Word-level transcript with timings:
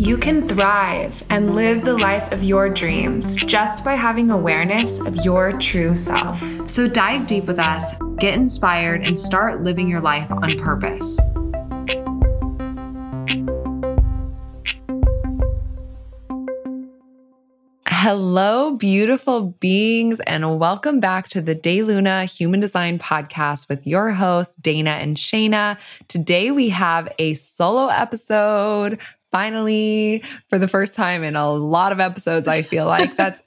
You 0.00 0.16
can 0.16 0.46
thrive 0.46 1.24
and 1.28 1.56
live 1.56 1.84
the 1.84 1.98
life 1.98 2.30
of 2.30 2.44
your 2.44 2.68
dreams 2.68 3.34
just 3.34 3.82
by 3.82 3.94
having 3.94 4.30
awareness 4.30 5.00
of 5.00 5.16
your 5.24 5.58
true 5.58 5.96
self. 5.96 6.40
So 6.70 6.86
dive 6.86 7.26
deep 7.26 7.46
with 7.46 7.58
us, 7.58 7.98
get 8.16 8.34
inspired, 8.34 9.08
and 9.08 9.18
start 9.18 9.64
living 9.64 9.88
your 9.88 10.00
life 10.00 10.30
on 10.30 10.50
purpose. 10.50 11.20
Hello, 17.88 18.76
beautiful 18.76 19.56
beings, 19.58 20.20
and 20.20 20.60
welcome 20.60 21.00
back 21.00 21.26
to 21.30 21.40
the 21.40 21.56
De 21.56 21.82
Luna 21.82 22.24
Human 22.26 22.60
Design 22.60 23.00
Podcast 23.00 23.68
with 23.68 23.84
your 23.84 24.12
hosts, 24.12 24.54
Dana 24.54 24.90
and 24.90 25.16
Shayna. 25.16 25.76
Today 26.06 26.52
we 26.52 26.68
have 26.68 27.12
a 27.18 27.34
solo 27.34 27.88
episode 27.88 29.00
finally, 29.30 30.22
for 30.48 30.58
the 30.58 30.68
first 30.68 30.94
time 30.94 31.22
in 31.24 31.36
a 31.36 31.50
lot 31.50 31.92
of 31.92 32.00
episodes, 32.00 32.48
I 32.48 32.62
feel 32.62 32.86
like 32.86 33.16
that's 33.16 33.42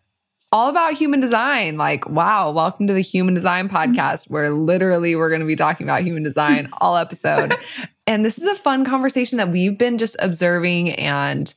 all 0.51 0.69
about 0.69 0.93
human 0.93 1.19
design. 1.19 1.77
Like, 1.77 2.07
wow, 2.09 2.51
welcome 2.51 2.87
to 2.87 2.93
the 2.93 3.01
Human 3.01 3.33
Design 3.33 3.69
Podcast, 3.69 4.29
where 4.29 4.49
literally 4.49 5.15
we're 5.15 5.29
going 5.29 5.41
to 5.41 5.47
be 5.47 5.55
talking 5.55 5.87
about 5.87 6.01
human 6.01 6.23
design 6.23 6.69
all 6.81 6.97
episode. 6.97 7.55
and 8.07 8.25
this 8.25 8.37
is 8.37 8.45
a 8.45 8.55
fun 8.55 8.83
conversation 8.83 9.37
that 9.37 9.49
we've 9.49 9.77
been 9.77 9.97
just 9.97 10.17
observing 10.19 10.91
and 10.91 11.53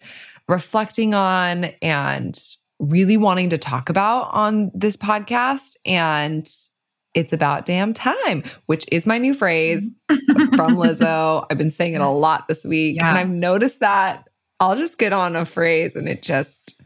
reflecting 0.49 1.15
on 1.15 1.65
and 1.83 2.39
really 2.79 3.17
wanting 3.17 3.51
to 3.51 3.59
talk 3.59 3.89
about 3.89 4.29
on 4.33 4.71
this 4.75 4.97
podcast. 4.97 5.77
And 5.85 6.49
it's 7.15 7.33
about 7.33 7.67
damn 7.67 7.95
time, 7.95 8.43
which 8.67 8.85
is 8.91 9.07
my 9.07 9.19
new 9.19 9.35
phrase 9.35 9.91
from 10.09 10.77
Lizzo. 10.77 11.47
I've 11.51 11.59
been 11.59 11.71
saying 11.71 11.95
it 11.95 12.01
a 12.01 12.09
lot 12.09 12.49
this 12.49 12.65
week. 12.65 12.97
Yeah. 12.97 13.09
And 13.09 13.19
I've 13.19 13.31
noticed 13.31 13.81
that 13.81 14.29
I'll 14.61 14.77
just 14.77 14.99
get 14.99 15.13
on 15.13 15.37
a 15.37 15.45
phrase 15.45 15.97
and 15.97 16.09
it 16.09 16.23
just 16.23 16.81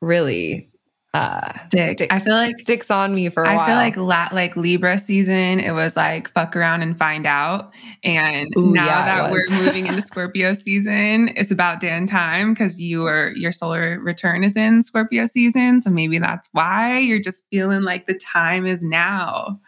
really 0.00 0.70
uh 1.14 1.56
Stick. 1.66 1.98
sticks, 1.98 2.14
I 2.14 2.18
feel 2.18 2.34
like 2.34 2.58
sticks 2.58 2.90
on 2.90 3.14
me 3.14 3.30
for 3.30 3.42
a 3.42 3.48
I 3.48 3.56
while. 3.56 3.64
I 3.64 3.66
feel 3.66 3.76
like 3.76 3.96
la- 3.96 4.28
like 4.30 4.56
Libra 4.56 4.98
season, 4.98 5.58
it 5.58 5.72
was 5.72 5.96
like 5.96 6.30
fuck 6.32 6.54
around 6.54 6.82
and 6.82 6.96
find 6.98 7.24
out. 7.26 7.72
And 8.04 8.46
Ooh, 8.58 8.72
now 8.72 8.84
yeah, 8.84 9.04
that 9.06 9.32
we're 9.32 9.48
moving 9.50 9.86
into 9.86 10.02
Scorpio 10.02 10.52
season, 10.52 11.30
it's 11.34 11.50
about 11.50 11.80
damn 11.80 12.06
time 12.06 12.52
because 12.52 12.80
you 12.82 13.06
are 13.06 13.32
your 13.36 13.52
solar 13.52 13.98
return 14.00 14.44
is 14.44 14.54
in 14.54 14.82
Scorpio 14.82 15.24
season. 15.24 15.80
So 15.80 15.88
maybe 15.88 16.18
that's 16.18 16.48
why 16.52 16.98
you're 16.98 17.20
just 17.20 17.42
feeling 17.50 17.82
like 17.82 18.06
the 18.06 18.14
time 18.14 18.66
is 18.66 18.84
now. 18.84 19.58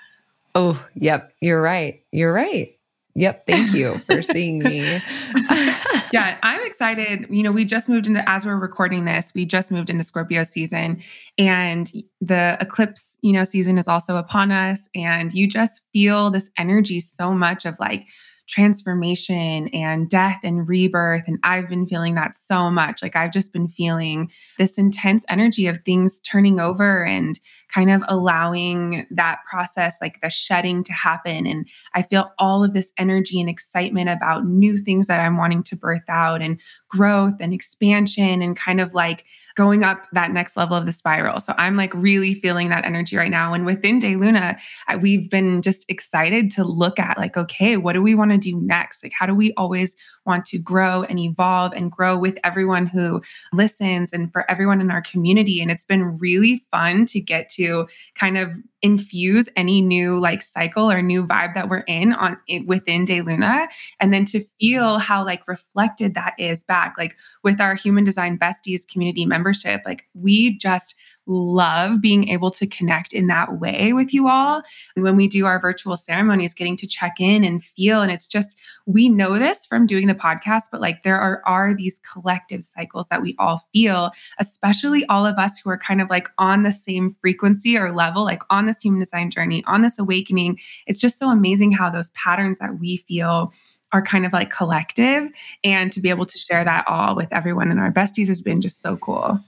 Oh, 0.54 0.84
yep. 0.94 1.32
You're 1.40 1.62
right. 1.62 2.02
You're 2.12 2.32
right. 2.32 2.76
Yep. 3.16 3.46
Thank 3.46 3.72
you 3.72 3.98
for 3.98 4.22
seeing 4.22 4.60
me. 4.60 4.80
yeah, 6.12 6.38
I'm 6.42 6.64
excited. 6.64 7.26
You 7.28 7.42
know, 7.42 7.50
we 7.50 7.64
just 7.64 7.88
moved 7.88 8.06
into, 8.06 8.26
as 8.28 8.46
we're 8.46 8.56
recording 8.56 9.04
this, 9.04 9.32
we 9.34 9.44
just 9.44 9.72
moved 9.72 9.90
into 9.90 10.04
Scorpio 10.04 10.44
season 10.44 11.02
and 11.36 11.92
the 12.20 12.56
eclipse, 12.60 13.16
you 13.20 13.32
know, 13.32 13.42
season 13.42 13.78
is 13.78 13.88
also 13.88 14.16
upon 14.16 14.52
us. 14.52 14.88
And 14.94 15.32
you 15.32 15.48
just 15.48 15.82
feel 15.92 16.30
this 16.30 16.50
energy 16.56 17.00
so 17.00 17.32
much 17.32 17.64
of 17.64 17.78
like, 17.80 18.06
transformation 18.50 19.68
and 19.68 20.10
death 20.10 20.40
and 20.42 20.68
rebirth. 20.68 21.22
And 21.26 21.38
I've 21.44 21.68
been 21.68 21.86
feeling 21.86 22.16
that 22.16 22.36
so 22.36 22.70
much. 22.70 23.00
Like 23.00 23.14
I've 23.14 23.32
just 23.32 23.52
been 23.52 23.68
feeling 23.68 24.30
this 24.58 24.76
intense 24.76 25.24
energy 25.28 25.68
of 25.68 25.78
things 25.84 26.18
turning 26.20 26.58
over 26.58 27.04
and 27.06 27.38
kind 27.72 27.90
of 27.90 28.02
allowing 28.08 29.06
that 29.10 29.40
process, 29.48 29.96
like 30.00 30.20
the 30.20 30.30
shedding 30.30 30.82
to 30.84 30.92
happen. 30.92 31.46
And 31.46 31.68
I 31.94 32.02
feel 32.02 32.32
all 32.38 32.64
of 32.64 32.74
this 32.74 32.92
energy 32.98 33.40
and 33.40 33.48
excitement 33.48 34.08
about 34.08 34.44
new 34.44 34.78
things 34.78 35.06
that 35.06 35.20
I'm 35.20 35.36
wanting 35.36 35.62
to 35.64 35.76
birth 35.76 36.08
out 36.08 36.42
and 36.42 36.60
growth 36.88 37.34
and 37.40 37.52
expansion 37.54 38.42
and 38.42 38.56
kind 38.56 38.80
of 38.80 38.94
like 38.94 39.24
going 39.56 39.84
up 39.84 40.06
that 40.12 40.32
next 40.32 40.56
level 40.56 40.76
of 40.76 40.86
the 40.86 40.92
spiral. 40.92 41.40
So 41.40 41.54
I'm 41.58 41.76
like 41.76 41.92
really 41.94 42.34
feeling 42.34 42.70
that 42.70 42.84
energy 42.84 43.16
right 43.16 43.30
now. 43.30 43.52
And 43.52 43.66
within 43.66 43.98
De 43.98 44.16
Luna, 44.16 44.56
we've 45.00 45.28
been 45.28 45.62
just 45.62 45.84
excited 45.88 46.50
to 46.52 46.64
look 46.64 46.98
at 46.98 47.18
like, 47.18 47.36
okay, 47.36 47.76
what 47.76 47.92
do 47.92 48.02
we 48.02 48.14
want 48.14 48.30
to 48.30 48.38
do 48.38 48.56
next? 48.56 49.02
Like, 49.02 49.12
how 49.16 49.26
do 49.26 49.34
we 49.34 49.52
always 49.54 49.94
want 50.24 50.44
to 50.46 50.58
grow 50.58 51.02
and 51.04 51.18
evolve 51.18 51.72
and 51.74 51.92
grow 51.92 52.16
with 52.16 52.38
everyone 52.42 52.86
who 52.86 53.20
listens 53.52 54.12
and 54.12 54.32
for 54.32 54.50
everyone 54.50 54.80
in 54.80 54.90
our 54.90 55.02
community? 55.02 55.60
And 55.60 55.70
it's 55.70 55.84
been 55.84 56.18
really 56.18 56.62
fun 56.70 57.04
to 57.06 57.20
get 57.20 57.48
to 57.50 57.59
kind 58.14 58.38
of 58.38 58.56
infuse 58.82 59.48
any 59.56 59.80
new 59.80 60.18
like 60.18 60.42
cycle 60.42 60.90
or 60.90 61.02
new 61.02 61.24
vibe 61.24 61.54
that 61.54 61.68
we're 61.68 61.78
in 61.80 62.12
on 62.12 62.36
within 62.66 63.04
De 63.04 63.20
Luna 63.20 63.68
and 64.00 64.12
then 64.12 64.24
to 64.24 64.40
feel 64.58 64.98
how 64.98 65.24
like 65.24 65.46
reflected 65.46 66.14
that 66.14 66.34
is 66.38 66.62
back 66.64 66.94
like 66.96 67.16
with 67.42 67.60
our 67.60 67.74
human 67.74 68.04
design 68.04 68.38
besties 68.38 68.88
community 68.88 69.26
membership 69.26 69.82
like 69.84 70.08
we 70.14 70.56
just 70.56 70.94
love 71.30 72.00
being 72.00 72.28
able 72.28 72.50
to 72.50 72.66
connect 72.66 73.12
in 73.12 73.28
that 73.28 73.60
way 73.60 73.92
with 73.92 74.12
you 74.12 74.28
all. 74.28 74.62
And 74.96 75.04
when 75.04 75.16
we 75.16 75.28
do 75.28 75.46
our 75.46 75.60
virtual 75.60 75.96
ceremonies, 75.96 76.54
getting 76.54 76.76
to 76.78 76.86
check 76.86 77.20
in 77.20 77.44
and 77.44 77.62
feel. 77.62 78.02
And 78.02 78.10
it's 78.10 78.26
just, 78.26 78.58
we 78.86 79.08
know 79.08 79.38
this 79.38 79.64
from 79.64 79.86
doing 79.86 80.08
the 80.08 80.14
podcast, 80.14 80.64
but 80.72 80.80
like 80.80 81.02
there 81.02 81.18
are, 81.18 81.42
are 81.46 81.74
these 81.74 82.00
collective 82.00 82.64
cycles 82.64 83.06
that 83.08 83.22
we 83.22 83.36
all 83.38 83.62
feel, 83.72 84.10
especially 84.38 85.04
all 85.06 85.24
of 85.24 85.38
us 85.38 85.58
who 85.58 85.70
are 85.70 85.78
kind 85.78 86.00
of 86.00 86.10
like 86.10 86.28
on 86.38 86.64
the 86.64 86.72
same 86.72 87.14
frequency 87.20 87.76
or 87.76 87.92
level, 87.92 88.24
like 88.24 88.42
on 88.50 88.66
this 88.70 88.80
human 88.80 89.00
design 89.00 89.30
journey, 89.30 89.62
on 89.66 89.82
this 89.82 89.98
awakening. 89.98 90.58
It's 90.86 91.00
just 91.00 91.18
so 91.18 91.30
amazing 91.30 91.72
how 91.72 91.90
those 91.90 92.10
patterns 92.10 92.58
that 92.58 92.78
we 92.78 92.96
feel 92.96 93.52
are 93.92 94.02
kind 94.02 94.24
of 94.24 94.32
like 94.32 94.50
collective 94.50 95.30
and 95.64 95.90
to 95.92 96.00
be 96.00 96.10
able 96.10 96.26
to 96.26 96.38
share 96.38 96.64
that 96.64 96.84
all 96.86 97.16
with 97.16 97.32
everyone 97.32 97.70
and 97.70 97.80
our 97.80 97.92
besties 97.92 98.28
has 98.28 98.40
been 98.40 98.60
just 98.60 98.80
so 98.80 98.96
cool. 98.96 99.40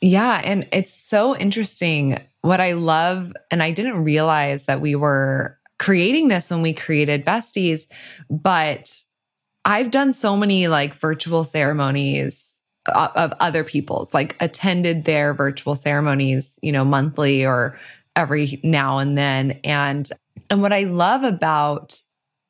Yeah. 0.00 0.40
And 0.44 0.66
it's 0.72 0.92
so 0.92 1.36
interesting. 1.36 2.18
What 2.42 2.60
I 2.60 2.72
love, 2.72 3.32
and 3.50 3.62
I 3.62 3.70
didn't 3.70 4.04
realize 4.04 4.64
that 4.64 4.80
we 4.80 4.94
were 4.94 5.58
creating 5.78 6.28
this 6.28 6.50
when 6.50 6.62
we 6.62 6.72
created 6.72 7.24
Besties, 7.24 7.86
but 8.30 9.02
I've 9.64 9.90
done 9.90 10.12
so 10.12 10.36
many 10.36 10.68
like 10.68 10.94
virtual 10.94 11.44
ceremonies 11.44 12.62
uh, 12.86 13.08
of 13.14 13.34
other 13.40 13.64
people's, 13.64 14.14
like 14.14 14.36
attended 14.40 15.04
their 15.04 15.34
virtual 15.34 15.76
ceremonies, 15.76 16.58
you 16.62 16.72
know, 16.72 16.84
monthly 16.84 17.44
or 17.44 17.78
every 18.16 18.60
now 18.62 18.98
and 18.98 19.16
then. 19.16 19.60
And 19.64 20.10
and 20.48 20.62
what 20.62 20.72
I 20.72 20.84
love 20.84 21.22
about 21.22 22.00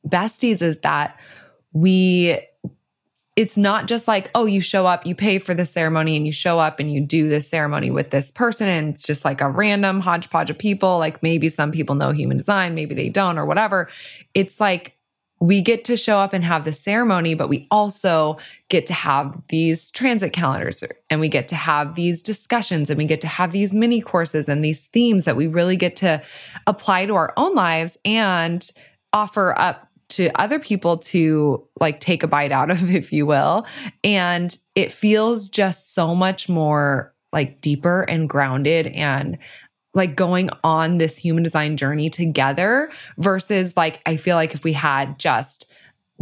Besties 0.09 0.62
is 0.62 0.81
that 0.81 1.19
we 1.72 2.38
it's 3.37 3.56
not 3.56 3.87
just 3.87 4.06
like, 4.06 4.31
oh, 4.34 4.44
you 4.44 4.60
show 4.60 4.87
up, 4.87 5.06
you 5.06 5.15
pay 5.15 5.38
for 5.38 5.54
the 5.54 5.65
ceremony 5.65 6.16
and 6.16 6.26
you 6.26 6.32
show 6.32 6.59
up 6.59 6.78
and 6.78 6.93
you 6.93 7.00
do 7.00 7.28
this 7.28 7.49
ceremony 7.49 7.91
with 7.91 8.10
this 8.10 8.31
person. 8.31 8.69
And 8.69 8.93
it's 8.93 9.04
just 9.04 9.25
like 9.25 9.41
a 9.41 9.49
random 9.49 10.00
hodgepodge 10.00 10.50
of 10.50 10.59
people. 10.59 10.99
Like 10.99 11.22
maybe 11.22 11.49
some 11.49 11.72
people 11.72 11.94
know 11.94 12.10
human 12.10 12.37
design, 12.37 12.75
maybe 12.75 12.94
they 12.94 13.09
don't, 13.09 13.38
or 13.38 13.47
whatever. 13.47 13.88
It's 14.34 14.60
like 14.60 14.94
we 15.41 15.62
get 15.62 15.84
to 15.84 15.97
show 15.97 16.19
up 16.19 16.34
and 16.34 16.45
have 16.45 16.65
the 16.65 16.73
ceremony, 16.73 17.34
but 17.34 17.49
we 17.49 17.67
also 17.71 18.37
get 18.69 18.87
to 18.87 18.93
have 18.93 19.41
these 19.49 19.91
transit 19.91 20.34
calendars 20.34 20.84
and 21.09 21.19
we 21.19 21.28
get 21.28 21.49
to 21.49 21.55
have 21.55 21.95
these 21.95 22.21
discussions 22.21 22.91
and 22.91 22.99
we 22.99 23.06
get 23.06 23.23
to 23.23 23.27
have 23.27 23.53
these 23.53 23.73
mini 23.73 24.03
courses 24.03 24.50
and 24.50 24.62
these 24.62 24.87
themes 24.87 25.25
that 25.25 25.37
we 25.37 25.47
really 25.47 25.77
get 25.77 25.97
to 25.97 26.23
apply 26.67 27.06
to 27.06 27.15
our 27.15 27.33
own 27.39 27.55
lives 27.55 27.97
and 28.05 28.70
offer 29.14 29.59
up 29.59 29.88
to 30.11 30.31
other 30.35 30.59
people 30.59 30.99
to 30.99 31.67
like 31.81 32.00
take 32.00 32.23
a 32.23 32.29
bite 32.29 32.53
out 32.53 32.70
of, 32.70 32.91
if 32.94 33.11
you 33.11 33.25
will. 33.25 33.67
And 34.05 34.56
it 34.75 34.93
feels 34.93 35.49
just 35.49 35.94
so 35.94 36.14
much 36.14 36.49
more 36.49 37.14
like 37.32 37.61
deeper 37.61 38.03
and 38.03 38.29
grounded 38.29 38.88
and 38.88 39.38
like 39.94 40.16
going 40.16 40.50
on 40.62 40.98
this 40.98 41.16
human 41.16 41.42
design 41.42 41.76
journey 41.76 42.10
together 42.10 42.90
versus 43.19 43.76
like, 43.76 44.00
I 44.06 44.16
feel 44.16 44.37
like 44.37 44.54
if 44.54 44.64
we 44.64 44.72
had 44.72 45.19
just 45.19 45.72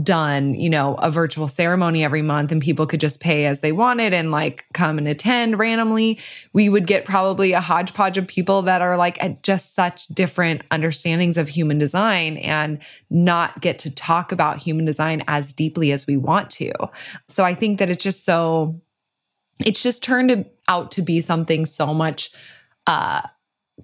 done, 0.02 0.54
you 0.54 0.70
know, 0.70 0.94
a 0.94 1.10
virtual 1.10 1.48
ceremony 1.48 2.04
every 2.04 2.22
month 2.22 2.52
and 2.52 2.62
people 2.62 2.86
could 2.86 3.00
just 3.00 3.20
pay 3.20 3.46
as 3.46 3.60
they 3.60 3.72
wanted 3.72 4.14
and 4.14 4.30
like 4.30 4.64
come 4.72 4.96
and 4.96 5.08
attend 5.08 5.58
randomly, 5.58 6.18
we 6.52 6.68
would 6.68 6.86
get 6.86 7.04
probably 7.04 7.52
a 7.52 7.60
hodgepodge 7.60 8.16
of 8.16 8.26
people 8.26 8.62
that 8.62 8.80
are 8.80 8.96
like 8.96 9.22
at 9.22 9.42
just 9.42 9.74
such 9.74 10.06
different 10.08 10.62
understandings 10.70 11.36
of 11.36 11.48
human 11.48 11.78
design 11.78 12.36
and 12.38 12.78
not 13.10 13.60
get 13.60 13.78
to 13.80 13.94
talk 13.94 14.30
about 14.30 14.58
human 14.58 14.84
design 14.84 15.22
as 15.26 15.52
deeply 15.52 15.90
as 15.90 16.06
we 16.06 16.16
want 16.16 16.48
to. 16.50 16.72
So 17.26 17.44
I 17.44 17.54
think 17.54 17.80
that 17.80 17.90
it's 17.90 18.02
just 18.02 18.24
so 18.24 18.80
it's 19.58 19.82
just 19.82 20.04
turned 20.04 20.46
out 20.68 20.92
to 20.92 21.02
be 21.02 21.20
something 21.20 21.66
so 21.66 21.92
much 21.92 22.30
uh 22.86 23.22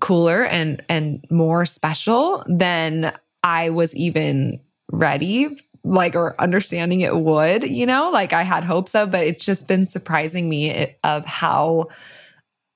cooler 0.00 0.44
and 0.44 0.82
and 0.88 1.24
more 1.30 1.64
special 1.64 2.44
than 2.48 3.12
I 3.42 3.70
was 3.70 3.94
even 3.94 4.60
ready 4.90 5.56
like 5.84 6.16
or 6.16 6.40
understanding 6.40 7.00
it 7.02 7.16
would, 7.16 7.68
you 7.68 7.84
know, 7.84 8.10
like 8.10 8.32
I 8.32 8.42
had 8.42 8.64
hopes 8.64 8.94
of, 8.94 9.10
but 9.10 9.24
it's 9.24 9.44
just 9.44 9.68
been 9.68 9.84
surprising 9.84 10.48
me 10.48 10.94
of 11.04 11.26
how 11.26 11.88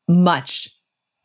much 0.06 0.68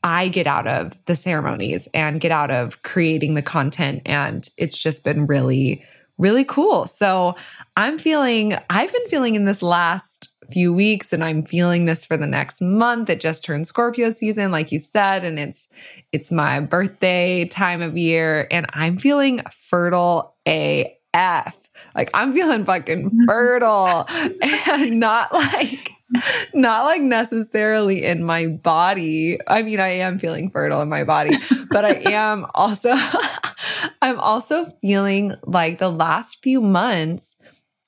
I 0.01 0.29
get 0.29 0.47
out 0.47 0.67
of 0.67 1.03
the 1.05 1.15
ceremonies 1.15 1.87
and 1.93 2.21
get 2.21 2.31
out 2.31 2.51
of 2.51 2.83
creating 2.83 3.33
the 3.33 3.41
content. 3.41 4.01
And 4.05 4.49
it's 4.57 4.77
just 4.77 5.03
been 5.03 5.27
really, 5.27 5.83
really 6.17 6.45
cool. 6.45 6.87
So 6.87 7.35
I'm 7.75 7.97
feeling, 7.99 8.55
I've 8.69 8.91
been 8.91 9.07
feeling 9.07 9.35
in 9.35 9.45
this 9.45 9.61
last 9.61 10.32
few 10.53 10.71
weeks 10.71 11.11
and 11.11 11.23
I'm 11.23 11.43
feeling 11.43 11.85
this 11.85 12.05
for 12.05 12.15
the 12.15 12.27
next 12.27 12.61
month. 12.61 13.09
It 13.09 13.19
just 13.19 13.43
turned 13.43 13.67
Scorpio 13.67 14.11
season, 14.11 14.51
like 14.51 14.71
you 14.71 14.79
said, 14.79 15.25
and 15.25 15.39
it's 15.39 15.67
it's 16.11 16.31
my 16.31 16.59
birthday 16.59 17.45
time 17.45 17.81
of 17.81 17.97
year. 17.97 18.47
And 18.51 18.67
I'm 18.69 18.97
feeling 18.97 19.41
fertile 19.51 20.35
AF. 20.45 21.57
Like 21.95 22.11
I'm 22.13 22.33
feeling 22.33 22.65
fucking 22.65 23.09
mm-hmm. 23.09 23.25
fertile 23.27 24.05
and 24.67 24.99
not 24.99 25.33
like 25.33 25.89
not 26.53 26.85
like 26.85 27.01
necessarily 27.01 28.03
in 28.03 28.23
my 28.23 28.47
body. 28.47 29.39
I 29.47 29.63
mean, 29.63 29.79
I 29.79 29.89
am 29.89 30.19
feeling 30.19 30.51
fertile 30.51 30.81
in 30.81 30.89
my 30.89 31.03
body, 31.03 31.35
but 31.71 31.83
I 31.83 31.93
am 32.11 32.45
also 32.53 32.93
I'm 34.01 34.19
also 34.19 34.65
feeling 34.81 35.33
like 35.43 35.79
the 35.79 35.89
last 35.89 36.43
few 36.43 36.61
months 36.61 37.37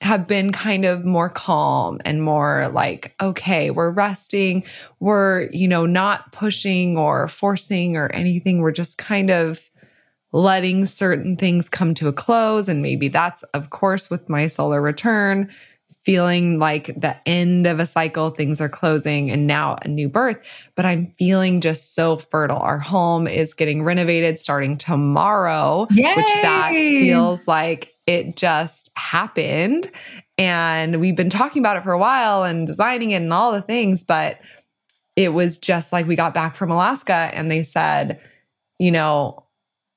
have 0.02 0.26
been 0.26 0.52
kind 0.52 0.84
of 0.84 1.04
more 1.04 1.30
calm 1.30 1.98
and 2.04 2.22
more 2.22 2.68
like 2.68 3.14
okay 3.20 3.70
we're 3.70 3.90
resting 3.90 4.62
we're 5.00 5.48
you 5.52 5.66
know 5.66 5.86
not 5.86 6.30
pushing 6.32 6.98
or 6.98 7.28
forcing 7.28 7.96
or 7.96 8.08
anything 8.12 8.60
we're 8.60 8.70
just 8.70 8.98
kind 8.98 9.30
of 9.30 9.70
letting 10.36 10.84
certain 10.86 11.36
things 11.36 11.68
come 11.68 11.94
to 11.94 12.08
a 12.08 12.12
close. 12.12 12.68
And 12.68 12.82
maybe 12.82 13.08
that's, 13.08 13.42
of 13.54 13.70
course, 13.70 14.10
with 14.10 14.28
my 14.28 14.48
solar 14.48 14.82
return, 14.82 15.50
feeling 16.04 16.58
like 16.58 16.86
the 16.86 17.16
end 17.26 17.66
of 17.66 17.80
a 17.80 17.86
cycle, 17.86 18.30
things 18.30 18.60
are 18.60 18.68
closing 18.68 19.30
and 19.30 19.46
now 19.46 19.78
a 19.82 19.88
new 19.88 20.08
birth. 20.08 20.46
But 20.74 20.84
I'm 20.84 21.12
feeling 21.18 21.60
just 21.60 21.94
so 21.94 22.18
fertile. 22.18 22.58
Our 22.58 22.78
home 22.78 23.26
is 23.26 23.54
getting 23.54 23.82
renovated 23.82 24.38
starting 24.38 24.76
tomorrow, 24.76 25.86
Yay! 25.90 26.14
which 26.14 26.26
that 26.26 26.70
feels 26.70 27.48
like 27.48 27.95
it 28.06 28.36
just 28.36 28.90
happened. 28.96 29.90
And 30.38 31.00
we've 31.00 31.16
been 31.16 31.30
talking 31.30 31.60
about 31.60 31.76
it 31.76 31.82
for 31.82 31.92
a 31.92 31.98
while 31.98 32.44
and 32.44 32.66
designing 32.66 33.10
it 33.10 33.22
and 33.22 33.32
all 33.32 33.52
the 33.52 33.62
things, 33.62 34.04
but 34.04 34.38
it 35.16 35.32
was 35.32 35.58
just 35.58 35.92
like 35.92 36.06
we 36.06 36.14
got 36.14 36.34
back 36.34 36.56
from 36.56 36.70
Alaska 36.70 37.30
and 37.32 37.50
they 37.50 37.62
said, 37.62 38.20
you 38.78 38.90
know, 38.90 39.45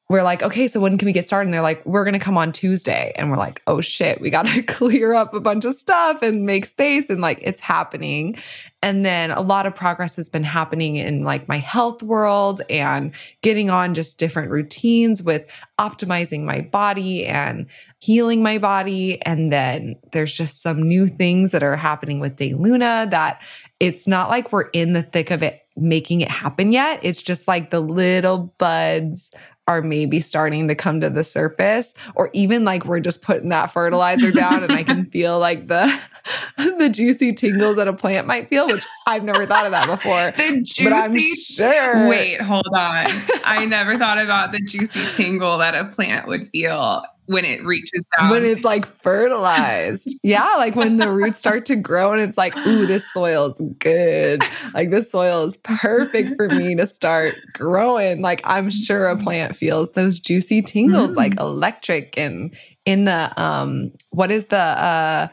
we're 0.10 0.24
like, 0.24 0.42
okay, 0.42 0.68
so 0.68 0.80
when 0.80 0.98
can 0.98 1.06
we 1.06 1.12
get 1.12 1.28
started? 1.28 1.46
And 1.48 1.54
they're 1.54 1.62
like, 1.62 1.86
we're 1.86 2.04
going 2.04 2.14
to 2.14 2.20
come 2.20 2.36
on 2.36 2.52
Tuesday. 2.52 3.14
And 3.16 3.30
we're 3.30 3.38
like, 3.38 3.62
oh 3.68 3.80
shit, 3.80 4.20
we 4.20 4.32
got 4.32 4.48
to 4.48 4.64
clear 4.68 5.14
up 5.14 5.36
a 5.36 5.40
bunch 5.40 5.66
of 5.66 5.76
stuff 5.76 6.24
and 6.24 6.48
make 6.48 6.66
space. 6.66 7.12
And 7.12 7.22
like, 7.22 7.38
it's 7.44 7.60
happening. 7.60 8.36
And 8.82 9.06
then 9.06 9.30
a 9.30 9.42
lot 9.42 9.68
of 9.68 9.76
progress 9.76 10.16
has 10.16 10.28
been 10.28 10.44
happening 10.44 10.96
in 10.96 11.24
like 11.24 11.48
my 11.48 11.58
health 11.58 12.02
world 12.02 12.64
and 12.72 13.14
getting 13.44 13.70
on 13.70 13.94
just 13.94 14.18
different 14.18 14.50
routines 14.50 15.22
with 15.22 15.46
optimizing 15.80 16.44
my 16.44 16.62
body 16.62 17.28
and 17.28 17.68
healing 18.02 18.42
my 18.42 18.58
body. 18.58 19.22
And 19.28 19.54
then 19.54 19.96
there's 20.12 20.34
just 20.34 20.64
some 20.64 20.82
new 20.82 21.06
things 21.06 21.52
that 21.52 21.62
are 21.62 21.76
happening 21.76 22.20
with 22.20 22.36
De 22.36 22.56
Luna 22.56 23.08
that 23.12 23.42
it's 23.80 24.08
not 24.08 24.30
like 24.30 24.52
we're 24.52 24.70
in 24.70 24.94
the 24.94 25.04
thick 25.04 25.30
of 25.30 25.44
it 25.44 25.62
making 25.76 26.22
it 26.22 26.30
happen 26.30 26.72
yet. 26.72 27.00
It's 27.04 27.24
just 27.24 27.48
like 27.48 27.70
the 27.70 27.80
little 27.80 28.54
buds 28.58 29.32
are 29.70 29.84
maybe 29.84 30.20
starting 30.20 30.68
to 30.68 30.74
come 30.74 31.00
to 31.00 31.12
the 31.12 31.24
surface 31.24 31.94
or 32.16 32.32
even 32.34 32.66
like 32.66 32.86
we're 32.86 33.00
just 33.00 33.22
putting 33.22 33.50
that 33.50 33.68
fertilizer 33.72 34.32
down 34.32 34.64
and 34.64 34.74
I 34.74 34.82
can 34.82 35.06
feel 35.12 35.38
like 35.38 35.68
the 35.68 35.96
the 36.58 36.90
juicy 36.90 37.34
tingles 37.34 37.76
that 37.76 37.88
a 37.88 37.94
plant 37.94 38.26
might 38.26 38.50
feel 38.50 38.66
which 38.66 38.84
I've 39.06 39.24
never 39.24 39.46
thought 39.46 39.68
of 39.68 39.72
that 39.72 39.86
before. 39.86 40.34
The 40.50 40.64
juicy 40.64 41.36
sure. 41.36 42.10
Wait, 42.10 42.42
hold 42.42 42.66
on. 42.74 43.06
I 43.44 43.66
never 43.70 43.98
thought 43.98 44.18
about 44.18 44.52
the 44.52 44.60
juicy 44.60 45.06
tingle 45.12 45.60
that 45.60 45.76
a 45.76 45.86
plant 45.86 46.28
would 46.28 46.50
feel 46.50 47.04
when 47.30 47.46
it 47.46 47.64
reaches 47.64 48.08
down. 48.18 48.32
When 48.32 48.44
it's 48.44 48.64
like 48.64 48.88
fertilized. 48.88 50.16
yeah, 50.24 50.56
like 50.58 50.76
when 50.76 50.98
the 50.98 51.12
roots 51.12 51.38
start 51.38 51.64
to 51.68 51.76
grow 51.76 52.12
and 52.12 52.20
it's 52.24 52.40
like, 52.40 52.58
ooh, 52.58 52.88
this 52.88 53.14
soil 53.14 53.52
is 53.52 53.62
good. 53.78 54.42
Like 54.74 54.90
this 54.90 55.12
soil 55.12 55.46
is 55.46 55.56
perfect 55.58 56.36
for 56.38 56.50
me 56.50 56.74
to 56.74 56.88
start 56.88 57.36
growing. 57.54 58.24
Like 58.24 58.42
I'm 58.46 58.72
sure 58.72 59.06
a 59.06 59.16
plant 59.16 59.56
feels 59.56 59.92
those 59.92 60.20
juicy 60.20 60.64
tingles 60.64 61.12
mm. 61.12 61.18
like 61.18 61.40
electric 61.40 62.18
and 62.18 62.56
in 62.86 63.06
the 63.06 63.32
um 63.40 63.92
what 64.10 64.32
is 64.32 64.48
the 64.48 64.58
uh 64.58 65.28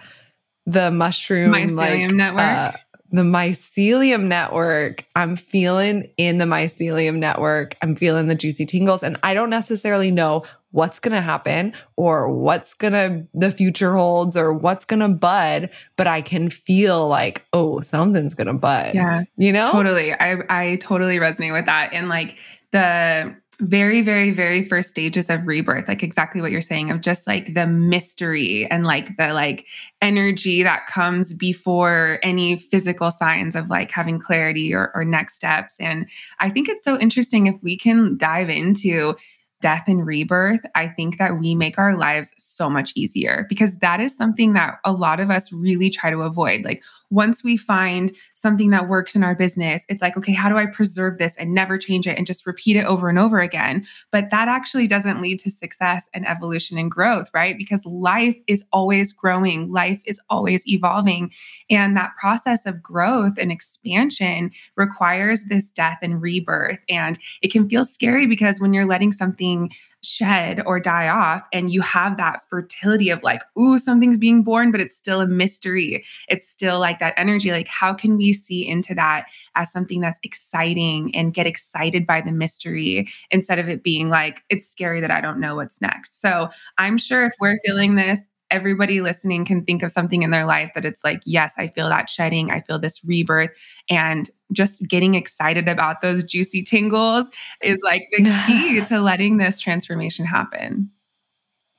the 0.66 0.90
mushroom 0.90 1.52
mycelium 1.52 2.08
like, 2.08 2.10
network? 2.10 2.42
Uh, 2.42 2.72
the 3.10 3.22
mycelium 3.22 4.25
network. 4.25 5.06
I'm 5.14 5.37
feeling 5.37 6.10
in 6.19 6.38
the 6.38 6.44
mycelium 6.44 7.16
network. 7.16 7.76
I'm 7.81 7.96
feeling 7.96 8.26
the 8.26 8.34
juicy 8.34 8.66
tingles. 8.66 9.02
And 9.02 9.16
I 9.22 9.32
don't 9.32 9.50
necessarily 9.50 10.10
know 10.10 10.42
what's 10.70 10.98
going 10.98 11.14
to 11.14 11.20
happen 11.20 11.72
or 11.96 12.28
what's 12.28 12.74
going 12.74 12.92
to 12.92 13.26
the 13.32 13.50
future 13.50 13.96
holds 13.96 14.36
or 14.36 14.52
what's 14.52 14.84
going 14.84 15.00
to 15.00 15.08
bud 15.08 15.70
but 15.96 16.06
i 16.06 16.20
can 16.20 16.50
feel 16.50 17.08
like 17.08 17.46
oh 17.52 17.80
something's 17.80 18.34
going 18.34 18.46
to 18.46 18.52
bud 18.52 18.94
yeah 18.94 19.22
you 19.36 19.52
know? 19.52 19.72
totally. 19.72 20.12
I 20.12 20.38
i 20.48 20.76
totally 20.76 21.16
resonate 21.16 21.52
with 21.52 21.66
that. 21.66 21.92
And 21.92 22.08
like 22.08 22.38
the 22.72 23.36
very 23.58 24.02
very 24.02 24.32
very 24.32 24.62
first 24.62 24.90
stages 24.90 25.30
of 25.30 25.46
rebirth 25.46 25.88
like 25.88 26.02
exactly 26.02 26.42
what 26.42 26.52
you're 26.52 26.60
saying 26.60 26.90
of 26.90 27.00
just 27.00 27.26
like 27.26 27.54
the 27.54 27.66
mystery 27.66 28.66
and 28.70 28.84
like 28.84 29.16
the 29.16 29.32
like 29.32 29.66
energy 30.02 30.62
that 30.62 30.86
comes 30.86 31.32
before 31.32 32.18
any 32.22 32.56
physical 32.56 33.10
signs 33.10 33.56
of 33.56 33.70
like 33.70 33.90
having 33.90 34.18
clarity 34.18 34.74
or, 34.74 34.92
or 34.94 35.06
next 35.06 35.36
steps. 35.36 35.76
And 35.80 36.06
i 36.38 36.50
think 36.50 36.68
it's 36.68 36.84
so 36.84 36.98
interesting 36.98 37.46
if 37.46 37.56
we 37.62 37.78
can 37.78 38.16
dive 38.18 38.50
into 38.50 39.16
death 39.61 39.85
and 39.88 40.06
rebirth, 40.06 40.61
I 40.75 40.88
think 40.88 41.19
that 41.19 41.38
we 41.38 41.55
make 41.55 41.79
our 41.79 41.97
lives 41.97 42.35
so 42.37 42.69
much 42.69 42.93
easier 42.94 43.47
because 43.49 43.76
that 43.79 44.00
is 44.00 44.17
something 44.17 44.53
that 44.53 44.79
a 44.85 44.93
lot 44.93 45.20
of 45.20 45.31
us 45.31 45.53
really 45.53 45.91
try 45.91 46.11
to 46.11 46.23
avoid. 46.23 46.64
Like, 46.64 46.82
once 47.11 47.44
we 47.44 47.56
find 47.56 48.12
something 48.35 48.70
that 48.70 48.88
works 48.88 49.14
in 49.14 49.23
our 49.23 49.35
business, 49.35 49.85
it's 49.88 50.03
like, 50.03 50.17
okay, 50.17 50.32
how 50.32 50.49
do 50.49 50.56
I 50.56 50.67
preserve 50.67 51.19
this 51.19 51.37
and 51.37 51.55
never 51.55 51.79
change 51.79 52.06
it 52.06 52.19
and 52.19 52.26
just 52.26 52.47
repeat 52.47 52.76
it 52.76 52.85
over 52.85 53.08
and 53.08 53.19
over 53.19 53.41
again? 53.41 53.87
But 54.11 54.31
that 54.31 54.49
actually 54.49 54.87
doesn't 54.87 55.23
lead 55.23 55.38
to 55.41 55.50
success 55.50 56.08
and 56.14 56.26
evolution 56.26 56.79
and 56.79 56.91
growth, 56.91 57.30
right? 57.35 57.57
Because 57.57 57.85
life 57.87 58.37
is 58.47 58.64
always 58.73 59.12
growing, 59.12 59.71
life 59.71 60.02
is 60.04 60.21
always 60.30 60.66
evolving. 60.66 61.33
And 61.71 61.97
that 61.97 62.16
process 62.19 62.66
of 62.66 62.83
growth 62.83 63.38
and 63.38 63.52
expansion 63.52 64.50
requires 64.76 65.45
this 65.45 65.71
death 65.71 65.99
and 66.02 66.21
rebirth. 66.21 66.78
And 66.88 67.19
it 67.42 67.52
can 67.52 67.69
feel 67.69 67.85
scary 67.85 68.26
because 68.26 68.61
when 68.61 68.75
you're 68.75 68.87
letting 68.87 69.12
something 69.12 69.71
shed 70.03 70.62
or 70.67 70.79
die 70.79 71.09
off 71.09 71.43
and 71.53 71.73
you 71.73 71.81
have 71.81 72.17
that 72.17 72.41
fertility 72.49 73.11
of 73.11 73.23
like 73.23 73.43
ooh 73.59 73.79
something's 73.79 74.19
being 74.19 74.43
born 74.43 74.71
but 74.71 74.81
it's 74.81 74.95
still 74.97 75.21
a 75.21 75.26
mystery. 75.26 76.05
It's 76.29 76.49
still 76.49 76.79
like 76.79 76.99
that 76.99 77.15
energy 77.17 77.50
like 77.50 77.69
how 77.69 77.93
can 77.95 78.17
we 78.17 78.33
see 78.33 78.67
into 78.67 78.95
that 78.95 79.26
as 79.55 79.73
something 79.73 80.00
that's 80.00 80.21
exciting 80.23 81.15
and 81.15 81.35
get 81.35 81.47
excited 81.47 82.07
by 82.07 82.21
the 82.21 82.33
mystery 82.33 83.09
instead 83.31 83.59
of 83.59 83.69
it 83.69 83.83
being 83.83 84.09
like 84.11 84.43
it's 84.49 84.67
scary 84.69 85.00
that 85.00 85.11
i 85.11 85.21
don't 85.21 85.41
know 85.41 85.57
what's 85.57 85.81
next. 85.81 86.21
So 86.21 86.50
i'm 86.79 86.99
sure 86.99 87.26
if 87.26 87.35
we're 87.41 87.59
feeling 87.65 87.97
this 87.97 88.29
everybody 88.50 89.00
listening 89.00 89.45
can 89.45 89.65
think 89.65 89.83
of 89.83 89.93
something 89.93 90.23
in 90.23 90.31
their 90.31 90.45
life 90.45 90.71
that 90.75 90.85
it's 90.85 91.03
like, 91.03 91.21
yes, 91.25 91.55
I 91.59 91.69
feel 91.69 91.88
that 91.88 92.09
shedding, 92.09 92.50
I 92.50 92.61
feel 92.61 92.79
this 92.79 93.05
rebirth. 93.05 93.50
And 93.91 94.31
just 94.53 94.87
getting 94.88 95.15
excited 95.15 95.69
about 95.69 96.00
those 96.00 96.23
juicy 96.23 96.62
tingles 96.62 97.29
is 97.62 97.81
like 97.85 98.09
the 98.12 98.25
key 98.47 98.85
to 98.87 99.00
letting 99.00 99.38
this 99.38 99.59
transformation 99.59 100.25
happen. 100.25 100.91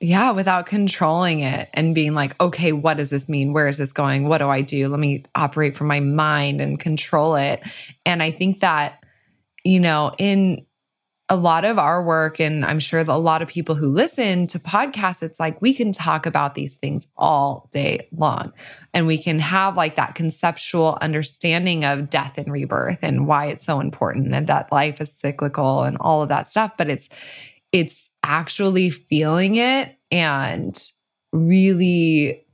Yeah, 0.00 0.30
without 0.30 0.66
controlling 0.66 1.40
it 1.40 1.68
and 1.74 1.94
being 1.94 2.14
like, 2.14 2.40
okay, 2.40 2.70
what 2.70 2.98
does 2.98 3.10
this 3.10 3.28
mean? 3.28 3.52
Where 3.52 3.66
is 3.66 3.78
this 3.78 3.92
going? 3.92 4.28
What 4.28 4.38
do 4.38 4.48
I 4.48 4.60
do? 4.60 4.88
Let 4.88 5.00
me 5.00 5.24
operate 5.34 5.76
from 5.76 5.88
my 5.88 5.98
mind 5.98 6.60
and 6.60 6.78
control 6.78 7.34
it. 7.34 7.60
And 8.06 8.22
I 8.22 8.30
think 8.30 8.60
that, 8.60 9.02
you 9.64 9.80
know, 9.80 10.12
in 10.18 10.64
a 11.30 11.36
lot 11.36 11.64
of 11.64 11.78
our 11.78 12.02
work, 12.02 12.40
and 12.40 12.64
I'm 12.64 12.80
sure 12.80 13.00
a 13.00 13.18
lot 13.18 13.42
of 13.42 13.48
people 13.48 13.74
who 13.74 13.88
listen 13.88 14.46
to 14.48 14.58
podcasts, 14.58 15.22
it's 15.22 15.38
like 15.38 15.60
we 15.60 15.74
can 15.74 15.92
talk 15.92 16.24
about 16.24 16.54
these 16.54 16.76
things 16.76 17.08
all 17.18 17.68
day 17.70 18.08
long. 18.12 18.52
And 18.94 19.06
we 19.06 19.18
can 19.18 19.38
have 19.38 19.76
like 19.76 19.96
that 19.96 20.14
conceptual 20.14 20.96
understanding 21.02 21.84
of 21.84 22.08
death 22.08 22.38
and 22.38 22.50
rebirth 22.50 23.00
and 23.02 23.26
why 23.26 23.46
it's 23.46 23.64
so 23.64 23.80
important 23.80 24.34
and 24.34 24.46
that 24.46 24.72
life 24.72 25.00
is 25.02 25.12
cyclical 25.12 25.82
and 25.82 25.98
all 26.00 26.22
of 26.22 26.30
that 26.30 26.46
stuff. 26.46 26.72
But 26.78 26.88
it's, 26.88 27.10
it's 27.72 28.08
actually 28.22 28.88
feeling 28.88 29.56
it 29.56 29.98
and 30.10 30.82
really 31.32 32.46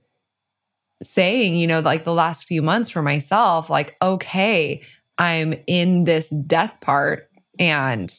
saying, 1.00 1.54
you 1.54 1.68
know, 1.68 1.78
like 1.80 2.02
the 2.02 2.12
last 2.12 2.46
few 2.46 2.62
months 2.62 2.90
for 2.90 3.02
myself, 3.02 3.70
like, 3.70 3.96
okay, 4.02 4.82
I'm 5.18 5.54
in 5.68 6.04
this 6.04 6.30
death 6.30 6.80
part 6.80 7.30
and 7.58 8.12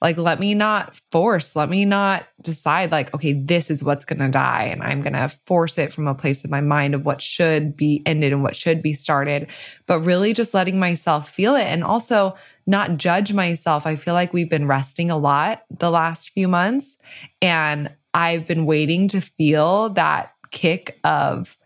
Like, 0.00 0.16
let 0.16 0.38
me 0.38 0.54
not 0.54 0.94
force, 1.10 1.56
let 1.56 1.68
me 1.68 1.84
not 1.84 2.26
decide, 2.40 2.92
like, 2.92 3.12
okay, 3.14 3.32
this 3.32 3.68
is 3.68 3.82
what's 3.82 4.04
going 4.04 4.20
to 4.20 4.28
die. 4.28 4.64
And 4.64 4.82
I'm 4.82 5.02
going 5.02 5.14
to 5.14 5.28
force 5.28 5.76
it 5.76 5.92
from 5.92 6.06
a 6.06 6.14
place 6.14 6.44
of 6.44 6.50
my 6.50 6.60
mind 6.60 6.94
of 6.94 7.04
what 7.04 7.20
should 7.20 7.76
be 7.76 8.02
ended 8.06 8.32
and 8.32 8.42
what 8.42 8.54
should 8.54 8.80
be 8.80 8.94
started. 8.94 9.50
But 9.86 10.00
really 10.00 10.32
just 10.32 10.54
letting 10.54 10.78
myself 10.78 11.28
feel 11.28 11.56
it 11.56 11.64
and 11.64 11.82
also 11.82 12.34
not 12.66 12.96
judge 12.96 13.32
myself. 13.32 13.86
I 13.86 13.96
feel 13.96 14.14
like 14.14 14.32
we've 14.32 14.50
been 14.50 14.68
resting 14.68 15.10
a 15.10 15.18
lot 15.18 15.64
the 15.70 15.90
last 15.90 16.30
few 16.30 16.46
months. 16.46 16.96
And 17.42 17.92
I've 18.14 18.46
been 18.46 18.66
waiting 18.66 19.08
to 19.08 19.20
feel 19.20 19.90
that 19.90 20.32
kick 20.50 21.00
of 21.02 21.56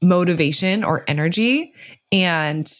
motivation 0.00 0.84
or 0.84 1.04
energy. 1.06 1.74
And 2.10 2.70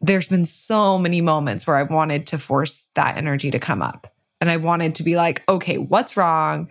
there's 0.00 0.28
been 0.28 0.44
so 0.44 0.98
many 0.98 1.20
moments 1.20 1.66
where 1.66 1.76
I've 1.76 1.90
wanted 1.90 2.26
to 2.28 2.38
force 2.38 2.88
that 2.94 3.16
energy 3.16 3.50
to 3.50 3.58
come 3.58 3.82
up. 3.82 4.12
And 4.40 4.50
I 4.50 4.56
wanted 4.56 4.94
to 4.96 5.02
be 5.02 5.16
like, 5.16 5.42
okay, 5.48 5.76
what's 5.76 6.16
wrong? 6.16 6.68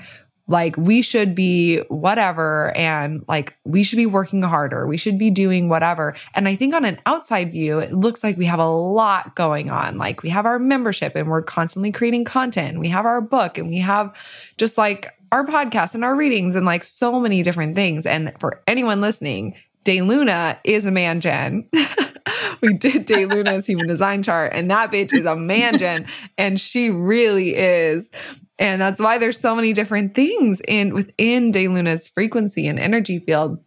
Like, 0.48 0.75
we 0.77 1.03
should 1.03 1.36
be 1.36 1.77
whatever. 1.89 2.75
And 2.75 3.24
like, 3.27 3.55
we 3.65 3.83
should 3.83 3.98
be 3.98 4.07
working 4.07 4.41
harder. 4.41 4.88
We 4.88 4.98
should 4.98 5.19
be 5.19 5.29
doing 5.29 5.69
whatever. 5.69 6.15
And 6.33 6.48
I 6.48 6.55
think 6.55 6.74
on 6.74 6.86
an 6.86 7.00
outside 7.05 7.51
view, 7.51 7.77
it 7.77 7.91
looks 7.91 8.24
like 8.24 8.36
we 8.36 8.45
have 8.45 8.59
a 8.59 8.67
lot 8.67 9.36
going 9.36 9.69
on. 9.69 10.00
Like, 10.00 10.24
we 10.24 10.29
have 10.29 10.48
our 10.48 10.57
membership 10.57 11.15
and 11.15 11.29
we're 11.29 11.43
constantly 11.43 11.91
creating 11.91 12.25
content. 12.25 12.79
We 12.79 12.88
have 12.88 13.05
our 13.05 13.21
book 13.21 13.59
and 13.59 13.69
we 13.69 13.77
have 13.77 14.12
just 14.57 14.75
like 14.75 15.13
our 15.31 15.45
podcast 15.45 15.93
and 15.93 16.03
our 16.03 16.15
readings 16.15 16.55
and 16.55 16.65
like 16.65 16.83
so 16.83 17.19
many 17.19 17.43
different 17.43 17.75
things. 17.75 18.07
And 18.07 18.33
for 18.39 18.63
anyone 18.65 19.01
listening, 19.01 19.53
De 19.83 20.01
Luna 20.01 20.59
is 20.63 20.88
a 20.88 20.91
man 20.91 21.21
gen. 21.21 21.69
we 22.61 22.73
did 22.73 23.05
De 23.05 23.25
Luna's 23.25 23.65
human 23.65 23.88
design 23.88 24.23
chart, 24.23 24.51
and 24.53 24.69
that 24.71 24.91
bitch 24.91 25.13
is 25.13 25.25
a 25.25 25.35
mangen, 25.35 26.05
and 26.38 26.59
she 26.59 26.89
really 26.89 27.55
is. 27.55 28.11
And 28.57 28.81
that's 28.81 28.99
why 28.99 29.17
there's 29.17 29.39
so 29.39 29.55
many 29.55 29.73
different 29.73 30.15
things 30.15 30.61
in 30.67 30.93
within 30.93 31.51
De 31.51 31.67
Luna's 31.67 32.09
frequency 32.09 32.67
and 32.67 32.77
energy 32.77 33.19
field. 33.19 33.63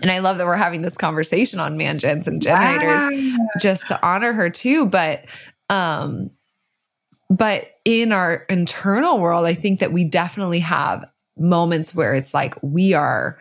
And 0.00 0.10
I 0.10 0.20
love 0.20 0.38
that 0.38 0.46
we're 0.46 0.56
having 0.56 0.82
this 0.82 0.96
conversation 0.96 1.58
on 1.58 1.76
mangens 1.76 2.26
and 2.26 2.40
generators 2.40 3.02
wow. 3.02 3.36
just 3.60 3.88
to 3.88 4.06
honor 4.06 4.32
her 4.32 4.48
too. 4.48 4.86
But 4.86 5.24
um, 5.68 6.30
but 7.28 7.64
in 7.84 8.12
our 8.12 8.44
internal 8.48 9.18
world, 9.18 9.44
I 9.44 9.54
think 9.54 9.80
that 9.80 9.92
we 9.92 10.04
definitely 10.04 10.60
have 10.60 11.04
moments 11.36 11.94
where 11.94 12.14
it's 12.14 12.32
like 12.32 12.54
we 12.62 12.94
are 12.94 13.38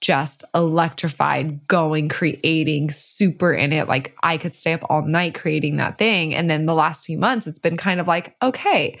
just 0.00 0.44
electrified, 0.54 1.66
going, 1.66 2.08
creating, 2.08 2.90
super 2.90 3.52
in 3.52 3.72
it. 3.72 3.88
Like 3.88 4.16
I 4.22 4.36
could 4.36 4.54
stay 4.54 4.72
up 4.72 4.82
all 4.88 5.02
night 5.02 5.34
creating 5.34 5.76
that 5.76 5.98
thing. 5.98 6.34
And 6.34 6.50
then 6.50 6.66
the 6.66 6.74
last 6.74 7.04
few 7.04 7.18
months, 7.18 7.46
it's 7.46 7.58
been 7.58 7.76
kind 7.76 8.00
of 8.00 8.06
like, 8.06 8.36
okay, 8.40 8.98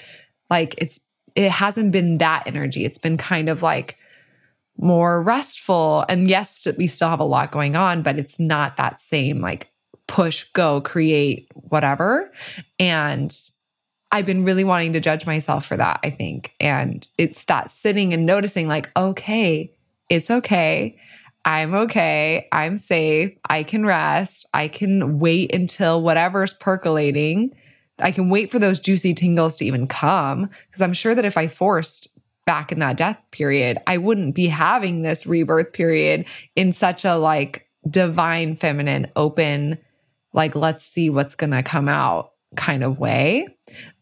like 0.50 0.74
it's, 0.78 1.00
it 1.34 1.50
hasn't 1.50 1.92
been 1.92 2.18
that 2.18 2.44
energy. 2.46 2.84
It's 2.84 2.98
been 2.98 3.16
kind 3.16 3.48
of 3.48 3.62
like 3.62 3.96
more 4.76 5.22
restful. 5.22 6.04
And 6.08 6.28
yes, 6.28 6.66
we 6.76 6.86
still 6.86 7.08
have 7.08 7.20
a 7.20 7.24
lot 7.24 7.52
going 7.52 7.76
on, 7.76 8.02
but 8.02 8.18
it's 8.18 8.40
not 8.40 8.76
that 8.76 9.00
same 9.00 9.40
like 9.40 9.70
push, 10.08 10.44
go, 10.52 10.80
create, 10.80 11.48
whatever. 11.54 12.32
And 12.80 13.36
I've 14.10 14.26
been 14.26 14.44
really 14.44 14.64
wanting 14.64 14.94
to 14.94 15.00
judge 15.00 15.26
myself 15.26 15.66
for 15.66 15.76
that, 15.76 16.00
I 16.02 16.10
think. 16.10 16.54
And 16.60 17.06
it's 17.18 17.44
that 17.44 17.70
sitting 17.70 18.12
and 18.14 18.24
noticing, 18.24 18.66
like, 18.66 18.90
okay, 18.96 19.72
it's 20.08 20.30
okay. 20.30 20.98
I'm 21.44 21.74
okay. 21.74 22.46
I'm 22.52 22.76
safe. 22.76 23.36
I 23.48 23.62
can 23.62 23.86
rest. 23.86 24.46
I 24.52 24.68
can 24.68 25.18
wait 25.18 25.54
until 25.54 26.02
whatever's 26.02 26.52
percolating. 26.52 27.54
I 27.98 28.10
can 28.10 28.28
wait 28.28 28.50
for 28.50 28.58
those 28.58 28.78
juicy 28.78 29.14
tingles 29.14 29.56
to 29.56 29.64
even 29.64 29.86
come. 29.86 30.50
Because 30.66 30.82
I'm 30.82 30.92
sure 30.92 31.14
that 31.14 31.24
if 31.24 31.36
I 31.36 31.48
forced 31.48 32.18
back 32.44 32.72
in 32.72 32.78
that 32.80 32.96
death 32.96 33.20
period, 33.30 33.78
I 33.86 33.98
wouldn't 33.98 34.34
be 34.34 34.46
having 34.46 35.02
this 35.02 35.26
rebirth 35.26 35.72
period 35.72 36.26
in 36.56 36.72
such 36.72 37.04
a 37.04 37.16
like 37.16 37.66
divine, 37.88 38.56
feminine, 38.56 39.10
open, 39.16 39.78
like, 40.32 40.54
let's 40.54 40.84
see 40.84 41.10
what's 41.10 41.34
going 41.34 41.50
to 41.50 41.62
come 41.62 41.88
out 41.88 42.32
kind 42.56 42.82
of 42.82 42.98
way. 42.98 43.46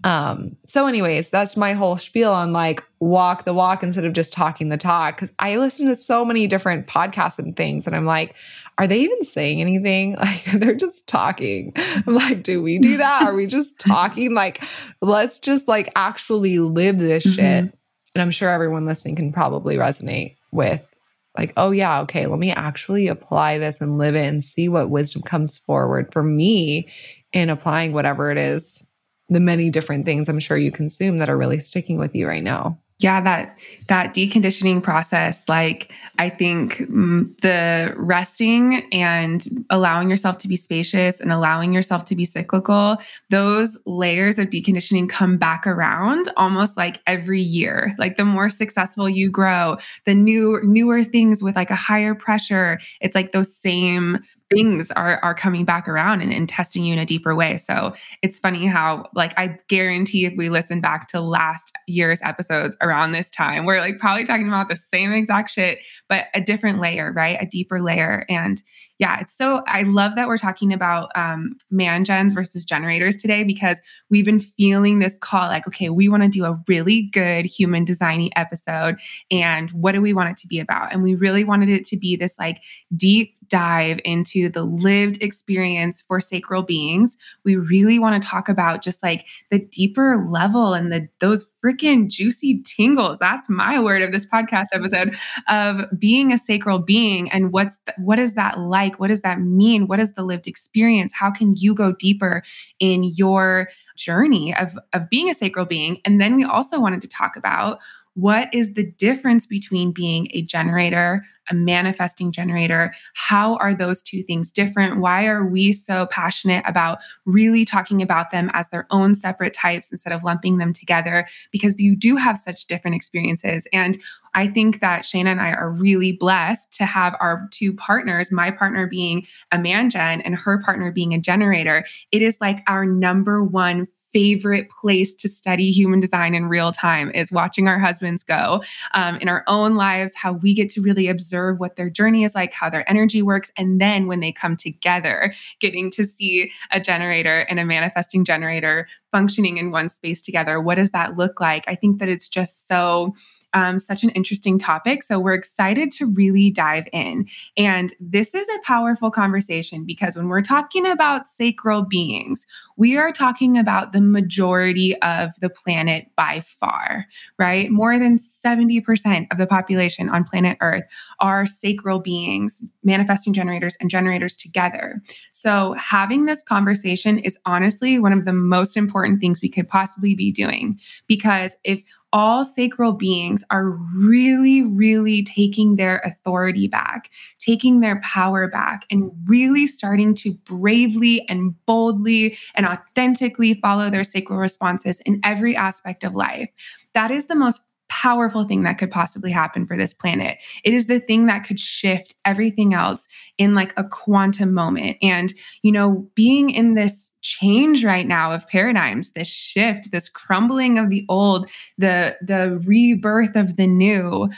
Um, 0.04 0.56
so, 0.66 0.86
anyways, 0.86 1.30
that's 1.30 1.56
my 1.56 1.72
whole 1.72 1.96
spiel 1.96 2.32
on 2.32 2.52
like 2.52 2.84
walk 3.00 3.44
the 3.44 3.54
walk 3.54 3.82
instead 3.82 4.04
of 4.04 4.12
just 4.12 4.32
talking 4.32 4.68
the 4.68 4.76
talk. 4.76 5.16
Cause 5.16 5.32
I 5.38 5.56
listen 5.56 5.88
to 5.88 5.94
so 5.94 6.24
many 6.24 6.46
different 6.46 6.86
podcasts 6.86 7.38
and 7.38 7.56
things, 7.56 7.86
and 7.86 7.96
I'm 7.96 8.06
like, 8.06 8.34
are 8.78 8.86
they 8.86 9.00
even 9.00 9.22
saying 9.24 9.60
anything? 9.60 10.16
Like 10.26 10.44
they're 10.52 10.74
just 10.74 11.08
talking. 11.08 11.72
I'm 11.76 12.14
like, 12.14 12.42
do 12.42 12.62
we 12.62 12.78
do 12.78 12.96
that? 12.98 13.22
Are 13.22 13.34
we 13.34 13.46
just 13.46 13.78
talking? 13.80 14.34
Like, 14.34 14.62
let's 15.00 15.38
just 15.38 15.68
like 15.68 15.90
actually 15.96 16.58
live 16.58 16.98
this 16.98 17.24
mm-hmm. 17.24 17.34
shit. 17.34 17.78
And 18.14 18.22
I'm 18.22 18.30
sure 18.30 18.50
everyone 18.50 18.86
listening 18.86 19.16
can 19.16 19.32
probably 19.32 19.76
resonate 19.76 20.36
with 20.52 20.88
like, 21.36 21.52
oh 21.56 21.70
yeah, 21.70 22.00
okay, 22.00 22.26
let 22.26 22.38
me 22.38 22.50
actually 22.50 23.08
apply 23.08 23.58
this 23.58 23.80
and 23.80 23.98
live 23.98 24.14
it 24.14 24.26
and 24.26 24.42
see 24.42 24.68
what 24.68 24.90
wisdom 24.90 25.22
comes 25.22 25.58
forward 25.58 26.12
for 26.12 26.22
me 26.22 26.88
in 27.32 27.50
applying 27.50 27.92
whatever 27.92 28.30
it 28.30 28.38
is, 28.38 28.88
the 29.28 29.40
many 29.40 29.70
different 29.70 30.04
things 30.04 30.28
I'm 30.28 30.40
sure 30.40 30.56
you 30.56 30.70
consume 30.70 31.18
that 31.18 31.28
are 31.28 31.36
really 31.36 31.58
sticking 31.58 31.98
with 31.98 32.14
you 32.14 32.26
right 32.28 32.42
now. 32.42 32.78
Yeah 32.98 33.20
that 33.20 33.58
that 33.88 34.14
deconditioning 34.14 34.82
process 34.82 35.46
like 35.50 35.92
i 36.18 36.30
think 36.30 36.76
mm, 36.78 37.28
the 37.40 37.92
resting 37.94 38.88
and 38.90 39.66
allowing 39.68 40.08
yourself 40.08 40.38
to 40.38 40.48
be 40.48 40.56
spacious 40.56 41.20
and 41.20 41.30
allowing 41.30 41.74
yourself 41.74 42.06
to 42.06 42.16
be 42.16 42.24
cyclical 42.24 42.96
those 43.28 43.76
layers 43.84 44.38
of 44.38 44.48
deconditioning 44.48 45.10
come 45.10 45.36
back 45.36 45.66
around 45.66 46.30
almost 46.38 46.78
like 46.78 47.00
every 47.06 47.42
year. 47.42 47.94
Like 47.98 48.16
the 48.16 48.24
more 48.24 48.48
successful 48.48 49.10
you 49.10 49.30
grow 49.30 49.76
the 50.06 50.14
new 50.14 50.60
newer 50.64 51.04
things 51.04 51.42
with 51.42 51.54
like 51.54 51.70
a 51.70 51.76
higher 51.76 52.14
pressure 52.14 52.78
it's 53.02 53.14
like 53.14 53.32
those 53.32 53.54
same 53.54 54.18
things 54.50 54.90
are 54.92 55.18
are 55.22 55.34
coming 55.34 55.64
back 55.64 55.88
around 55.88 56.20
and, 56.20 56.32
and 56.32 56.48
testing 56.48 56.84
you 56.84 56.92
in 56.92 56.98
a 56.98 57.06
deeper 57.06 57.34
way. 57.34 57.58
So 57.58 57.94
it's 58.22 58.38
funny 58.38 58.66
how 58.66 59.08
like 59.14 59.36
I 59.38 59.58
guarantee 59.68 60.24
if 60.24 60.34
we 60.36 60.48
listen 60.48 60.80
back 60.80 61.08
to 61.08 61.20
last 61.20 61.76
year's 61.86 62.20
episodes 62.22 62.76
around 62.80 63.12
this 63.12 63.30
time, 63.30 63.64
we're 63.64 63.80
like 63.80 63.98
probably 63.98 64.24
talking 64.24 64.48
about 64.48 64.68
the 64.68 64.76
same 64.76 65.12
exact 65.12 65.50
shit, 65.50 65.82
but 66.08 66.26
a 66.34 66.40
different 66.40 66.80
layer, 66.80 67.12
right? 67.12 67.38
A 67.40 67.46
deeper 67.46 67.80
layer. 67.80 68.24
And 68.28 68.62
yeah, 68.98 69.20
it's 69.20 69.36
so 69.36 69.62
I 69.66 69.82
love 69.82 70.14
that 70.14 70.28
we're 70.28 70.38
talking 70.38 70.72
about 70.72 71.10
um, 71.14 71.56
man 71.70 72.04
gens 72.04 72.34
versus 72.34 72.64
generators 72.64 73.16
today 73.16 73.44
because 73.44 73.80
we've 74.10 74.24
been 74.24 74.40
feeling 74.40 75.00
this 75.00 75.18
call 75.18 75.48
like, 75.48 75.66
okay, 75.66 75.90
we 75.90 76.08
want 76.08 76.22
to 76.22 76.28
do 76.28 76.44
a 76.44 76.58
really 76.66 77.02
good 77.02 77.44
human 77.44 77.84
designy 77.84 78.30
episode. 78.36 78.96
And 79.30 79.70
what 79.72 79.92
do 79.92 80.00
we 80.00 80.14
want 80.14 80.30
it 80.30 80.36
to 80.38 80.46
be 80.46 80.60
about? 80.60 80.92
And 80.92 81.02
we 81.02 81.14
really 81.14 81.44
wanted 81.44 81.68
it 81.68 81.84
to 81.86 81.98
be 81.98 82.16
this 82.16 82.38
like 82.38 82.62
deep 82.94 83.35
dive 83.48 84.00
into 84.04 84.48
the 84.48 84.64
lived 84.64 85.22
experience 85.22 86.02
for 86.02 86.20
sacral 86.20 86.62
beings. 86.62 87.16
We 87.44 87.56
really 87.56 87.98
want 87.98 88.20
to 88.20 88.28
talk 88.28 88.48
about 88.48 88.82
just 88.82 89.02
like 89.02 89.26
the 89.50 89.58
deeper 89.58 90.24
level 90.26 90.74
and 90.74 90.92
the 90.92 91.08
those 91.20 91.46
freaking 91.62 92.08
juicy 92.08 92.62
tingles. 92.62 93.18
That's 93.18 93.48
my 93.48 93.80
word 93.80 94.02
of 94.02 94.12
this 94.12 94.26
podcast 94.26 94.66
episode 94.72 95.16
of 95.48 95.82
being 95.98 96.32
a 96.32 96.38
sacral 96.38 96.78
being 96.78 97.30
and 97.30 97.52
what's 97.52 97.78
th- 97.86 97.96
what 97.98 98.18
is 98.18 98.34
that 98.34 98.58
like? 98.58 99.00
What 99.00 99.08
does 99.08 99.22
that 99.22 99.40
mean? 99.40 99.86
What 99.86 100.00
is 100.00 100.12
the 100.12 100.22
lived 100.22 100.46
experience? 100.46 101.12
How 101.12 101.30
can 101.30 101.54
you 101.56 101.74
go 101.74 101.92
deeper 101.92 102.42
in 102.78 103.04
your 103.04 103.68
journey 103.96 104.54
of 104.56 104.78
of 104.92 105.08
being 105.10 105.30
a 105.30 105.34
sacral 105.34 105.66
being? 105.66 106.00
And 106.04 106.20
then 106.20 106.36
we 106.36 106.44
also 106.44 106.80
wanted 106.80 107.00
to 107.02 107.08
talk 107.08 107.36
about 107.36 107.78
what 108.16 108.48
is 108.52 108.74
the 108.74 108.82
difference 108.82 109.46
between 109.46 109.92
being 109.92 110.28
a 110.30 110.40
generator, 110.40 111.24
a 111.50 111.54
manifesting 111.54 112.32
generator? 112.32 112.94
How 113.14 113.56
are 113.56 113.74
those 113.74 114.02
two 114.02 114.22
things 114.22 114.50
different? 114.50 114.98
Why 114.98 115.26
are 115.26 115.44
we 115.44 115.72
so 115.72 116.06
passionate 116.06 116.64
about 116.66 116.98
really 117.24 117.64
talking 117.64 118.02
about 118.02 118.30
them 118.30 118.50
as 118.54 118.68
their 118.68 118.86
own 118.90 119.14
separate 119.14 119.54
types 119.54 119.90
instead 119.90 120.12
of 120.12 120.24
lumping 120.24 120.58
them 120.58 120.72
together? 120.72 121.26
Because 121.50 121.80
you 121.80 121.96
do 121.96 122.16
have 122.16 122.38
such 122.38 122.66
different 122.66 122.94
experiences. 122.94 123.66
And 123.72 123.98
I 124.34 124.46
think 124.46 124.80
that 124.80 125.02
Shayna 125.02 125.28
and 125.28 125.40
I 125.40 125.52
are 125.52 125.70
really 125.70 126.12
blessed 126.12 126.70
to 126.74 126.84
have 126.84 127.16
our 127.20 127.48
two 127.50 127.72
partners, 127.72 128.30
my 128.30 128.50
partner 128.50 128.86
being 128.86 129.26
a 129.50 129.58
man 129.58 129.88
gen 129.88 130.20
and 130.20 130.34
her 130.34 130.62
partner 130.62 130.92
being 130.92 131.14
a 131.14 131.18
generator. 131.18 131.86
It 132.12 132.20
is 132.20 132.36
like 132.38 132.62
our 132.68 132.84
number 132.84 133.42
one 133.42 133.86
favorite 134.16 134.70
place 134.70 135.14
to 135.14 135.28
study 135.28 135.70
human 135.70 136.00
design 136.00 136.34
in 136.34 136.48
real 136.48 136.72
time 136.72 137.10
is 137.10 137.30
watching 137.30 137.68
our 137.68 137.78
husbands 137.78 138.22
go 138.22 138.62
um, 138.94 139.16
in 139.16 139.28
our 139.28 139.44
own 139.46 139.76
lives, 139.76 140.14
how 140.14 140.32
we 140.32 140.54
get 140.54 140.70
to 140.70 140.80
really 140.80 141.06
observe 141.08 141.35
what 141.54 141.76
their 141.76 141.90
journey 141.90 142.24
is 142.24 142.34
like, 142.34 142.52
how 142.52 142.70
their 142.70 142.88
energy 142.88 143.22
works. 143.22 143.50
And 143.56 143.80
then 143.80 144.06
when 144.06 144.20
they 144.20 144.32
come 144.32 144.56
together, 144.56 145.32
getting 145.60 145.90
to 145.92 146.04
see 146.04 146.50
a 146.70 146.80
generator 146.80 147.40
and 147.40 147.58
a 147.58 147.64
manifesting 147.64 148.24
generator 148.24 148.88
functioning 149.12 149.56
in 149.56 149.70
one 149.70 149.88
space 149.88 150.22
together. 150.22 150.60
What 150.60 150.76
does 150.76 150.90
that 150.90 151.16
look 151.16 151.40
like? 151.40 151.64
I 151.66 151.74
think 151.74 151.98
that 151.98 152.08
it's 152.08 152.28
just 152.28 152.68
so 152.68 153.14
um, 153.54 153.78
such 153.78 154.02
an 154.02 154.10
interesting 154.10 154.58
topic. 154.58 155.02
So 155.02 155.18
we're 155.18 155.34
excited 155.34 155.90
to 155.92 156.06
really 156.06 156.50
dive 156.50 156.86
in. 156.92 157.26
And 157.56 157.94
this 158.00 158.34
is 158.34 158.48
a 158.48 158.60
powerful 158.64 159.10
conversation 159.10 159.84
because 159.84 160.16
when 160.16 160.28
we're 160.28 160.42
talking 160.42 160.86
about 160.86 161.26
sacral 161.26 161.82
beings, 161.82 162.46
we 162.76 162.96
are 162.96 163.12
talking 163.12 163.56
about 163.56 163.92
the 163.92 164.00
majority 164.00 165.00
of 165.00 165.30
the 165.40 165.48
planet 165.48 166.08
by 166.16 166.40
far, 166.40 167.06
right? 167.38 167.70
More 167.70 167.98
than 167.98 168.16
70% 168.16 169.26
of 169.30 169.38
the 169.38 169.46
population 169.46 170.08
on 170.08 170.24
planet 170.24 170.58
Earth 170.60 170.84
are 171.20 171.46
sacral 171.46 172.00
beings, 172.00 172.62
manifesting 172.84 173.32
generators 173.32 173.76
and 173.80 173.88
generators 173.88 174.36
together. 174.36 175.00
So 175.32 175.72
having 175.74 176.26
this 176.26 176.42
conversation 176.42 177.18
is 177.18 177.38
honestly 177.46 177.98
one 177.98 178.12
of 178.12 178.24
the 178.24 178.32
most 178.32 178.76
important 178.76 179.20
things 179.20 179.40
we 179.40 179.48
could 179.48 179.68
possibly 179.68 180.14
be 180.14 180.30
doing 180.30 180.78
because 181.06 181.56
if 181.64 181.82
all 182.16 182.46
sacral 182.46 182.92
beings 182.92 183.44
are 183.50 183.68
really, 183.94 184.62
really 184.62 185.22
taking 185.22 185.76
their 185.76 185.98
authority 185.98 186.66
back, 186.66 187.10
taking 187.38 187.80
their 187.80 188.00
power 188.00 188.48
back, 188.48 188.86
and 188.90 189.10
really 189.26 189.66
starting 189.66 190.14
to 190.14 190.32
bravely 190.46 191.28
and 191.28 191.54
boldly 191.66 192.38
and 192.54 192.64
authentically 192.64 193.52
follow 193.60 193.90
their 193.90 194.02
sacral 194.02 194.38
responses 194.38 194.98
in 195.00 195.20
every 195.24 195.54
aspect 195.54 196.04
of 196.04 196.14
life. 196.14 196.50
That 196.94 197.10
is 197.10 197.26
the 197.26 197.34
most 197.34 197.60
powerful 197.88 198.44
thing 198.44 198.62
that 198.62 198.78
could 198.78 198.90
possibly 198.90 199.30
happen 199.30 199.66
for 199.66 199.76
this 199.76 199.94
planet. 199.94 200.38
It 200.64 200.74
is 200.74 200.86
the 200.86 201.00
thing 201.00 201.26
that 201.26 201.44
could 201.44 201.58
shift 201.58 202.14
everything 202.24 202.74
else 202.74 203.06
in 203.38 203.54
like 203.54 203.72
a 203.76 203.84
quantum 203.84 204.52
moment. 204.52 204.96
And, 205.02 205.32
you 205.62 205.72
know, 205.72 206.08
being 206.14 206.50
in 206.50 206.74
this 206.74 207.12
change 207.22 207.84
right 207.84 208.06
now 208.06 208.32
of 208.32 208.48
paradigms, 208.48 209.10
this 209.10 209.28
shift, 209.28 209.90
this 209.90 210.08
crumbling 210.08 210.78
of 210.78 210.90
the 210.90 211.04
old, 211.08 211.48
the 211.78 212.16
the 212.22 212.60
rebirth 212.64 213.36
of 213.36 213.56
the 213.56 213.66
new, 213.66 214.28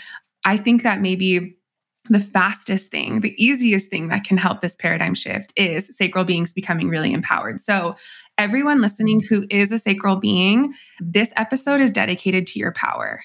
I 0.45 0.57
think 0.57 0.83
that 0.83 1.01
maybe 1.01 1.59
the 2.11 2.21
fastest 2.21 2.91
thing, 2.91 3.21
the 3.21 3.35
easiest 3.43 3.91
thing 3.91 4.09
that 4.09 4.25
can 4.25 4.39
help 4.39 4.61
this 4.61 4.77
paradigm 4.77 5.15
shift 5.15 5.53
is 5.57 5.95
sacral 5.97 6.25
beings 6.25 6.53
becoming 6.53 6.89
really 6.89 7.13
empowered. 7.13 7.61
So, 7.61 7.97
everyone 8.39 8.81
listening 8.81 9.21
who 9.21 9.47
is 9.51 9.73
a 9.73 9.79
sacral 9.79 10.17
being, 10.17 10.75
this 11.01 11.33
episode 11.37 11.81
is 11.81 11.91
dedicated 11.91 12.47
to 12.49 12.59
your 12.59 12.73
power. 12.73 13.21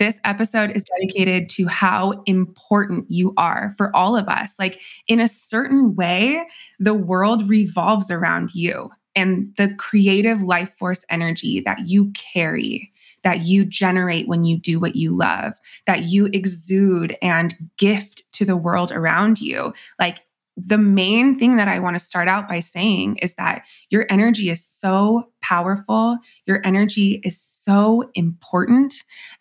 This 0.00 0.18
episode 0.24 0.70
is 0.70 0.82
dedicated 0.84 1.50
to 1.50 1.66
how 1.66 2.22
important 2.24 3.04
you 3.10 3.34
are 3.36 3.74
for 3.76 3.94
all 3.94 4.16
of 4.16 4.28
us. 4.28 4.54
Like, 4.58 4.80
in 5.06 5.20
a 5.20 5.28
certain 5.28 5.94
way, 5.94 6.42
the 6.78 6.94
world 6.94 7.46
revolves 7.50 8.10
around 8.10 8.54
you 8.54 8.90
and 9.14 9.52
the 9.58 9.74
creative 9.74 10.40
life 10.40 10.72
force 10.78 11.04
energy 11.10 11.60
that 11.66 11.86
you 11.86 12.12
carry, 12.12 12.90
that 13.24 13.44
you 13.44 13.66
generate 13.66 14.26
when 14.26 14.42
you 14.42 14.56
do 14.56 14.80
what 14.80 14.96
you 14.96 15.14
love, 15.14 15.52
that 15.84 16.04
you 16.04 16.30
exude 16.32 17.14
and 17.20 17.54
gift 17.76 18.22
to 18.32 18.46
the 18.46 18.56
world 18.56 18.92
around 18.92 19.38
you. 19.38 19.74
Like, 19.98 20.20
the 20.56 20.78
main 20.78 21.38
thing 21.38 21.56
that 21.56 21.68
I 21.68 21.78
want 21.78 21.94
to 21.94 22.04
start 22.04 22.28
out 22.28 22.48
by 22.48 22.60
saying 22.60 23.16
is 23.16 23.34
that 23.34 23.64
your 23.88 24.06
energy 24.10 24.50
is 24.50 24.64
so 24.64 25.30
powerful. 25.40 26.18
Your 26.46 26.60
energy 26.64 27.20
is 27.24 27.40
so 27.40 28.10
important. 28.14 28.94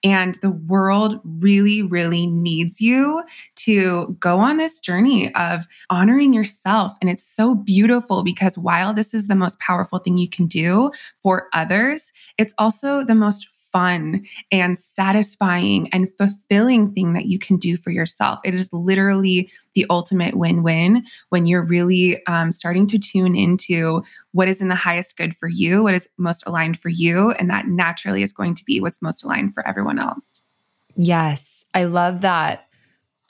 And 0.04 0.36
the 0.36 0.52
world 0.52 1.20
really, 1.24 1.82
really 1.82 2.26
needs 2.26 2.80
you 2.80 3.24
to 3.58 4.16
go 4.20 4.40
on 4.40 4.58
this 4.58 4.80
journey 4.80 5.34
of 5.36 5.66
honoring 5.90 6.34
yourself. 6.34 6.94
And 7.02 7.10
it's 7.10 7.24
so 7.24 7.54
beautiful 7.54 8.24
because 8.24 8.58
while 8.58 8.94
this 8.94 9.14
is 9.14 9.28
the 9.28 9.36
most 9.36 9.60
powerful 9.60 10.00
thing 10.00 10.18
you 10.18 10.30
can 10.30 10.48
do 10.48 10.92
for 11.22 11.50
others, 11.54 12.14
it's 12.38 12.54
also 12.58 13.04
the 13.04 13.16
most 13.16 13.48
fun 13.72 14.26
and 14.52 14.78
satisfying 14.78 15.90
and 15.94 16.10
fulfilling 16.18 16.92
thing 16.92 17.14
that 17.14 17.26
you 17.26 17.40
can 17.40 17.58
do 17.58 17.78
for 17.78 17.92
yourself. 17.92 18.40
It 18.44 18.54
is 18.54 18.72
literally 18.74 19.50
the 19.76 19.86
ultimate 19.90 20.36
win 20.36 20.64
win 20.64 21.06
when 21.30 21.46
you're 21.46 21.64
really 21.64 22.26
um, 22.26 22.52
starting 22.52 22.88
to 22.88 23.00
tune 23.00 23.36
into 23.36 24.04
what 24.32 24.48
is 24.48 24.62
in 24.62 24.68
the 24.68 24.76
highest 24.76 25.18
good 25.18 25.36
for 25.38 25.48
you, 25.48 25.84
what 25.84 25.94
is 25.94 26.10
most 26.18 26.46
aligned 26.48 26.80
for 26.80 26.90
you. 26.90 27.32
And 27.32 27.50
that 27.50 27.68
naturally 27.68 28.24
is 28.24 28.34
going 28.34 28.56
to 28.56 28.66
be 28.66 28.80
what's 28.80 29.02
most 29.02 29.24
aligned 29.24 29.54
for 29.54 29.68
everyone 29.68 30.00
else. 30.00 30.42
Yes. 30.96 31.66
I 31.74 31.86
love 31.86 32.22
that. 32.22 32.66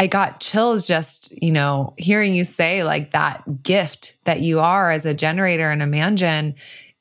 I 0.02 0.08
got 0.08 0.40
chills 0.40 0.88
just, 0.88 1.30
you 1.42 1.52
know, 1.52 1.94
hearing 1.98 2.34
you 2.34 2.46
say 2.46 2.86
like 2.86 3.12
that 3.12 3.64
gift 3.64 4.16
that 4.24 4.40
you 4.40 4.62
are 4.62 4.92
as 4.92 5.06
a 5.06 5.14
generator 5.14 5.70
and 5.70 5.82
a 5.82 5.88
mangen 5.88 6.56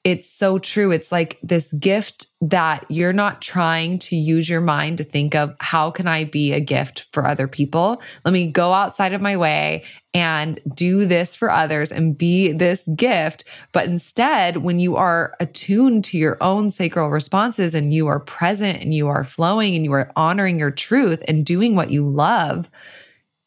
it's 0.09 0.27
so 0.27 0.59
true. 0.59 0.90
It's 0.90 1.12
like 1.12 1.38
this 1.42 1.75
gift 1.75 2.29
that 2.40 2.87
you're 2.88 3.12
not 3.12 3.42
trying 3.42 3.99
to 3.99 4.16
use 4.16 4.49
your 4.49 4.62
mind 4.62 4.97
to 4.97 5.05
think 5.05 5.35
of 5.35 5.55
how 5.61 5.90
can 5.90 6.09
I 6.09 6.25
be 6.25 6.55
a 6.55 6.61
gift 6.61 7.07
for 7.12 7.27
other 7.27 7.47
people? 7.47 8.01
Let 8.25 8.33
me 8.33 8.47
go 8.47 8.73
outside 8.73 9.12
of 9.12 9.21
my 9.21 9.37
way 9.37 9.85
and 10.14 10.61
do 10.75 11.05
this 11.05 11.37
for 11.37 11.51
others 11.51 11.92
and 11.92 12.16
be 12.16 12.53
this 12.53 12.88
gift. 12.97 13.44
But 13.73 13.85
instead, 13.85 14.59
when 14.59 14.79
you 14.79 14.97
are 14.97 15.37
attuned 15.40 16.07
to 16.07 16.16
your 16.16 16.38
own 16.40 16.71
sacral 16.71 17.11
responses 17.11 17.75
and 17.75 17.92
you 17.92 18.07
are 18.07 18.18
present 18.18 18.81
and 18.81 18.94
you 18.94 19.09
are 19.09 19.25
flowing 19.25 19.75
and 19.75 19.85
you 19.85 19.92
are 19.92 20.11
honoring 20.16 20.59
your 20.59 20.71
truth 20.71 21.23
and 21.29 21.44
doing 21.44 21.77
what 21.77 21.90
you 21.90 22.09
love, 22.09 22.71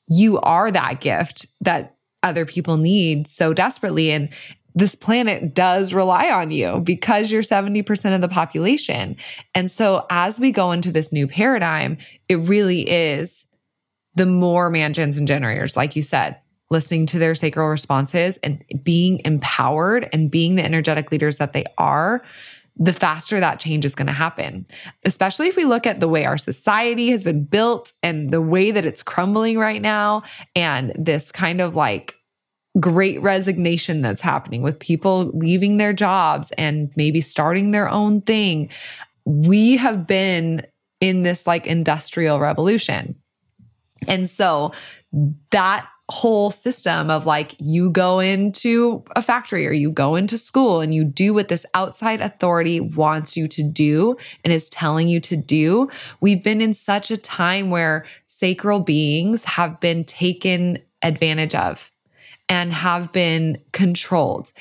you 0.08 0.40
are 0.42 0.70
that 0.70 1.02
gift 1.02 1.48
that 1.62 1.96
other 2.22 2.46
people 2.46 2.78
need 2.78 3.28
so 3.28 3.52
desperately 3.52 4.12
and 4.12 4.30
this 4.76 4.96
planet 4.96 5.54
does 5.54 5.94
rely 5.94 6.30
on 6.30 6.52
you 6.52 6.82
because 6.82 7.32
you're 7.32 7.42
70% 7.42 8.16
of 8.16 8.22
the 8.22 8.28
population. 8.28 9.18
And 9.54 9.70
so 9.70 10.06
as 10.10 10.40
we 10.40 10.52
go 10.52 10.72
into 10.72 10.92
this 10.92 11.12
new 11.12 11.28
paradigm, 11.28 11.98
it 12.30 12.36
really 12.38 12.82
is 12.90 13.48
the 14.16 14.26
more 14.26 14.72
mangens 14.72 15.18
and 15.18 15.28
generators, 15.28 15.78
like 15.78 15.96
you 15.96 16.04
said, 16.04 16.38
listening 16.70 17.06
to 17.06 17.20
their 17.20 17.36
sacral 17.36 17.68
responses 17.68 18.38
and 18.38 18.64
being 18.84 19.22
empowered 19.26 20.08
and 20.14 20.32
being 20.32 20.56
the 20.56 20.64
energetic 20.64 21.12
leaders 21.12 21.38
that 21.38 21.54
they 21.54 21.66
are, 21.78 22.24
the 22.78 22.94
faster 22.94 23.40
that 23.40 23.60
change 23.60 23.84
is 23.84 23.96
going 23.96 24.08
to 24.08 24.14
happen. 24.14 24.66
Especially 25.04 25.48
if 25.48 25.58
we 25.58 25.66
look 25.66 25.86
at 25.86 26.00
the 26.00 26.08
way 26.08 26.26
our 26.26 26.38
society 26.38 27.10
has 27.10 27.24
been 27.24 27.44
built 27.44 27.92
and 28.02 28.32
the 28.32 28.42
way 28.42 28.72
that 28.72 28.86
it's 28.86 29.04
crumbling 29.04 29.58
right 29.58 29.82
now, 29.82 30.24
and 30.56 30.94
this 30.96 31.32
kind 31.32 31.60
of 31.60 31.76
like 31.76 32.16
great 32.80 33.22
resignation 33.22 34.02
that's 34.02 34.22
happening 34.22 34.62
with 34.62 34.80
people 34.80 35.26
leaving 35.34 35.78
their 35.78 35.94
jobs 35.94 36.52
and 36.54 36.92
maybe 36.96 37.22
starting 37.22 37.72
their 37.72 37.90
own 37.90 38.22
thing. 38.22 38.70
We 39.26 39.78
have 39.78 40.08
been 40.08 40.66
in 41.00 41.24
this 41.24 41.46
like 41.46 41.68
industrial 41.68 42.40
revolution. 42.40 43.16
And 44.08 44.30
so 44.30 44.72
that 45.52 45.88
whole 46.10 46.52
system 46.52 47.10
of 47.10 47.26
like 47.26 47.56
you 47.58 47.90
go 47.90 48.20
into 48.20 49.04
a 49.16 49.22
factory 49.22 49.66
or 49.66 49.72
you 49.72 49.90
go 49.90 50.16
into 50.16 50.38
school 50.38 50.82
and 50.82 50.94
you 50.94 51.06
do 51.06 51.34
what 51.34 51.48
this 51.48 51.66
outside 51.74 52.20
authority 52.20 52.82
wants 52.82 53.38
you 53.38 53.48
to 53.48 53.64
do 53.64 54.18
and 54.44 54.54
is 54.54 54.70
telling 54.70 55.08
you 55.08 55.20
to 55.22 55.38
do. 55.38 55.90
We've 56.20 56.44
been 56.44 56.62
in 56.62 56.74
such 56.74 57.12
a 57.12 57.18
time 57.18 57.70
where 57.70 58.06
sacral 58.26 58.82
beings 58.82 59.46
have 59.46 59.80
been 59.80 60.04
taken 60.04 60.80
advantage 61.02 61.56
of 61.56 61.91
and 62.52 62.74
have 62.74 63.14
been 63.14 63.58
controlled 63.72 64.52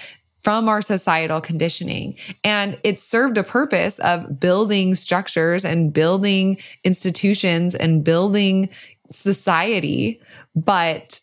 from 0.42 0.68
our 0.68 0.81
societal 0.81 1.40
conditioning. 1.40 2.16
And 2.44 2.79
it 2.85 3.00
served 3.00 3.37
a 3.37 3.42
purpose 3.42 3.98
of 3.98 4.38
building 4.38 4.94
structures 4.94 5.64
and 5.64 5.92
building 5.92 6.59
institutions 6.85 7.74
and 7.74 8.05
building 8.05 8.68
society. 9.11 10.20
But 10.55 11.20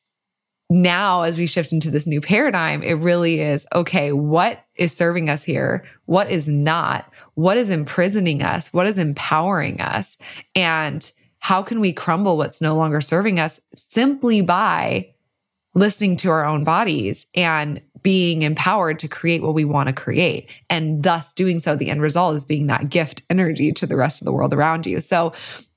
now, 0.70 1.22
as 1.22 1.38
we 1.38 1.48
shift 1.48 1.72
into 1.72 1.90
this 1.90 2.06
new 2.06 2.20
paradigm, 2.20 2.84
it 2.84 2.96
really 2.96 3.40
is 3.40 3.66
okay, 3.74 4.12
what 4.12 4.66
is 4.76 4.92
serving 4.92 5.30
us 5.30 5.44
here? 5.46 5.86
What 6.06 6.30
is 6.30 6.50
not? 6.50 7.10
What 7.36 7.56
is 7.56 7.70
imprisoning 7.70 8.44
us? 8.44 8.74
What 8.74 8.88
is 8.88 8.98
empowering 8.98 9.80
us? 9.80 10.18
And 10.54 11.10
how 11.40 11.64
can 11.64 11.80
we 11.80 11.94
crumble 11.94 12.36
what's 12.36 12.62
no 12.62 12.76
longer 12.76 13.00
serving 13.00 13.40
us 13.40 13.62
simply 13.74 14.42
by 14.42 15.14
listening 15.78 16.18
to 16.18 16.30
our 16.30 16.44
own 16.44 16.64
bodies 16.64 17.28
and 17.36 17.80
being 18.02 18.42
empowered 18.42 18.98
to 19.00 19.08
create 19.08 19.44
what 19.44 19.54
we 19.54 19.64
want 19.64 19.88
to 19.88 19.94
create. 19.94 20.50
And 20.70 21.04
thus, 21.04 21.34
doing 21.34 21.60
so, 21.60 21.76
the 21.76 21.90
end 21.90 22.02
result 22.02 22.36
is 22.36 22.46
being 22.46 22.68
that 22.68 22.90
gift 22.90 23.22
energy 23.30 23.72
to 23.74 23.86
the 23.86 23.96
rest 23.96 24.22
of 24.22 24.26
the 24.26 24.32
world 24.32 24.54
around 24.54 24.86
you. 24.86 25.00
So, 25.02 25.34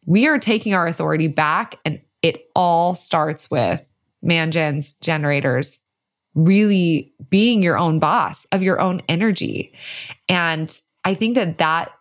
we 0.06 0.26
are 0.26 0.38
taking 0.38 0.74
our 0.74 0.86
authority 0.86 1.28
back, 1.28 1.78
and 1.84 2.00
it 2.22 2.50
all 2.56 2.94
starts 2.94 3.50
with 3.50 3.92
mangens, 4.24 4.98
generators, 5.00 5.80
really 6.34 7.12
being 7.28 7.62
your 7.62 7.76
own 7.76 7.98
boss 7.98 8.46
of 8.46 8.62
your 8.62 8.80
own 8.80 9.02
energy. 9.08 9.74
And 10.28 10.76
I 11.04 11.14
think 11.14 11.34
that 11.34 11.58
that 11.58 11.92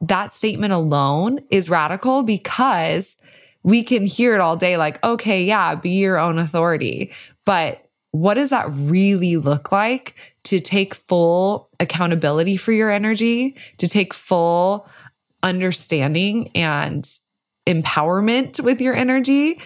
that 0.00 0.32
statement 0.32 0.72
alone 0.72 1.40
is 1.50 1.70
radical 1.70 2.22
because 2.22 3.16
we 3.66 3.82
can 3.82 4.06
hear 4.06 4.32
it 4.34 4.40
all 4.40 4.56
day 4.56 4.76
like, 4.76 5.02
okay, 5.04 5.42
yeah, 5.44 5.74
be 5.74 5.90
your 5.90 6.18
own 6.18 6.38
authority. 6.38 7.10
But 7.44 7.84
what 8.12 8.34
does 8.34 8.50
that 8.50 8.68
really 8.70 9.36
look 9.36 9.72
like 9.72 10.14
to 10.44 10.60
take 10.60 10.94
full 10.94 11.68
accountability 11.80 12.56
for 12.56 12.70
your 12.70 12.90
energy, 12.90 13.56
to 13.78 13.88
take 13.88 14.14
full 14.14 14.88
understanding 15.42 16.48
and 16.54 17.10
empowerment 17.66 18.62
with 18.62 18.80
your 18.80 18.94
energy, 18.94 19.60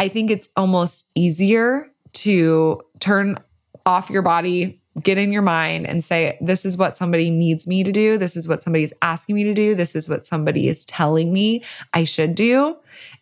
I 0.00 0.08
think 0.08 0.32
it's 0.32 0.48
almost 0.56 1.08
easier 1.14 1.88
to 2.14 2.80
turn 2.98 3.38
off 3.86 4.10
your 4.10 4.22
body, 4.22 4.80
get 5.00 5.16
in 5.16 5.32
your 5.32 5.42
mind 5.42 5.86
and 5.86 6.02
say, 6.02 6.36
This 6.40 6.64
is 6.64 6.76
what 6.76 6.96
somebody 6.96 7.30
needs 7.30 7.68
me 7.68 7.84
to 7.84 7.92
do. 7.92 8.18
This 8.18 8.36
is 8.36 8.48
what 8.48 8.62
somebody's 8.62 8.92
asking 9.00 9.36
me 9.36 9.44
to 9.44 9.54
do. 9.54 9.76
This 9.76 9.94
is 9.94 10.08
what 10.08 10.26
somebody 10.26 10.66
is 10.66 10.84
telling 10.84 11.32
me 11.32 11.62
I 11.92 12.02
should 12.02 12.34
do. 12.34 12.76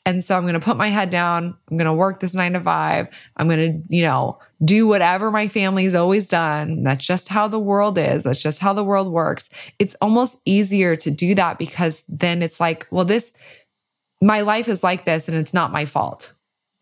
And 0.05 0.23
so 0.23 0.37
I'm 0.37 0.43
going 0.43 0.55
to 0.55 0.61
put 0.61 0.77
my 0.77 0.89
head 0.89 1.11
down. 1.11 1.57
I'm 1.71 1.77
going 1.77 1.87
to 1.87 1.93
work 1.93 2.21
this 2.21 2.35
nine 2.35 2.55
to 2.55 2.61
five. 2.61 3.09
I'm 3.37 3.49
going 3.49 3.83
to, 3.83 3.95
you 3.95 4.03
know, 4.03 4.39
do 4.65 4.87
whatever 4.87 5.31
my 5.31 5.47
family's 5.47 5.95
always 5.95 6.27
done. 6.27 6.83
That's 6.83 7.07
just 7.07 7.29
how 7.29 7.47
the 7.47 7.61
world 7.61 7.99
is. 7.99 8.25
That's 8.25 8.43
just 8.43 8.59
how 8.59 8.73
the 8.73 8.85
world 8.85 9.13
works. 9.13 9.49
It's 9.79 9.95
almost 10.01 10.41
easier 10.45 10.97
to 10.97 11.11
do 11.11 11.35
that 11.37 11.59
because 11.59 12.05
then 12.09 12.43
it's 12.43 12.59
like, 12.59 12.87
well, 12.91 13.05
this, 13.05 13.33
my 14.21 14.41
life 14.41 14.69
is 14.69 14.83
like 14.83 15.05
this 15.05 15.29
and 15.29 15.37
it's 15.37 15.55
not 15.55 15.73
my 15.73 15.85
fault. 15.85 16.33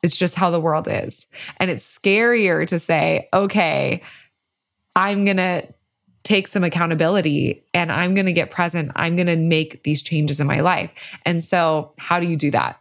It's 0.02 0.16
just 0.16 0.34
how 0.34 0.50
the 0.50 0.60
world 0.60 0.88
is. 0.90 1.26
And 1.58 1.70
it's 1.70 1.98
scarier 1.98 2.66
to 2.68 2.78
say, 2.78 3.28
okay, 3.34 4.02
I'm 4.96 5.26
going 5.26 5.36
to 5.36 5.68
take 6.22 6.48
some 6.48 6.64
accountability 6.64 7.62
and 7.74 7.92
I'm 7.92 8.14
going 8.14 8.26
to 8.26 8.32
get 8.32 8.50
present. 8.50 8.92
I'm 8.96 9.16
going 9.16 9.26
to 9.26 9.36
make 9.36 9.82
these 9.82 10.00
changes 10.00 10.40
in 10.40 10.46
my 10.46 10.60
life. 10.60 10.92
And 11.26 11.44
so, 11.44 11.92
how 11.98 12.18
do 12.18 12.26
you 12.26 12.36
do 12.36 12.50
that? 12.52 12.80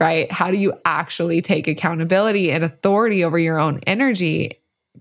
Right? 0.00 0.30
How 0.30 0.50
do 0.50 0.58
you 0.58 0.72
actually 0.84 1.42
take 1.42 1.68
accountability 1.68 2.50
and 2.50 2.64
authority 2.64 3.24
over 3.24 3.38
your 3.38 3.58
own 3.58 3.80
energy? 3.86 4.52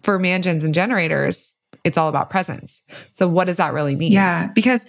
For 0.03 0.19
mangens 0.19 0.63
and 0.63 0.75
generators, 0.75 1.57
it's 1.83 1.97
all 1.97 2.07
about 2.07 2.29
presence. 2.29 2.83
So, 3.11 3.27
what 3.27 3.45
does 3.47 3.57
that 3.57 3.73
really 3.73 3.95
mean? 3.95 4.11
Yeah, 4.11 4.47
because 4.53 4.85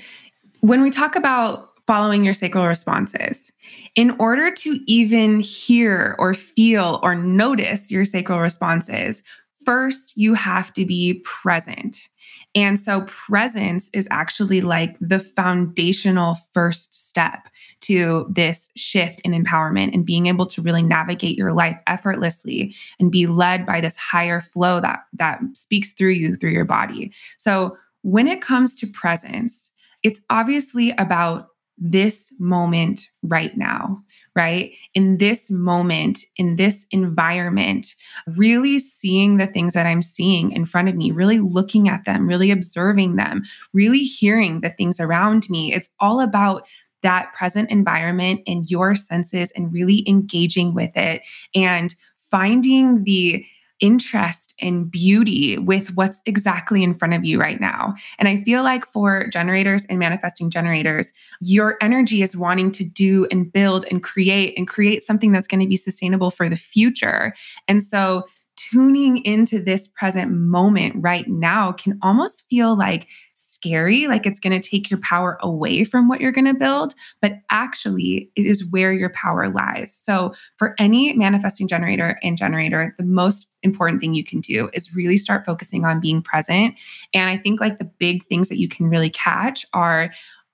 when 0.60 0.82
we 0.82 0.90
talk 0.90 1.16
about 1.16 1.70
following 1.86 2.24
your 2.24 2.34
sacral 2.34 2.66
responses, 2.66 3.50
in 3.94 4.10
order 4.18 4.50
to 4.50 4.78
even 4.86 5.40
hear 5.40 6.14
or 6.18 6.34
feel 6.34 7.00
or 7.02 7.14
notice 7.14 7.90
your 7.90 8.04
sacral 8.04 8.40
responses, 8.40 9.22
first 9.68 10.16
you 10.16 10.32
have 10.32 10.72
to 10.72 10.86
be 10.86 11.20
present. 11.26 12.08
And 12.54 12.80
so, 12.80 13.02
presence 13.02 13.90
is 13.92 14.08
actually 14.10 14.62
like 14.62 14.96
the 14.98 15.20
foundational 15.20 16.38
first 16.54 16.94
step 16.94 17.48
to 17.82 18.26
this 18.30 18.70
shift 18.76 19.20
in 19.26 19.32
empowerment 19.32 19.92
and 19.92 20.06
being 20.06 20.24
able 20.24 20.46
to 20.46 20.62
really 20.62 20.82
navigate 20.82 21.36
your 21.36 21.52
life 21.52 21.78
effortlessly 21.86 22.74
and 22.98 23.12
be 23.12 23.26
led 23.26 23.66
by 23.66 23.82
this 23.82 23.96
higher 23.98 24.40
flow 24.40 24.80
that 24.80 25.00
that 25.12 25.38
speaks 25.52 25.92
through 25.92 26.12
you 26.12 26.34
through 26.36 26.52
your 26.52 26.64
body. 26.64 27.12
So, 27.36 27.76
when 28.00 28.26
it 28.26 28.40
comes 28.40 28.74
to 28.76 28.86
presence, 28.86 29.70
it's 30.02 30.22
obviously 30.30 30.92
about 30.92 31.48
this 31.76 32.32
moment 32.38 33.06
right 33.22 33.54
now 33.54 34.02
right? 34.38 34.72
In 34.94 35.18
this 35.18 35.50
moment, 35.50 36.20
in 36.36 36.54
this 36.54 36.86
environment, 36.92 37.96
really 38.28 38.78
seeing 38.78 39.36
the 39.36 39.48
things 39.48 39.74
that 39.74 39.84
I'm 39.84 40.00
seeing 40.00 40.52
in 40.52 40.64
front 40.64 40.88
of 40.88 40.94
me, 40.94 41.10
really 41.10 41.40
looking 41.40 41.88
at 41.88 42.04
them, 42.04 42.28
really 42.28 42.52
observing 42.52 43.16
them, 43.16 43.42
really 43.72 44.04
hearing 44.04 44.60
the 44.60 44.70
things 44.70 45.00
around 45.00 45.50
me. 45.50 45.72
It's 45.74 45.88
all 45.98 46.20
about 46.20 46.68
that 47.02 47.34
present 47.34 47.68
environment 47.70 48.42
and 48.46 48.70
your 48.70 48.94
senses 48.94 49.50
and 49.56 49.72
really 49.72 50.04
engaging 50.08 50.72
with 50.72 50.96
it 50.96 51.22
and 51.56 51.92
finding 52.16 53.02
the 53.02 53.44
interest 53.80 54.54
and 54.60 54.90
beauty 54.90 55.58
with 55.58 55.94
what's 55.94 56.20
exactly 56.26 56.82
in 56.82 56.94
front 56.94 57.14
of 57.14 57.24
you 57.24 57.40
right 57.40 57.60
now. 57.60 57.94
And 58.18 58.28
I 58.28 58.36
feel 58.36 58.62
like 58.62 58.86
for 58.86 59.28
generators 59.28 59.84
and 59.86 59.98
manifesting 59.98 60.50
generators, 60.50 61.12
your 61.40 61.76
energy 61.80 62.22
is 62.22 62.36
wanting 62.36 62.72
to 62.72 62.84
do 62.84 63.26
and 63.30 63.52
build 63.52 63.84
and 63.90 64.02
create 64.02 64.56
and 64.56 64.66
create 64.66 65.02
something 65.02 65.32
that's 65.32 65.46
going 65.46 65.60
to 65.60 65.66
be 65.66 65.76
sustainable 65.76 66.30
for 66.30 66.48
the 66.48 66.56
future. 66.56 67.34
And 67.66 67.82
so 67.82 68.26
tuning 68.58 69.18
into 69.18 69.60
this 69.60 69.86
present 69.86 70.32
moment 70.32 70.94
right 70.98 71.28
now 71.28 71.72
can 71.72 71.98
almost 72.02 72.44
feel 72.50 72.76
like 72.76 73.06
scary, 73.34 74.08
like 74.08 74.26
it's 74.26 74.40
going 74.40 74.60
to 74.60 74.68
take 74.68 74.90
your 74.90 74.98
power 75.00 75.38
away 75.40 75.84
from 75.84 76.08
what 76.08 76.20
you're 76.20 76.32
going 76.32 76.44
to 76.44 76.54
build, 76.54 76.94
but 77.22 77.34
actually, 77.50 78.30
it 78.34 78.46
is 78.46 78.68
where 78.70 78.92
your 78.92 79.10
power 79.10 79.48
lies. 79.48 79.94
So, 79.94 80.34
for 80.56 80.74
any 80.78 81.12
manifesting 81.14 81.68
generator 81.68 82.18
and 82.22 82.36
generator, 82.36 82.94
the 82.98 83.04
most 83.04 83.46
important 83.62 84.00
thing 84.00 84.14
you 84.14 84.24
can 84.24 84.40
do 84.40 84.68
is 84.72 84.94
really 84.94 85.16
start 85.16 85.46
focusing 85.46 85.84
on 85.84 86.00
being 86.00 86.20
present. 86.20 86.74
And 87.14 87.30
I 87.30 87.36
think 87.36 87.60
like 87.60 87.78
the 87.78 87.84
big 87.84 88.24
things 88.26 88.48
that 88.48 88.58
you 88.58 88.68
can 88.68 88.88
really 88.88 89.10
catch 89.10 89.64
are 89.72 90.10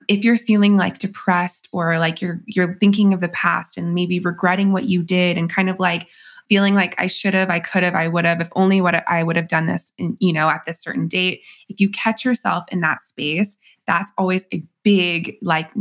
if 0.07 0.23
you're 0.23 0.37
feeling 0.37 0.77
like 0.77 0.99
depressed 0.99 1.67
or 1.71 1.97
like 1.99 2.21
you're 2.21 2.41
you're 2.45 2.77
thinking 2.79 3.13
of 3.13 3.21
the 3.21 3.29
past 3.29 3.77
and 3.77 3.95
maybe 3.95 4.19
regretting 4.19 4.71
what 4.71 4.85
you 4.85 5.01
did 5.01 5.37
and 5.37 5.49
kind 5.49 5.69
of 5.69 5.79
like 5.79 6.09
feeling 6.47 6.75
like 6.75 6.95
I 6.99 7.07
should 7.07 7.33
have, 7.33 7.49
I 7.49 7.59
could 7.59 7.83
have, 7.83 7.95
I 7.95 8.07
would 8.07 8.25
have, 8.25 8.41
if 8.41 8.49
only 8.55 8.81
what 8.81 9.07
I 9.07 9.23
would 9.23 9.35
have 9.35 9.47
done 9.47 9.65
this, 9.65 9.93
in, 9.97 10.15
you 10.19 10.31
know, 10.33 10.49
at 10.49 10.65
this 10.65 10.79
certain 10.79 11.07
date. 11.07 11.41
If 11.69 11.79
you 11.79 11.89
catch 11.89 12.23
yourself 12.23 12.63
in 12.71 12.81
that 12.81 13.01
space, 13.01 13.57
that's 13.87 14.11
always 14.17 14.45
a 14.53 14.63
big 14.83 15.37
like 15.41 15.71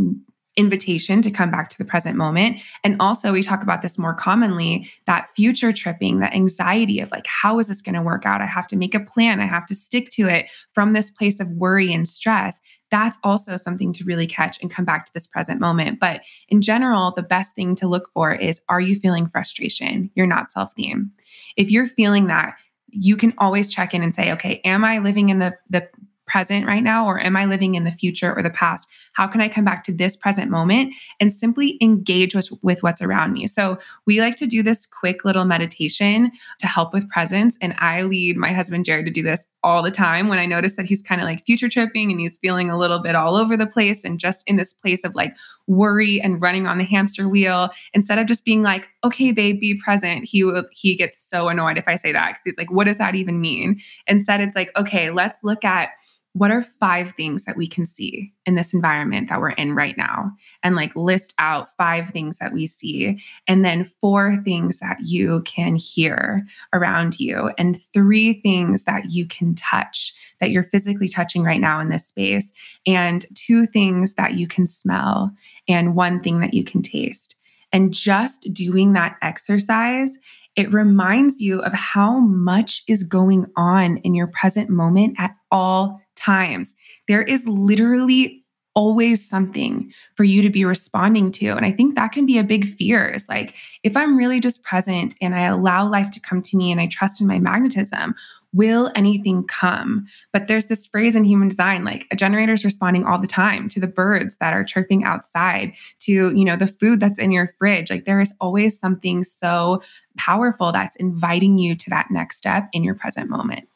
invitation 0.56 1.20
to 1.22 1.30
come 1.30 1.50
back 1.50 1.68
to 1.68 1.78
the 1.78 1.84
present 1.84 2.16
moment. 2.16 2.60
And 2.84 2.96
also, 3.00 3.32
we 3.32 3.42
talk 3.42 3.62
about 3.62 3.82
this 3.82 3.98
more 3.98 4.14
commonly 4.14 4.88
that 5.06 5.28
future 5.34 5.72
tripping, 5.72 6.20
that 6.20 6.34
anxiety 6.34 7.00
of 7.00 7.10
like, 7.10 7.26
how 7.26 7.58
is 7.58 7.68
this 7.68 7.82
going 7.82 7.94
to 7.94 8.02
work 8.02 8.24
out? 8.24 8.40
I 8.40 8.46
have 8.46 8.66
to 8.68 8.76
make 8.76 8.94
a 8.94 9.00
plan, 9.00 9.40
I 9.40 9.46
have 9.46 9.66
to 9.66 9.74
stick 9.74 10.10
to 10.10 10.28
it 10.28 10.50
from 10.72 10.92
this 10.92 11.10
place 11.10 11.40
of 11.40 11.50
worry 11.50 11.92
and 11.92 12.08
stress. 12.08 12.60
That's 12.90 13.18
also 13.24 13.56
something 13.56 13.92
to 13.94 14.04
really 14.04 14.26
catch 14.26 14.60
and 14.62 14.70
come 14.70 14.84
back 14.84 15.04
to 15.06 15.12
this 15.12 15.26
present 15.26 15.60
moment. 15.60 15.98
But 15.98 16.20
in 16.48 16.62
general, 16.62 17.12
the 17.12 17.22
best 17.22 17.56
thing 17.56 17.74
to 17.76 17.88
look 17.88 18.08
for 18.12 18.32
is 18.32 18.60
are 18.68 18.80
you 18.80 18.94
feeling 18.94 19.26
frustration? 19.26 20.10
You're 20.14 20.26
not 20.26 20.50
self 20.50 20.72
theme. 20.74 21.10
If 21.56 21.70
you're 21.70 21.86
feeling 21.86 22.28
that, 22.28 22.54
you 22.94 23.16
can 23.16 23.34
always 23.38 23.72
check 23.72 23.92
in 23.92 24.02
and 24.02 24.14
say, 24.14 24.30
okay, 24.32 24.60
am 24.64 24.84
I 24.84 24.98
living 24.98 25.28
in 25.28 25.40
the, 25.40 25.56
the 25.68 25.88
present 26.34 26.66
right 26.66 26.82
now 26.82 27.06
or 27.06 27.20
am 27.20 27.36
I 27.36 27.44
living 27.44 27.76
in 27.76 27.84
the 27.84 27.92
future 27.92 28.34
or 28.36 28.42
the 28.42 28.50
past? 28.50 28.88
How 29.12 29.28
can 29.28 29.40
I 29.40 29.48
come 29.48 29.64
back 29.64 29.84
to 29.84 29.92
this 29.92 30.16
present 30.16 30.50
moment 30.50 30.92
and 31.20 31.32
simply 31.32 31.78
engage 31.80 32.34
with, 32.34 32.48
with 32.60 32.82
what's 32.82 33.00
around 33.00 33.34
me? 33.34 33.46
So, 33.46 33.78
we 34.04 34.20
like 34.20 34.34
to 34.38 34.46
do 34.48 34.60
this 34.60 34.84
quick 34.84 35.24
little 35.24 35.44
meditation 35.44 36.32
to 36.58 36.66
help 36.66 36.92
with 36.92 37.08
presence. 37.08 37.56
And 37.60 37.72
I 37.78 38.02
lead 38.02 38.36
my 38.36 38.52
husband, 38.52 38.84
Jared, 38.84 39.06
to 39.06 39.12
do 39.12 39.22
this 39.22 39.46
all 39.62 39.80
the 39.80 39.92
time 39.92 40.26
when 40.26 40.40
I 40.40 40.46
notice 40.46 40.74
that 40.74 40.86
he's 40.86 41.02
kind 41.02 41.20
of 41.20 41.24
like 41.24 41.46
future 41.46 41.68
tripping 41.68 42.10
and 42.10 42.18
he's 42.18 42.36
feeling 42.38 42.68
a 42.68 42.76
little 42.76 42.98
bit 42.98 43.14
all 43.14 43.36
over 43.36 43.56
the 43.56 43.64
place 43.64 44.02
and 44.02 44.18
just 44.18 44.42
in 44.48 44.56
this 44.56 44.72
place 44.72 45.04
of 45.04 45.14
like 45.14 45.36
worry 45.68 46.20
and 46.20 46.42
running 46.42 46.66
on 46.66 46.78
the 46.78 46.84
hamster 46.84 47.28
wheel. 47.28 47.70
Instead 47.92 48.18
of 48.18 48.26
just 48.26 48.44
being 48.44 48.62
like, 48.62 48.88
okay, 49.04 49.30
babe, 49.30 49.60
be 49.60 49.80
present, 49.80 50.24
he 50.24 50.42
will, 50.42 50.64
he 50.72 50.96
gets 50.96 51.16
so 51.16 51.48
annoyed 51.48 51.78
if 51.78 51.86
I 51.86 51.94
say 51.94 52.10
that 52.10 52.30
because 52.30 52.42
he's 52.44 52.58
like, 52.58 52.72
what 52.72 52.84
does 52.84 52.98
that 52.98 53.14
even 53.14 53.40
mean? 53.40 53.78
Instead, 54.08 54.40
it's 54.40 54.56
like, 54.56 54.72
okay, 54.76 55.10
let's 55.10 55.44
look 55.44 55.64
at 55.64 55.90
what 56.34 56.50
are 56.50 56.62
five 56.62 57.12
things 57.12 57.44
that 57.44 57.56
we 57.56 57.68
can 57.68 57.86
see 57.86 58.32
in 58.44 58.56
this 58.56 58.74
environment 58.74 59.28
that 59.28 59.40
we're 59.40 59.50
in 59.50 59.72
right 59.72 59.96
now? 59.96 60.32
And 60.64 60.74
like 60.74 60.94
list 60.96 61.32
out 61.38 61.68
five 61.76 62.10
things 62.10 62.38
that 62.38 62.52
we 62.52 62.66
see 62.66 63.20
and 63.46 63.64
then 63.64 63.84
four 63.84 64.36
things 64.44 64.80
that 64.80 64.98
you 65.00 65.42
can 65.42 65.76
hear 65.76 66.44
around 66.72 67.20
you 67.20 67.52
and 67.56 67.80
three 67.80 68.40
things 68.40 68.82
that 68.82 69.12
you 69.12 69.26
can 69.28 69.54
touch 69.54 70.12
that 70.40 70.50
you're 70.50 70.64
physically 70.64 71.08
touching 71.08 71.44
right 71.44 71.60
now 71.60 71.78
in 71.78 71.88
this 71.88 72.06
space 72.06 72.52
and 72.84 73.26
two 73.34 73.64
things 73.64 74.14
that 74.14 74.34
you 74.34 74.48
can 74.48 74.66
smell 74.66 75.30
and 75.68 75.94
one 75.94 76.20
thing 76.20 76.40
that 76.40 76.52
you 76.52 76.64
can 76.64 76.82
taste. 76.82 77.36
And 77.72 77.92
just 77.92 78.52
doing 78.52 78.92
that 78.92 79.16
exercise 79.22 80.16
it 80.56 80.72
reminds 80.72 81.40
you 81.40 81.60
of 81.62 81.72
how 81.72 82.18
much 82.20 82.82
is 82.86 83.02
going 83.02 83.46
on 83.56 83.96
in 83.98 84.14
your 84.14 84.28
present 84.28 84.70
moment 84.70 85.16
at 85.18 85.34
all 85.50 86.00
times. 86.14 86.72
There 87.08 87.22
is 87.22 87.46
literally 87.48 88.43
always 88.74 89.26
something 89.26 89.92
for 90.14 90.24
you 90.24 90.42
to 90.42 90.50
be 90.50 90.64
responding 90.64 91.30
to. 91.30 91.50
And 91.50 91.64
I 91.64 91.70
think 91.70 91.94
that 91.94 92.12
can 92.12 92.26
be 92.26 92.38
a 92.38 92.44
big 92.44 92.66
fear. 92.66 93.08
Is 93.08 93.28
like, 93.28 93.54
if 93.82 93.96
I'm 93.96 94.16
really 94.16 94.40
just 94.40 94.62
present 94.62 95.14
and 95.20 95.34
I 95.34 95.42
allow 95.42 95.88
life 95.88 96.10
to 96.10 96.20
come 96.20 96.42
to 96.42 96.56
me 96.56 96.72
and 96.72 96.80
I 96.80 96.86
trust 96.86 97.20
in 97.20 97.26
my 97.26 97.38
magnetism, 97.38 98.14
will 98.52 98.90
anything 98.94 99.44
come? 99.44 100.06
But 100.32 100.46
there's 100.46 100.66
this 100.66 100.86
phrase 100.86 101.16
in 101.16 101.24
human 101.24 101.48
design 101.48 101.84
like 101.84 102.06
a 102.10 102.16
generator 102.16 102.52
is 102.52 102.64
responding 102.64 103.04
all 103.04 103.18
the 103.18 103.26
time 103.26 103.68
to 103.70 103.80
the 103.80 103.86
birds 103.86 104.36
that 104.36 104.54
are 104.54 104.64
chirping 104.64 105.04
outside, 105.04 105.74
to, 106.00 106.12
you 106.12 106.44
know, 106.44 106.56
the 106.56 106.66
food 106.66 107.00
that's 107.00 107.18
in 107.18 107.32
your 107.32 107.48
fridge. 107.58 107.90
Like 107.90 108.04
there 108.04 108.20
is 108.20 108.32
always 108.40 108.78
something 108.78 109.24
so 109.24 109.82
powerful 110.16 110.72
that's 110.72 110.96
inviting 110.96 111.58
you 111.58 111.74
to 111.74 111.90
that 111.90 112.10
next 112.10 112.36
step 112.36 112.68
in 112.72 112.84
your 112.84 112.94
present 112.94 113.28
moment. 113.28 113.68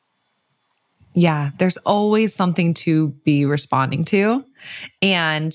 Yeah, 1.14 1.50
there's 1.58 1.78
always 1.78 2.32
something 2.32 2.74
to 2.74 3.08
be 3.24 3.44
responding 3.44 4.04
to. 4.06 4.44
And 5.02 5.54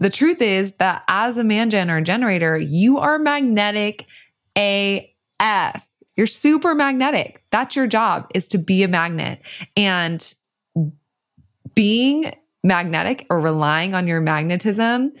the 0.00 0.10
truth 0.10 0.42
is 0.42 0.74
that 0.76 1.04
as 1.08 1.38
a 1.38 1.44
man 1.44 1.70
gen 1.70 1.90
or 1.90 2.00
generator, 2.00 2.58
you 2.58 2.98
are 2.98 3.18
magnetic 3.18 4.06
AF. 4.56 5.86
You're 6.16 6.26
super 6.26 6.74
magnetic. 6.74 7.44
That's 7.50 7.74
your 7.74 7.86
job 7.86 8.30
is 8.34 8.48
to 8.48 8.58
be 8.58 8.82
a 8.82 8.88
magnet. 8.88 9.40
And 9.76 10.34
being 11.74 12.32
magnetic 12.62 13.26
or 13.30 13.40
relying 13.40 13.94
on 13.94 14.06
your 14.06 14.20
magnetism 14.20 15.12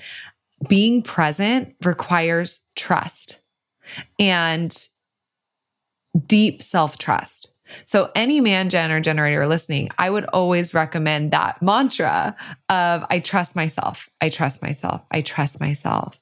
being 0.68 1.02
present 1.02 1.74
requires 1.82 2.62
trust 2.74 3.40
and 4.18 4.88
deep 6.26 6.62
self 6.62 6.98
trust. 6.98 7.53
So, 7.84 8.10
any 8.14 8.40
man 8.40 8.70
gen 8.70 8.90
or 8.90 9.00
generator 9.00 9.46
listening, 9.46 9.90
I 9.98 10.10
would 10.10 10.24
always 10.26 10.74
recommend 10.74 11.30
that 11.30 11.60
mantra 11.62 12.36
of 12.68 13.04
I 13.10 13.20
trust 13.20 13.56
myself, 13.56 14.08
I 14.20 14.28
trust 14.28 14.62
myself, 14.62 15.02
I 15.10 15.20
trust 15.20 15.60
myself. 15.60 16.20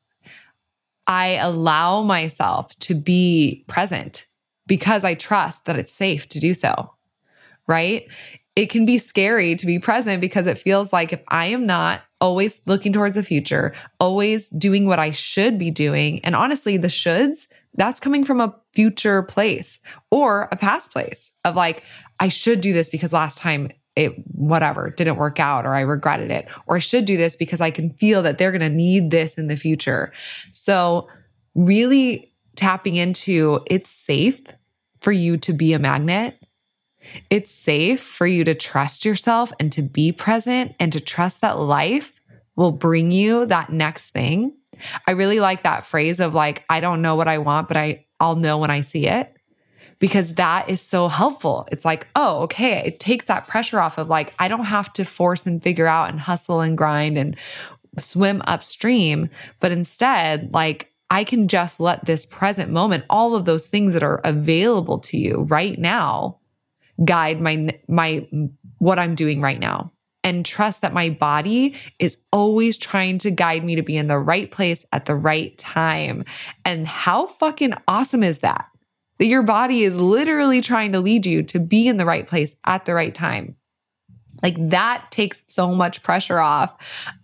I 1.07 1.38
allow 1.40 2.02
myself 2.02 2.76
to 2.81 2.94
be 2.94 3.64
present 3.66 4.26
because 4.66 5.05
I 5.05 5.14
trust 5.14 5.64
that 5.64 5.76
it's 5.76 5.92
safe 5.92 6.28
to 6.31 6.40
do 6.40 6.55
so. 6.55 6.92
Right? 7.66 8.07
It 8.55 8.66
can 8.66 8.85
be 8.85 8.98
scary 8.98 9.57
to 9.57 9.66
be 9.66 9.78
present 9.78 10.20
because 10.20 10.46
it 10.46 10.59
feels 10.59 10.92
like 10.92 11.12
if 11.12 11.22
I 11.28 11.46
am 11.46 11.66
not 11.66 12.02
always 12.22 12.62
looking 12.66 12.92
towards 12.92 13.16
the 13.16 13.22
future, 13.22 13.74
always 13.98 14.48
doing 14.50 14.87
what 14.87 15.00
I 15.00 15.11
should 15.11 15.58
be 15.58 15.70
doing, 15.70 16.24
and 16.24 16.35
honestly, 16.35 16.78
the 16.78 16.88
shoulds, 16.88 17.48
that's 17.74 18.00
coming 18.00 18.24
from 18.24 18.40
a 18.40 18.54
future 18.72 19.22
place 19.22 19.80
or 20.11 20.48
a 20.52 20.56
past 20.56 20.92
place 20.92 21.32
of 21.44 21.56
like, 21.56 21.82
I 22.20 22.28
should 22.28 22.61
do 22.61 22.72
this 22.72 22.88
because 22.88 23.12
last 23.12 23.38
time 23.38 23.70
it 23.96 24.14
whatever 24.28 24.90
didn't 24.90 25.16
work 25.16 25.40
out 25.40 25.66
or 25.66 25.74
I 25.74 25.80
regretted 25.80 26.30
it, 26.30 26.46
or 26.66 26.76
I 26.76 26.78
should 26.78 27.04
do 27.04 27.16
this 27.16 27.35
because 27.35 27.61
I 27.61 27.70
can 27.70 27.90
feel 27.94 28.22
that 28.22 28.38
they're 28.38 28.52
going 28.52 28.61
to 28.61 28.70
need 28.70 29.11
this 29.11 29.37
in 29.37 29.48
the 29.48 29.56
future. 29.56 30.12
So, 30.52 31.08
really 31.54 32.32
tapping 32.54 32.96
into 32.96 33.61
it's 33.66 33.90
safe 33.90 34.42
for 35.00 35.12
you 35.12 35.37
to 35.38 35.52
be 35.52 35.72
a 35.72 35.78
magnet. 35.78 36.41
It's 37.30 37.50
safe 37.50 38.02
for 38.02 38.26
you 38.26 38.44
to 38.44 38.54
trust 38.54 39.04
yourself 39.04 39.52
and 39.58 39.72
to 39.72 39.82
be 39.82 40.12
present 40.12 40.74
and 40.78 40.92
to 40.92 41.00
trust 41.00 41.40
that 41.40 41.58
life 41.58 42.20
will 42.56 42.72
bring 42.72 43.10
you 43.10 43.46
that 43.46 43.70
next 43.70 44.10
thing. 44.10 44.54
I 45.06 45.12
really 45.12 45.40
like 45.40 45.62
that 45.62 45.86
phrase 45.86 46.20
of 46.20 46.34
like, 46.34 46.64
I 46.68 46.80
don't 46.80 47.02
know 47.02 47.16
what 47.16 47.28
I 47.28 47.38
want, 47.38 47.68
but 47.68 47.76
I, 47.76 48.06
I'll 48.20 48.36
know 48.36 48.58
when 48.58 48.70
I 48.70 48.80
see 48.80 49.06
it 49.06 49.36
because 49.98 50.34
that 50.34 50.68
is 50.68 50.80
so 50.80 51.08
helpful. 51.08 51.68
It's 51.70 51.84
like, 51.84 52.08
oh, 52.16 52.42
okay, 52.42 52.82
it 52.84 52.98
takes 52.98 53.26
that 53.26 53.46
pressure 53.46 53.80
off 53.80 53.98
of 53.98 54.08
like, 54.08 54.34
I 54.38 54.48
don't 54.48 54.64
have 54.64 54.92
to 54.94 55.04
force 55.04 55.46
and 55.46 55.62
figure 55.62 55.86
out 55.86 56.10
and 56.10 56.18
hustle 56.18 56.60
and 56.60 56.76
grind 56.76 57.16
and 57.16 57.36
swim 57.98 58.42
upstream, 58.46 59.28
but 59.60 59.70
instead, 59.70 60.52
like, 60.52 60.90
I 61.10 61.24
can 61.24 61.46
just 61.46 61.78
let 61.78 62.06
this 62.06 62.24
present 62.24 62.70
moment, 62.70 63.04
all 63.10 63.36
of 63.36 63.44
those 63.44 63.66
things 63.66 63.92
that 63.92 64.02
are 64.02 64.22
available 64.24 64.98
to 65.00 65.18
you 65.18 65.42
right 65.42 65.78
now, 65.78 66.38
guide 67.05 67.40
my 67.40 67.70
my 67.88 68.26
what 68.78 68.98
I'm 68.98 69.14
doing 69.14 69.40
right 69.40 69.59
now 69.59 69.92
and 70.24 70.46
trust 70.46 70.83
that 70.83 70.92
my 70.92 71.11
body 71.11 71.74
is 71.98 72.22
always 72.33 72.78
trying 72.78 73.18
to 73.18 73.31
guide 73.31 73.64
me 73.64 73.74
to 73.76 73.83
be 73.83 73.96
in 73.96 74.07
the 74.07 74.18
right 74.18 74.50
place 74.50 74.87
at 74.92 75.07
the 75.07 75.16
right 75.16 75.57
time. 75.59 76.24
And 76.64 76.87
how 76.87 77.26
fucking 77.26 77.74
awesome 77.88 78.22
is 78.22 78.40
that? 78.40 78.68
that 79.22 79.28
your 79.28 79.42
body 79.44 79.85
is 79.85 79.96
literally 79.96 80.61
trying 80.61 80.90
to 80.90 80.98
lead 80.98 81.26
you 81.26 81.44
to 81.44 81.61
be 81.61 81.87
in 81.87 81.96
the 81.96 82.05
right 82.05 82.26
place 82.26 82.57
at 82.66 82.85
the 82.87 82.92
right 82.92 83.14
time. 83.14 83.55
Like 84.42 84.57
that 84.70 85.07
takes 85.12 85.44
so 85.46 85.72
much 85.72 86.02
pressure 86.02 86.40
off 86.40 86.74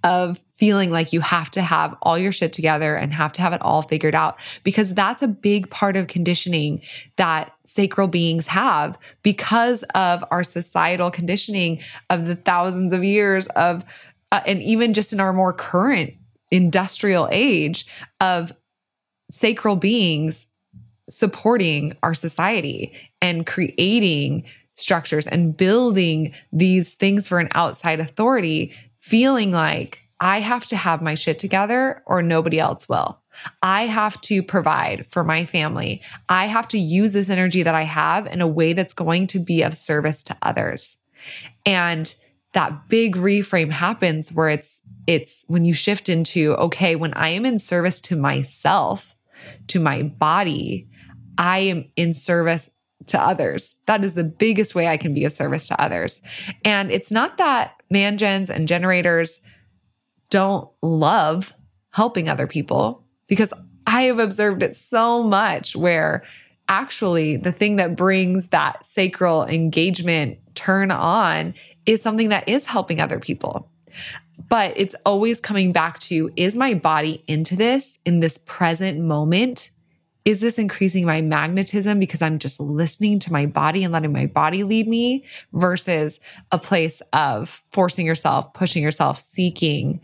of 0.04 0.40
feeling 0.58 0.90
like 0.90 1.12
you 1.12 1.20
have 1.20 1.50
to 1.52 1.62
have 1.62 1.96
all 2.02 2.18
your 2.18 2.32
shit 2.32 2.52
together 2.52 2.96
and 2.96 3.14
have 3.14 3.32
to 3.32 3.40
have 3.40 3.52
it 3.52 3.62
all 3.62 3.82
figured 3.82 4.14
out 4.14 4.38
because 4.64 4.92
that's 4.92 5.22
a 5.22 5.28
big 5.28 5.70
part 5.70 5.96
of 5.96 6.08
conditioning 6.08 6.82
that 7.16 7.54
sacral 7.64 8.08
beings 8.08 8.48
have 8.48 8.98
because 9.22 9.84
of 9.94 10.24
our 10.30 10.42
societal 10.42 11.10
conditioning 11.10 11.80
of 12.10 12.26
the 12.26 12.34
thousands 12.34 12.92
of 12.92 13.04
years 13.04 13.46
of 13.48 13.84
uh, 14.32 14.40
and 14.46 14.60
even 14.60 14.92
just 14.92 15.12
in 15.12 15.20
our 15.20 15.32
more 15.32 15.52
current 15.52 16.12
industrial 16.50 17.28
age 17.30 17.86
of 18.20 18.52
sacral 19.30 19.76
beings 19.76 20.48
supporting 21.08 21.96
our 22.02 22.14
society 22.14 22.92
and 23.22 23.46
creating 23.46 24.44
structures 24.74 25.26
and 25.26 25.56
building 25.56 26.32
these 26.52 26.94
things 26.94 27.26
for 27.26 27.40
an 27.40 27.48
outside 27.54 28.00
authority, 28.00 28.72
feeling 29.00 29.50
like 29.50 30.07
I 30.20 30.40
have 30.40 30.66
to 30.66 30.76
have 30.76 31.02
my 31.02 31.14
shit 31.14 31.38
together 31.38 32.02
or 32.06 32.22
nobody 32.22 32.58
else 32.58 32.88
will. 32.88 33.20
I 33.62 33.82
have 33.82 34.20
to 34.22 34.42
provide 34.42 35.06
for 35.06 35.22
my 35.22 35.44
family. 35.44 36.02
I 36.28 36.46
have 36.46 36.66
to 36.68 36.78
use 36.78 37.12
this 37.12 37.30
energy 37.30 37.62
that 37.62 37.74
I 37.74 37.82
have 37.82 38.26
in 38.26 38.40
a 38.40 38.46
way 38.46 38.72
that's 38.72 38.92
going 38.92 39.28
to 39.28 39.38
be 39.38 39.62
of 39.62 39.76
service 39.76 40.24
to 40.24 40.36
others. 40.42 40.98
And 41.64 42.12
that 42.52 42.88
big 42.88 43.14
reframe 43.16 43.70
happens 43.70 44.32
where 44.32 44.48
it's 44.48 44.82
it's 45.06 45.44
when 45.48 45.64
you 45.64 45.72
shift 45.72 46.08
into 46.08 46.54
okay, 46.54 46.96
when 46.96 47.14
I 47.14 47.28
am 47.30 47.46
in 47.46 47.58
service 47.58 48.00
to 48.02 48.16
myself, 48.16 49.14
to 49.68 49.78
my 49.78 50.02
body, 50.02 50.88
I 51.36 51.58
am 51.60 51.90
in 51.96 52.12
service 52.12 52.70
to 53.06 53.20
others. 53.20 53.78
That 53.86 54.04
is 54.04 54.14
the 54.14 54.24
biggest 54.24 54.74
way 54.74 54.88
I 54.88 54.96
can 54.96 55.14
be 55.14 55.24
of 55.24 55.32
service 55.32 55.68
to 55.68 55.80
others. 55.80 56.20
And 56.64 56.90
it's 56.90 57.12
not 57.12 57.38
that 57.38 57.74
mangens 57.92 58.50
and 58.50 58.68
generators 58.68 59.40
don't 60.30 60.68
love 60.82 61.54
helping 61.92 62.28
other 62.28 62.46
people 62.46 63.04
because 63.26 63.52
I 63.86 64.02
have 64.02 64.18
observed 64.18 64.62
it 64.62 64.76
so 64.76 65.22
much 65.22 65.74
where 65.74 66.24
actually 66.68 67.36
the 67.36 67.52
thing 67.52 67.76
that 67.76 67.96
brings 67.96 68.48
that 68.48 68.84
sacral 68.84 69.46
engagement 69.46 70.38
turn 70.54 70.90
on 70.90 71.54
is 71.86 72.02
something 72.02 72.28
that 72.28 72.48
is 72.48 72.66
helping 72.66 73.00
other 73.00 73.18
people. 73.18 73.70
But 74.48 74.74
it's 74.76 74.94
always 75.06 75.40
coming 75.40 75.72
back 75.72 75.98
to 76.00 76.30
is 76.36 76.54
my 76.54 76.74
body 76.74 77.24
into 77.26 77.56
this 77.56 77.98
in 78.04 78.20
this 78.20 78.38
present 78.38 79.00
moment? 79.00 79.70
Is 80.24 80.40
this 80.40 80.58
increasing 80.58 81.06
my 81.06 81.22
magnetism 81.22 81.98
because 81.98 82.20
I'm 82.20 82.38
just 82.38 82.60
listening 82.60 83.18
to 83.20 83.32
my 83.32 83.46
body 83.46 83.82
and 83.82 83.92
letting 83.92 84.12
my 84.12 84.26
body 84.26 84.62
lead 84.62 84.86
me 84.86 85.24
versus 85.52 86.20
a 86.52 86.58
place 86.58 87.00
of 87.12 87.62
forcing 87.70 88.04
yourself, 88.04 88.52
pushing 88.52 88.82
yourself, 88.82 89.18
seeking? 89.18 90.00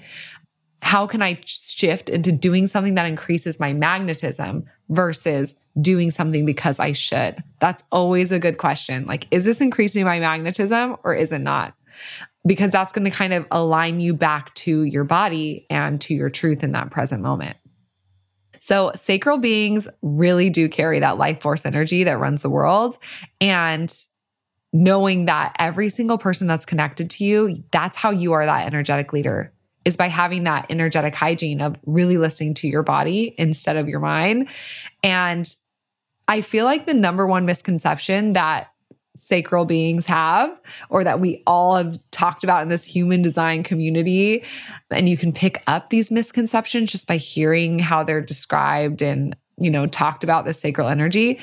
How 0.81 1.07
can 1.07 1.23
I 1.23 1.41
shift 1.45 2.09
into 2.09 2.33
doing 2.33 2.67
something 2.67 2.95
that 2.95 3.07
increases 3.07 3.61
my 3.61 3.73
magnetism 3.73 4.65
versus 4.89 5.55
doing 5.81 6.11
something 6.11 6.47
because 6.47 6.79
I 6.79 6.93
should? 6.93 7.43
That's 7.59 7.85
always 7.91 8.33
a 8.33 8.39
good 8.39 8.59
question. 8.59 9.07
Like, 9.07 9.27
is 9.31 9.45
this 9.45 9.61
increasing 9.61 10.05
my 10.05 10.21
magnetism 10.21 10.97
or 11.05 11.15
is 11.15 11.33
it 11.33 11.41
not? 11.41 11.75
Because 12.47 12.71
that's 12.71 12.93
going 12.93 13.05
to 13.05 13.11
kind 13.11 13.33
of 13.33 13.47
align 13.51 14.01
you 14.01 14.15
back 14.15 14.55
to 14.55 14.83
your 14.85 15.05
body 15.05 15.67
and 15.71 16.01
to 16.03 16.15
your 16.15 16.31
truth 16.31 16.63
in 16.63 16.73
that 16.73 16.91
present 16.91 17.23
moment. 17.23 17.57
So, 18.65 18.93
sacral 18.95 19.37
beings 19.37 19.87
really 20.01 20.49
do 20.49 20.71
carry 20.71 21.01
that 21.01 21.19
life 21.19 21.43
force 21.43 21.67
energy 21.67 22.05
that 22.05 22.19
runs 22.19 22.41
the 22.41 22.49
world. 22.49 22.97
And 23.39 23.95
knowing 24.73 25.27
that 25.27 25.55
every 25.59 25.91
single 25.91 26.17
person 26.17 26.47
that's 26.47 26.65
connected 26.65 27.11
to 27.11 27.25
you, 27.25 27.57
that's 27.73 27.99
how 27.99 28.09
you 28.09 28.33
are 28.33 28.47
that 28.47 28.67
energetic 28.67 29.13
leader 29.13 29.53
is 29.85 29.99
by 29.99 30.07
having 30.07 30.45
that 30.45 30.65
energetic 30.71 31.15
hygiene 31.15 31.61
of 31.61 31.79
really 31.85 32.17
listening 32.17 32.55
to 32.55 32.67
your 32.67 32.83
body 32.83 33.35
instead 33.37 33.77
of 33.77 33.87
your 33.87 34.01
mind. 34.01 34.49
And 35.03 35.55
I 36.27 36.41
feel 36.41 36.65
like 36.65 36.87
the 36.87 36.95
number 36.95 37.27
one 37.27 37.45
misconception 37.45 38.33
that 38.33 38.69
sacral 39.17 39.65
beings 39.65 40.07
have 40.07 40.61
or 40.89 41.05
that 41.05 41.21
we 41.21 41.43
all 41.47 41.77
have 41.77 41.99
talked 42.11 42.43
about 42.43 42.63
in 42.63 42.69
this 42.69 42.85
human 42.85 43.23
design 43.23 43.63
community. 43.63 44.45
And 44.91 45.09
you 45.09 45.17
can 45.17 45.33
pick 45.33 45.63
up 45.67 45.91
these 45.91 46.11
misconceptions 46.11 46.91
just 46.91 47.07
by 47.07 47.17
hearing 47.17 47.79
how 47.79 48.03
they're 48.03 48.21
described 48.21 49.03
and 49.03 49.37
you 49.57 49.71
know 49.71 49.87
talked 49.87 50.25
about 50.25 50.45
the 50.45 50.55
sacral 50.55 50.89
energy. 50.89 51.39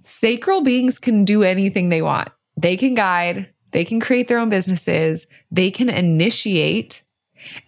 Sacral 0.00 0.60
beings 0.60 0.98
can 0.98 1.24
do 1.24 1.42
anything 1.42 1.88
they 1.88 2.02
want. 2.02 2.28
They 2.56 2.76
can 2.76 2.94
guide 2.94 3.50
they 3.72 3.84
can 3.84 3.98
create 3.98 4.28
their 4.28 4.38
own 4.38 4.50
businesses 4.50 5.26
they 5.50 5.70
can 5.70 5.88
initiate. 5.88 7.02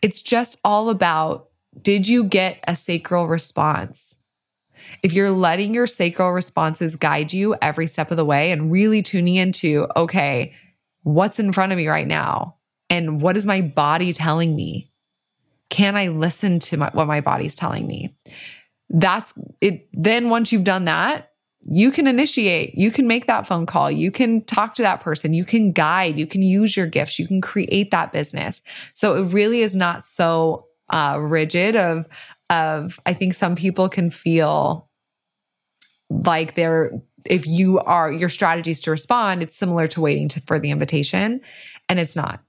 It's 0.03 0.23
just 0.23 0.59
all 0.65 0.89
about 0.89 1.49
did 1.83 2.09
you 2.09 2.25
get 2.25 2.62
a 2.67 2.75
sacral 2.77 3.27
response 3.27 4.16
if 5.03 5.13
you're 5.13 5.31
letting 5.31 5.75
your 5.75 5.87
sacral 5.87 6.33
responses 6.33 6.97
guide 6.97 7.33
you 7.33 7.55
every 7.63 7.87
step 7.87 8.11
of 8.11 8.17
the 8.17 8.25
way 8.25 8.53
and 8.53 8.71
really 8.71 9.03
tuning 9.03 9.37
into, 9.37 9.87
okay, 9.97 10.55
what's 11.03 11.39
in 11.39 11.53
front 11.53 11.73
of 11.73 11.79
me 11.79 11.89
right 11.89 12.07
now? 12.07 12.57
And 12.91 13.21
what 13.21 13.37
is 13.37 13.47
my 13.47 13.61
body 13.61 14.13
telling 14.13 14.55
me? 14.55 14.91
Can 15.71 15.97
I 15.97 16.09
listen 16.09 16.59
to 16.61 16.77
my, 16.77 16.91
what 16.93 17.07
my 17.07 17.21
body's 17.21 17.57
telling 17.57 17.87
me? 17.87 18.17
That's 18.89 19.35
it. 19.61 19.89
Then 19.93 20.29
once 20.31 20.53
you've 20.53 20.65
done 20.65 20.85
that, 20.85 21.33
you 21.69 21.91
can 21.91 22.07
initiate, 22.07 22.77
you 22.77 22.93
can 22.93 23.09
make 23.09 23.27
that 23.27 23.47
phone 23.47 23.67
call, 23.67 23.91
you 23.91 24.13
can 24.13 24.45
talk 24.45 24.75
to 24.75 24.83
that 24.83 25.01
person, 25.01 25.35
you 25.35 25.45
can 25.45 25.73
guide, 25.73 26.17
you 26.17 26.27
can 26.27 26.43
use 26.43 26.77
your 26.77 26.87
gifts, 26.87 27.19
you 27.19 27.27
can 27.27 27.41
create 27.41 27.91
that 27.91 28.13
business. 28.13 28.63
So 28.93 29.17
it 29.17 29.33
really 29.33 29.63
is 29.63 29.75
not 29.75 30.05
so 30.05 30.67
uh, 30.91 31.19
rigid 31.21 31.75
of 31.75 32.07
of 32.51 33.01
I 33.07 33.13
think 33.13 33.35
some 33.35 33.57
people 33.57 33.89
can 33.89 34.11
feel 34.11 34.89
like 36.11 36.55
they're 36.55 36.93
if 37.25 37.47
you 37.47 37.81
are 37.81 38.13
your 38.13 38.29
strategies 38.29 38.81
to 38.83 38.91
respond, 38.91 39.43
it's 39.43 39.57
similar 39.57 39.87
to 39.89 40.01
waiting 40.01 40.29
to, 40.29 40.41
for 40.43 40.59
the 40.59 40.71
invitation, 40.71 41.41
and 41.89 41.99
it's 41.99 42.17
not. 42.17 42.41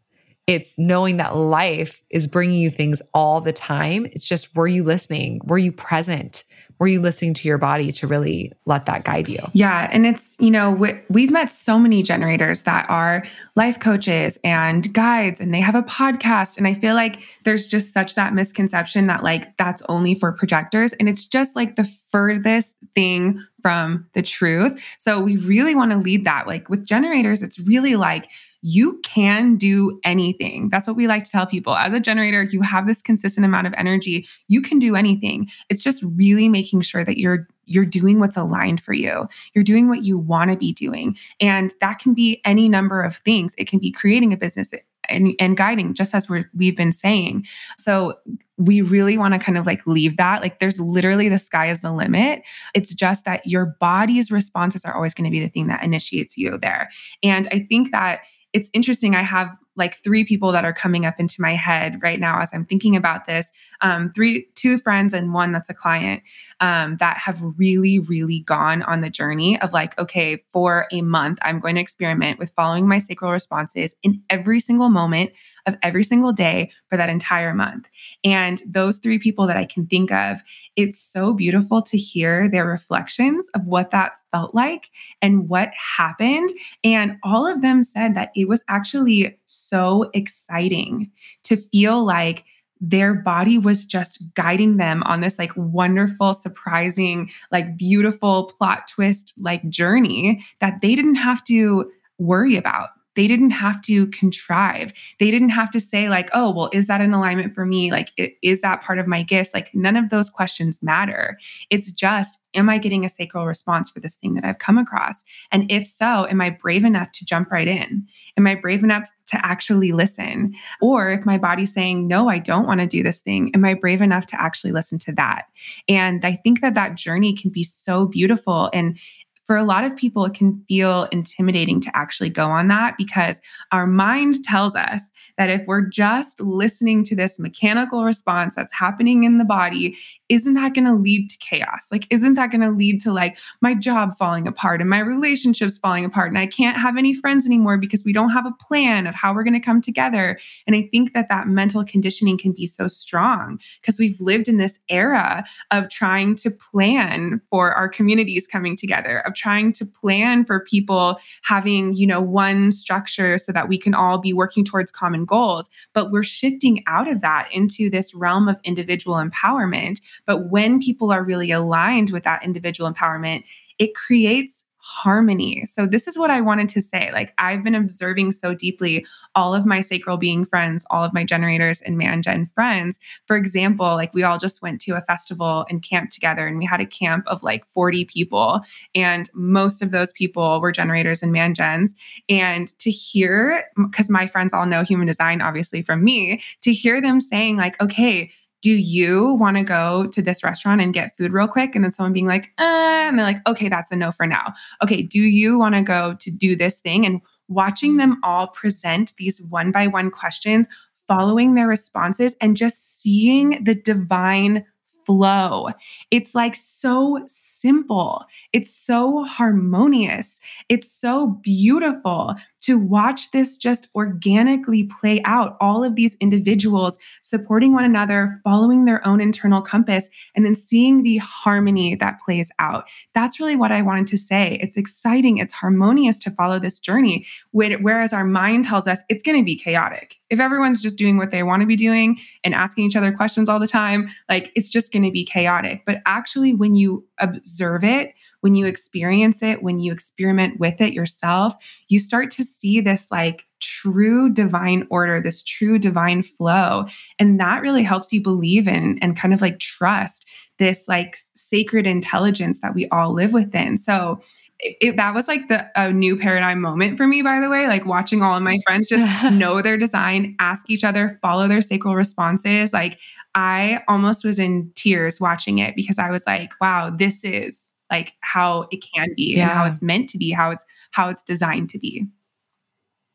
It's 0.45 0.77
knowing 0.77 1.17
that 1.17 1.35
life 1.35 2.01
is 2.09 2.27
bringing 2.27 2.59
you 2.59 2.69
things 2.69 3.01
all 3.13 3.41
the 3.41 3.51
time. 3.51 4.05
It's 4.05 4.27
just, 4.27 4.55
were 4.55 4.67
you 4.67 4.83
listening? 4.83 5.41
Were 5.43 5.57
you 5.57 5.71
present? 5.71 6.43
Were 6.79 6.87
you 6.87 7.01
listening 7.01 7.33
to 7.35 7.47
your 7.47 7.57
body 7.57 7.91
to 7.91 8.07
really 8.07 8.53
let 8.65 8.85
that 8.85 9.03
guide 9.03 9.27
you? 9.27 9.39
Yeah. 9.53 9.89
And 9.91 10.05
it's, 10.05 10.35
you 10.39 10.51
know, 10.51 10.71
we, 10.71 11.21
have 11.21 11.31
met 11.31 11.51
so 11.51 11.79
many 11.79 12.03
generators 12.03 12.63
that 12.63 12.89
are 12.89 13.25
life 13.55 13.79
coaches 13.79 14.37
and 14.43 14.93
guides, 14.93 15.39
and 15.39 15.53
they 15.53 15.59
have 15.59 15.75
a 15.75 15.83
podcast. 15.83 16.57
And 16.57 16.67
I 16.67 16.73
feel 16.73 16.93
like 16.93 17.21
there's 17.43 17.67
just 17.67 17.93
such 17.93 18.15
that 18.15 18.33
misconception 18.33 19.07
that, 19.07 19.23
like, 19.23 19.57
that's 19.57 19.81
only 19.89 20.15
for 20.15 20.31
projectors. 20.31 20.93
And 20.93 21.09
it's 21.09 21.25
just 21.25 21.55
like 21.55 21.75
the 21.75 21.85
furthest 22.09 22.75
thing 22.93 23.41
from 23.61 24.07
the 24.13 24.21
truth. 24.21 24.81
So 24.97 25.19
we 25.19 25.37
really 25.37 25.75
want 25.75 25.91
to 25.91 25.97
lead 25.97 26.25
that. 26.25 26.47
Like 26.47 26.69
with 26.69 26.85
generators, 26.85 27.41
it's 27.41 27.59
really 27.59 27.95
like, 27.95 28.29
you 28.61 28.99
can 29.03 29.55
do 29.55 29.99
anything. 30.03 30.69
That's 30.69 30.87
what 30.87 30.95
we 30.95 31.07
like 31.07 31.23
to 31.25 31.31
tell 31.31 31.45
people. 31.45 31.75
As 31.75 31.93
a 31.93 31.99
generator, 31.99 32.43
you 32.43 32.61
have 32.61 32.87
this 32.87 33.01
consistent 33.01 33.45
amount 33.45 33.67
of 33.67 33.73
energy. 33.77 34.27
You 34.47 34.61
can 34.61 34.79
do 34.79 34.95
anything. 34.95 35.49
It's 35.69 35.83
just 35.83 36.03
really 36.03 36.49
making 36.49 36.81
sure 36.81 37.03
that 37.03 37.17
you're 37.17 37.47
you're 37.69 37.85
doing 37.85 38.19
what's 38.19 38.37
aligned 38.37 38.81
for 38.81 38.93
you. 38.93 39.27
You're 39.53 39.63
doing 39.63 39.89
what 39.89 40.03
you 40.03 40.17
want 40.17 40.51
to 40.51 40.57
be 40.57 40.71
doing. 40.71 41.17
And 41.41 41.73
that 41.81 41.99
can 41.99 42.13
be 42.13 42.41
any 42.45 42.69
number 42.69 43.01
of 43.01 43.17
things. 43.17 43.53
It 43.57 43.67
can 43.67 43.79
be 43.79 43.91
creating 43.91 44.31
a 44.31 44.37
business 44.37 44.71
and, 45.09 45.33
and 45.37 45.57
guiding, 45.57 45.93
just 45.93 46.15
as 46.15 46.29
we're, 46.29 46.49
we've 46.55 46.77
been 46.77 46.93
saying. 46.93 47.45
So 47.77 48.13
we 48.57 48.81
really 48.81 49.17
want 49.17 49.33
to 49.33 49.39
kind 49.39 49.57
of 49.57 49.65
like 49.65 49.85
leave 49.85 50.17
that. 50.17 50.41
Like 50.41 50.59
there's 50.59 50.79
literally 50.79 51.29
the 51.29 51.37
sky 51.37 51.69
is 51.69 51.81
the 51.81 51.91
limit. 51.91 52.41
It's 52.73 52.93
just 52.93 53.25
that 53.25 53.45
your 53.45 53.75
body's 53.79 54.31
responses 54.31 54.85
are 54.85 54.95
always 54.95 55.13
going 55.13 55.25
to 55.25 55.31
be 55.31 55.41
the 55.41 55.49
thing 55.49 55.67
that 55.67 55.83
initiates 55.83 56.37
you 56.37 56.57
there. 56.57 56.89
And 57.21 57.47
I 57.51 57.65
think 57.69 57.91
that 57.91 58.21
it's 58.53 58.69
interesting. 58.73 59.15
I 59.15 59.21
have 59.21 59.49
like 59.77 59.95
three 60.03 60.25
people 60.25 60.51
that 60.51 60.65
are 60.65 60.73
coming 60.73 61.05
up 61.05 61.19
into 61.19 61.39
my 61.39 61.53
head 61.53 62.01
right 62.01 62.19
now 62.19 62.41
as 62.41 62.49
I'm 62.51 62.65
thinking 62.65 62.95
about 62.95 63.25
this. 63.25 63.51
Um, 63.81 64.11
three, 64.11 64.47
two 64.55 64.77
friends 64.79 65.13
and 65.13 65.33
one 65.33 65.51
that's 65.51 65.69
a 65.69 65.73
client 65.73 66.23
um, 66.59 66.97
that 66.97 67.17
have 67.17 67.39
really, 67.57 67.99
really 67.99 68.39
gone 68.39 68.81
on 68.81 69.01
the 69.01 69.09
journey 69.09 69.61
of 69.61 69.73
like, 69.73 69.97
okay, 69.99 70.43
for 70.51 70.87
a 70.91 71.01
month, 71.01 71.37
I'm 71.43 71.59
going 71.59 71.75
to 71.75 71.81
experiment 71.81 72.39
with 72.39 72.51
following 72.55 72.87
my 72.87 72.97
sacral 72.99 73.31
responses 73.31 73.95
in 74.01 74.23
every 74.29 74.59
single 74.59 74.89
moment 74.89 75.31
of 75.67 75.77
every 75.83 76.03
single 76.03 76.31
day 76.31 76.71
for 76.87 76.97
that 76.97 77.09
entire 77.09 77.53
month. 77.53 77.87
And 78.23 78.61
those 78.65 78.97
three 78.97 79.19
people 79.19 79.45
that 79.47 79.57
I 79.57 79.65
can 79.65 79.85
think 79.85 80.11
of, 80.11 80.41
it's 80.75 80.99
so 80.99 81.33
beautiful 81.33 81.81
to 81.83 81.97
hear 81.97 82.49
their 82.49 82.65
reflections 82.65 83.49
of 83.53 83.67
what 83.67 83.91
that 83.91 84.13
felt 84.31 84.55
like 84.55 84.89
and 85.21 85.47
what 85.49 85.69
happened. 85.97 86.49
And 86.83 87.17
all 87.23 87.45
of 87.45 87.61
them 87.61 87.83
said 87.83 88.15
that 88.15 88.31
it 88.35 88.47
was 88.47 88.63
actually 88.67 89.37
so 89.45 90.09
exciting 90.13 91.11
to 91.43 91.57
feel 91.57 92.03
like 92.03 92.45
their 92.79 93.13
body 93.13 93.57
was 93.57 93.85
just 93.85 94.21
guiding 94.35 94.77
them 94.77 95.01
on 95.03 95.21
this 95.21 95.39
like 95.39 95.51
wonderful, 95.55 96.33
surprising, 96.33 97.29
like 97.51 97.75
beautiful 97.75 98.45
plot 98.45 98.87
twist 98.87 99.33
like 99.37 99.67
journey 99.69 100.43
that 100.59 100.81
they 100.81 100.95
didn't 100.95 101.15
have 101.15 101.43
to 101.45 101.91
worry 102.19 102.55
about 102.55 102.89
they 103.17 103.27
didn't 103.27 103.49
have 103.49 103.81
to 103.81 104.07
contrive. 104.07 104.93
They 105.19 105.31
didn't 105.31 105.49
have 105.49 105.71
to 105.71 105.81
say, 105.81 106.07
like, 106.07 106.29
oh, 106.33 106.51
well, 106.51 106.69
is 106.71 106.85
that 106.87 107.01
an 107.01 107.13
alignment 107.13 107.53
for 107.53 107.65
me? 107.65 107.91
Like, 107.91 108.11
is 108.43 108.61
that 108.61 108.83
part 108.83 108.99
of 108.99 109.07
my 109.07 109.23
gifts? 109.23 109.55
Like, 109.55 109.73
none 109.73 109.97
of 109.97 110.11
those 110.11 110.29
questions 110.29 110.83
matter. 110.83 111.37
It's 111.71 111.91
just, 111.91 112.39
am 112.53 112.69
I 112.69 112.77
getting 112.77 113.05
a 113.05 113.09
sacral 113.09 113.47
response 113.47 113.89
for 113.89 113.99
this 113.99 114.15
thing 114.15 114.35
that 114.35 114.45
I've 114.45 114.59
come 114.59 114.77
across? 114.77 115.23
And 115.51 115.69
if 115.71 115.87
so, 115.87 116.27
am 116.27 116.39
I 116.41 116.51
brave 116.51 116.85
enough 116.85 117.11
to 117.13 117.25
jump 117.25 117.51
right 117.51 117.67
in? 117.67 118.07
Am 118.37 118.45
I 118.45 118.53
brave 118.53 118.83
enough 118.83 119.09
to 119.27 119.45
actually 119.45 119.91
listen? 119.91 120.53
Or 120.79 121.09
if 121.09 121.25
my 121.25 121.39
body's 121.39 121.73
saying, 121.73 122.07
no, 122.07 122.29
I 122.29 122.37
don't 122.37 122.67
want 122.67 122.81
to 122.81 122.87
do 122.87 123.01
this 123.01 123.19
thing, 123.19 123.51
am 123.55 123.65
I 123.65 123.73
brave 123.73 124.01
enough 124.01 124.27
to 124.27 124.39
actually 124.39 124.73
listen 124.73 124.99
to 124.99 125.11
that? 125.13 125.45
And 125.89 126.23
I 126.23 126.35
think 126.35 126.61
that 126.61 126.75
that 126.75 126.95
journey 126.95 127.35
can 127.35 127.49
be 127.49 127.63
so 127.63 128.05
beautiful. 128.05 128.69
And 128.73 128.99
for 129.47 129.55
a 129.55 129.63
lot 129.63 129.85
of 129.85 129.95
people, 129.95 130.25
it 130.25 130.33
can 130.33 130.61
feel 130.67 131.05
intimidating 131.05 131.79
to 131.79 131.97
actually 131.97 132.29
go 132.29 132.47
on 132.47 132.67
that 132.67 132.95
because 132.97 133.39
our 133.71 133.87
mind 133.87 134.43
tells 134.43 134.75
us 134.75 135.01
that 135.37 135.49
if 135.49 135.65
we're 135.65 135.87
just 135.87 136.41
listening 136.41 137.01
to 137.05 137.15
this 137.15 137.39
mechanical 137.39 138.03
response 138.03 138.55
that's 138.55 138.73
happening 138.73 139.23
in 139.23 139.37
the 139.37 139.45
body, 139.45 139.95
isn't 140.27 140.55
that 140.55 140.73
going 140.73 140.83
to 140.83 140.93
lead 140.93 141.29
to 141.29 141.37
chaos? 141.37 141.87
Like, 141.93 142.07
isn't 142.09 142.33
that 142.33 142.51
going 142.51 142.61
to 142.61 142.71
lead 142.71 142.99
to 143.01 143.13
like 143.13 143.37
my 143.61 143.73
job 143.73 144.17
falling 144.17 144.47
apart 144.47 144.81
and 144.81 144.89
my 144.89 144.99
relationships 144.99 145.77
falling 145.77 146.03
apart? 146.03 146.29
And 146.29 146.37
I 146.37 146.47
can't 146.47 146.75
have 146.75 146.97
any 146.97 147.13
friends 147.13 147.45
anymore 147.45 147.77
because 147.77 148.03
we 148.03 148.11
don't 148.11 148.31
have 148.31 148.45
a 148.45 148.55
plan 148.59 149.07
of 149.07 149.15
how 149.15 149.33
we're 149.33 149.45
going 149.45 149.53
to 149.53 149.65
come 149.65 149.79
together. 149.79 150.37
And 150.65 150.75
I 150.75 150.89
think 150.91 151.13
that 151.13 151.29
that 151.29 151.47
mental 151.47 151.85
conditioning 151.85 152.37
can 152.37 152.51
be 152.51 152.67
so 152.67 152.89
strong 152.89 153.61
because 153.79 153.97
we've 153.97 154.19
lived 154.19 154.49
in 154.49 154.57
this 154.57 154.77
era 154.89 155.45
of 155.71 155.87
trying 155.87 156.35
to 156.35 156.51
plan 156.51 157.39
for 157.49 157.71
our 157.71 157.87
communities 157.87 158.45
coming 158.45 158.75
together, 158.75 159.19
of 159.19 159.35
trying 159.37 159.71
to 159.73 159.85
plan 159.85 160.43
for 160.43 160.59
people 160.59 161.19
having, 161.43 161.93
you 161.93 162.07
know, 162.07 162.19
one 162.21 162.71
structure 162.71 163.37
so 163.37 163.51
that 163.51 163.69
we 163.69 163.77
can 163.77 163.93
all 163.93 164.17
be 164.17 164.33
working 164.33 164.65
towards 164.65 164.91
common 164.91 165.23
goals. 165.23 165.69
But 165.93 166.11
we're 166.11 166.23
shifting 166.23 166.83
out 166.87 167.07
of 167.09 167.21
that 167.21 167.47
into 167.53 167.89
this 167.89 168.13
realm 168.13 168.49
of 168.49 168.59
individual 168.63 169.15
empowerment 169.15 170.01
but 170.25 170.49
when 170.49 170.79
people 170.79 171.11
are 171.11 171.23
really 171.23 171.51
aligned 171.51 172.11
with 172.11 172.23
that 172.23 172.43
individual 172.43 172.91
empowerment, 172.91 173.45
it 173.79 173.95
creates 173.95 174.63
harmony. 174.87 175.65
So 175.65 175.85
this 175.85 176.07
is 176.07 176.17
what 176.17 176.31
I 176.31 176.39
wanted 176.39 176.69
to 176.69 176.81
say. 176.81 177.11
Like 177.11 177.33
I've 177.37 177.61
been 177.61 177.75
observing 177.75 178.31
so 178.31 178.53
deeply 178.53 179.05
all 179.35 179.53
of 179.53 179.65
my 179.65 179.81
sacral 179.81 180.15
being 180.15 180.45
friends, 180.45 180.85
all 180.89 181.03
of 181.03 181.13
my 181.13 181.25
generators 181.25 181.81
and 181.81 181.97
man 181.97 182.21
gen 182.21 182.45
friends. 182.45 182.97
For 183.25 183.35
example, 183.35 183.85
like 183.95 184.13
we 184.13 184.23
all 184.23 184.37
just 184.37 184.61
went 184.61 184.79
to 184.81 184.93
a 184.93 185.01
festival 185.01 185.65
and 185.69 185.83
camped 185.83 186.13
together 186.13 186.47
and 186.47 186.57
we 186.57 186.65
had 186.65 186.79
a 186.79 186.85
camp 186.85 187.27
of 187.27 187.43
like 187.43 187.65
40 187.65 188.05
people 188.05 188.61
and 188.95 189.29
most 189.33 189.81
of 189.81 189.91
those 189.91 190.13
people 190.13 190.61
were 190.61 190.71
generators 190.71 191.21
and 191.21 191.33
man 191.33 191.53
gens. 191.53 191.93
and 192.29 192.67
to 192.79 192.89
hear 192.89 193.63
cuz 193.91 194.09
my 194.09 194.25
friends 194.25 194.53
all 194.53 194.65
know 194.65 194.83
human 194.83 195.05
design 195.07 195.41
obviously 195.41 195.81
from 195.81 196.01
me, 196.01 196.41
to 196.61 196.71
hear 196.71 197.01
them 197.01 197.19
saying 197.19 197.57
like 197.57 197.79
okay, 197.81 198.31
do 198.61 198.71
you 198.71 199.33
want 199.33 199.57
to 199.57 199.63
go 199.63 200.07
to 200.07 200.21
this 200.21 200.43
restaurant 200.43 200.81
and 200.81 200.93
get 200.93 201.15
food 201.15 201.31
real 201.31 201.47
quick? 201.47 201.75
And 201.75 201.83
then 201.83 201.91
someone 201.91 202.13
being 202.13 202.27
like, 202.27 202.51
uh, 202.57 202.63
and 202.63 203.17
they're 203.17 203.25
like, 203.25 203.47
okay, 203.47 203.69
that's 203.69 203.91
a 203.91 203.95
no 203.95 204.11
for 204.11 204.25
now. 204.25 204.53
Okay, 204.83 205.01
do 205.01 205.19
you 205.19 205.59
want 205.59 205.75
to 205.75 205.81
go 205.81 206.15
to 206.19 206.31
do 206.31 206.55
this 206.55 206.79
thing? 206.79 207.05
And 207.05 207.21
watching 207.47 207.97
them 207.97 208.17
all 208.23 208.47
present 208.47 209.13
these 209.17 209.41
one 209.43 209.71
by 209.71 209.87
one 209.87 210.11
questions, 210.11 210.67
following 211.07 211.55
their 211.55 211.67
responses, 211.67 212.35
and 212.41 212.57
just 212.57 213.01
seeing 213.01 213.63
the 213.63 213.75
divine 213.75 214.65
flow. 215.07 215.69
It's 216.11 216.35
like 216.35 216.53
so 216.53 217.23
simple. 217.27 218.25
It's 218.51 218.69
so 218.69 219.23
harmonious. 219.23 220.41
It's 220.67 220.91
so 220.91 221.39
beautiful 221.41 222.35
to 222.63 222.77
watch 222.77 223.31
this 223.31 223.55
just 223.55 223.87
organically 223.95 224.83
play 224.83 225.21
out. 225.23 225.55
All 225.61 225.85
of 225.85 225.95
these 225.95 226.15
individuals 226.15 226.97
supporting 227.21 227.71
one 227.71 227.85
another, 227.85 228.41
following 228.43 228.83
their 228.83 229.05
own 229.07 229.21
internal 229.21 229.61
compass, 229.61 230.09
and 230.35 230.45
then 230.45 230.55
seeing 230.55 231.03
the 231.03 231.17
harmony 231.17 231.95
that 231.95 232.19
plays 232.19 232.51
out. 232.59 232.89
That's 233.13 233.39
really 233.39 233.55
what 233.55 233.71
I 233.71 233.81
wanted 233.81 234.07
to 234.07 234.17
say. 234.17 234.59
It's 234.61 234.75
exciting, 234.75 235.37
it's 235.37 235.53
harmonious 235.53 236.19
to 236.19 236.31
follow 236.31 236.59
this 236.59 236.79
journey, 236.79 237.25
whereas 237.51 238.11
our 238.11 238.25
mind 238.25 238.65
tells 238.65 238.87
us 238.87 238.99
it's 239.07 239.23
going 239.23 239.37
to 239.37 239.45
be 239.45 239.55
chaotic. 239.55 240.17
If 240.29 240.39
everyone's 240.39 240.81
just 240.81 240.97
doing 240.97 241.17
what 241.17 241.31
they 241.31 241.43
want 241.43 241.61
to 241.61 241.67
be 241.67 241.75
doing 241.75 242.19
and 242.43 242.53
asking 242.53 242.85
each 242.85 242.95
other 242.95 243.11
questions 243.11 243.49
all 243.49 243.59
the 243.59 243.67
time, 243.67 244.09
like 244.29 244.51
it's 244.55 244.69
just 244.69 244.91
going 244.91 245.03
to 245.03 245.11
be 245.11 245.25
chaotic. 245.25 245.83
But 245.85 246.01
actually, 246.05 246.53
when 246.53 246.75
you 246.75 247.05
observe 247.19 247.83
it, 247.83 248.13
when 248.41 248.55
you 248.55 248.65
experience 248.65 249.41
it, 249.41 249.63
when 249.63 249.79
you 249.79 249.91
experiment 249.91 250.59
with 250.59 250.79
it 250.81 250.93
yourself, 250.93 251.55
you 251.87 251.99
start 251.99 252.31
to 252.31 252.43
see 252.43 252.81
this 252.81 253.11
like 253.11 253.45
true 253.59 254.31
divine 254.31 254.85
order, 254.89 255.21
this 255.21 255.43
true 255.43 255.79
divine 255.79 256.21
flow. 256.21 256.85
And 257.19 257.39
that 257.39 257.61
really 257.61 257.83
helps 257.83 258.13
you 258.13 258.21
believe 258.21 258.67
in 258.67 258.99
and 259.01 259.17
kind 259.17 259.33
of 259.33 259.41
like 259.41 259.59
trust 259.59 260.27
this 260.57 260.87
like 260.87 261.17
sacred 261.35 261.87
intelligence 261.87 262.59
that 262.59 262.75
we 262.75 262.87
all 262.89 263.13
live 263.13 263.33
within. 263.33 263.77
So, 263.77 264.21
it, 264.59 264.97
that 264.97 265.13
was 265.13 265.27
like 265.27 265.47
the 265.47 265.69
a 265.75 265.93
new 265.93 266.17
paradigm 266.17 266.59
moment 266.59 266.97
for 266.97 267.05
me 267.05 267.21
by 267.21 267.39
the 267.39 267.49
way 267.49 267.67
like 267.67 267.85
watching 267.85 268.23
all 268.23 268.35
of 268.35 268.41
my 268.41 268.57
friends 268.65 268.89
just 268.89 269.05
know 269.33 269.61
their 269.61 269.77
design 269.77 270.35
ask 270.39 270.69
each 270.69 270.83
other 270.83 271.09
follow 271.21 271.47
their 271.47 271.61
sacral 271.61 271.95
responses 271.95 272.73
like 272.73 272.97
i 273.35 273.81
almost 273.87 274.23
was 274.23 274.39
in 274.39 274.71
tears 274.73 275.19
watching 275.19 275.59
it 275.59 275.75
because 275.75 275.99
i 275.99 276.09
was 276.09 276.25
like 276.25 276.51
wow 276.59 276.89
this 276.89 277.23
is 277.23 277.75
like 277.89 278.13
how 278.21 278.67
it 278.71 278.83
can 278.93 279.13
be 279.15 279.35
yeah. 279.35 279.43
and 279.43 279.51
how 279.51 279.65
it's 279.65 279.81
meant 279.81 280.09
to 280.09 280.17
be, 280.17 280.31
how 280.31 280.51
it's 280.51 280.65
how 280.91 281.09
it's 281.09 281.23
designed 281.23 281.69
to 281.69 281.79
be. 281.79 282.05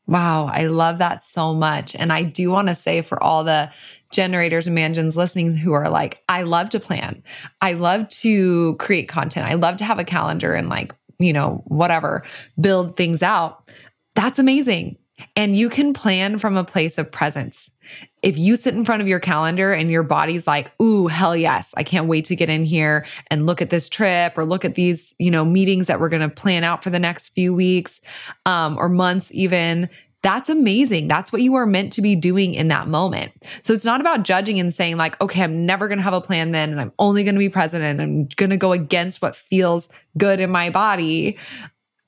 Wow, 0.07 0.47
I 0.47 0.67
love 0.67 0.99
that 0.99 1.23
so 1.23 1.55
much. 1.55 1.95
And 1.95 2.13
I 2.13 2.25
do 2.25 2.51
want 2.51 2.69
to 2.69 2.75
say 2.75 3.03
for 3.03 3.23
all 3.23 3.45
the 3.45 3.71
generators 4.11 4.67
and 4.67 4.77
mangens 4.77 5.15
listening 5.15 5.57
who 5.57 5.73
are 5.73 5.89
like, 5.89 6.23
I 6.29 6.43
love 6.43 6.71
to 6.71 6.81
plan. 6.81 7.23
I 7.61 7.75
love 7.75 8.09
to 8.09 8.75
create 8.77 9.09
content. 9.09 9.47
I 9.47 9.55
love 9.55 9.77
to 9.77 9.85
have 9.85 10.01
a 10.01 10.05
calendar 10.05 10.55
and 10.55 10.69
like, 10.69 10.93
you 11.19 11.33
know, 11.33 11.63
whatever, 11.67 12.23
build 12.61 12.97
things 12.97 13.23
out. 13.23 13.73
That's 14.15 14.39
amazing. 14.39 14.97
And 15.37 15.57
you 15.57 15.69
can 15.69 15.93
plan 15.93 16.39
from 16.39 16.57
a 16.57 16.65
place 16.65 16.99
of 16.99 17.13
presence. 17.13 17.71
If 18.23 18.39
you 18.39 18.57
sit 18.57 18.75
in 18.75 18.85
front 18.85 19.03
of 19.03 19.09
your 19.09 19.21
calendar 19.21 19.73
and 19.73 19.91
your 19.91 20.03
body's 20.03 20.47
like, 20.47 20.73
ooh, 20.81 21.07
hell 21.07 21.37
yes, 21.37 21.75
I 21.77 21.83
can't 21.83 22.07
wait 22.07 22.25
to 22.27 22.37
get 22.37 22.51
in 22.51 22.65
here 22.65 23.07
and 23.31 23.47
look 23.47 23.63
at 23.63 23.71
this 23.71 23.89
trip 23.89 24.37
or 24.37 24.45
look 24.45 24.65
at 24.65 24.75
these, 24.75 25.15
you 25.19 25.31
know, 25.31 25.45
meetings 25.45 25.87
that 25.87 26.01
we're 26.01 26.09
going 26.09 26.29
to 26.29 26.35
plan 26.35 26.65
out 26.65 26.83
for 26.83 26.91
the 26.91 26.99
next 26.99 27.31
few 27.31 27.55
weeks 27.55 28.01
um, 28.47 28.77
or 28.79 28.89
months, 28.89 29.31
even. 29.33 29.89
That's 30.23 30.49
amazing. 30.49 31.09
That's 31.09 31.33
what 31.33 31.43
you 31.43 31.55
are 31.57 31.67
meant 31.67 31.93
to 31.95 32.03
be 32.03 32.15
doing 32.15 32.55
in 32.55 32.69
that 32.69 32.89
moment. 32.89 33.33
So 33.63 33.73
it's 33.73 33.85
not 33.85 34.01
about 34.01 34.23
judging 34.23 34.61
and 34.61 34.73
saying, 34.73 34.97
like, 34.97 35.21
okay, 35.21 35.43
I'm 35.43 35.67
never 35.67 35.89
going 35.89 35.99
to 35.99 36.05
have 36.05 36.15
a 36.15 36.21
plan 36.21 36.53
then, 36.53 36.71
and 36.71 36.81
I'm 36.81 36.93
only 36.99 37.25
going 37.25 37.35
to 37.35 37.41
be 37.41 37.49
present 37.49 37.83
and 37.83 38.01
I'm 38.01 38.29
going 38.37 38.51
to 38.51 38.57
go 38.57 38.73
against 38.73 39.21
what 39.21 39.35
feels 39.35 39.89
good 40.17 40.41
in 40.41 40.51
my 40.51 40.71
body 40.71 41.39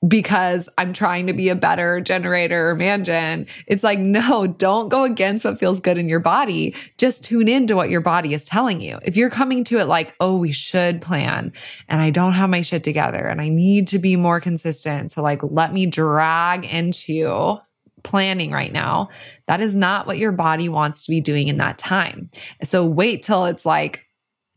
because 0.07 0.69
I'm 0.77 0.93
trying 0.93 1.27
to 1.27 1.33
be 1.33 1.49
a 1.49 1.55
better 1.55 1.99
generator 1.99 2.69
or 2.69 2.75
man 2.75 3.03
gen. 3.03 3.47
It's 3.67 3.83
like, 3.83 3.99
no, 4.15 4.47
don't 4.47 4.89
go 4.89 5.03
against 5.03 5.45
what 5.45 5.59
feels 5.59 5.79
good 5.79 5.97
in 5.97 6.07
your 6.07 6.19
body. 6.19 6.75
Just 6.97 7.23
tune 7.23 7.47
into 7.47 7.75
what 7.75 7.89
your 7.89 8.01
body 8.01 8.33
is 8.33 8.45
telling 8.45 8.81
you. 8.81 8.99
If 9.03 9.17
you're 9.17 9.29
coming 9.29 9.63
to 9.65 9.79
it 9.79 9.87
like, 9.87 10.15
oh, 10.19 10.37
we 10.37 10.51
should 10.51 11.01
plan 11.01 11.51
and 11.87 12.01
I 12.01 12.11
don't 12.11 12.33
have 12.33 12.49
my 12.49 12.61
shit 12.61 12.83
together 12.83 13.25
and 13.25 13.41
I 13.41 13.49
need 13.49 13.87
to 13.89 13.99
be 13.99 14.15
more 14.15 14.39
consistent. 14.39 15.11
So, 15.11 15.21
like, 15.21 15.41
let 15.43 15.73
me 15.73 15.85
drag 15.85 16.65
into 16.65 17.59
planning 18.05 18.51
right 18.51 18.71
now. 18.71 19.09
That 19.47 19.59
is 19.59 19.75
not 19.75 20.07
what 20.07 20.17
your 20.17 20.31
body 20.31 20.69
wants 20.69 21.05
to 21.05 21.11
be 21.11 21.19
doing 21.19 21.49
in 21.49 21.57
that 21.57 21.77
time. 21.77 22.29
So, 22.63 22.85
wait 22.85 23.23
till 23.23 23.45
it's 23.45 23.65
like, 23.65 24.05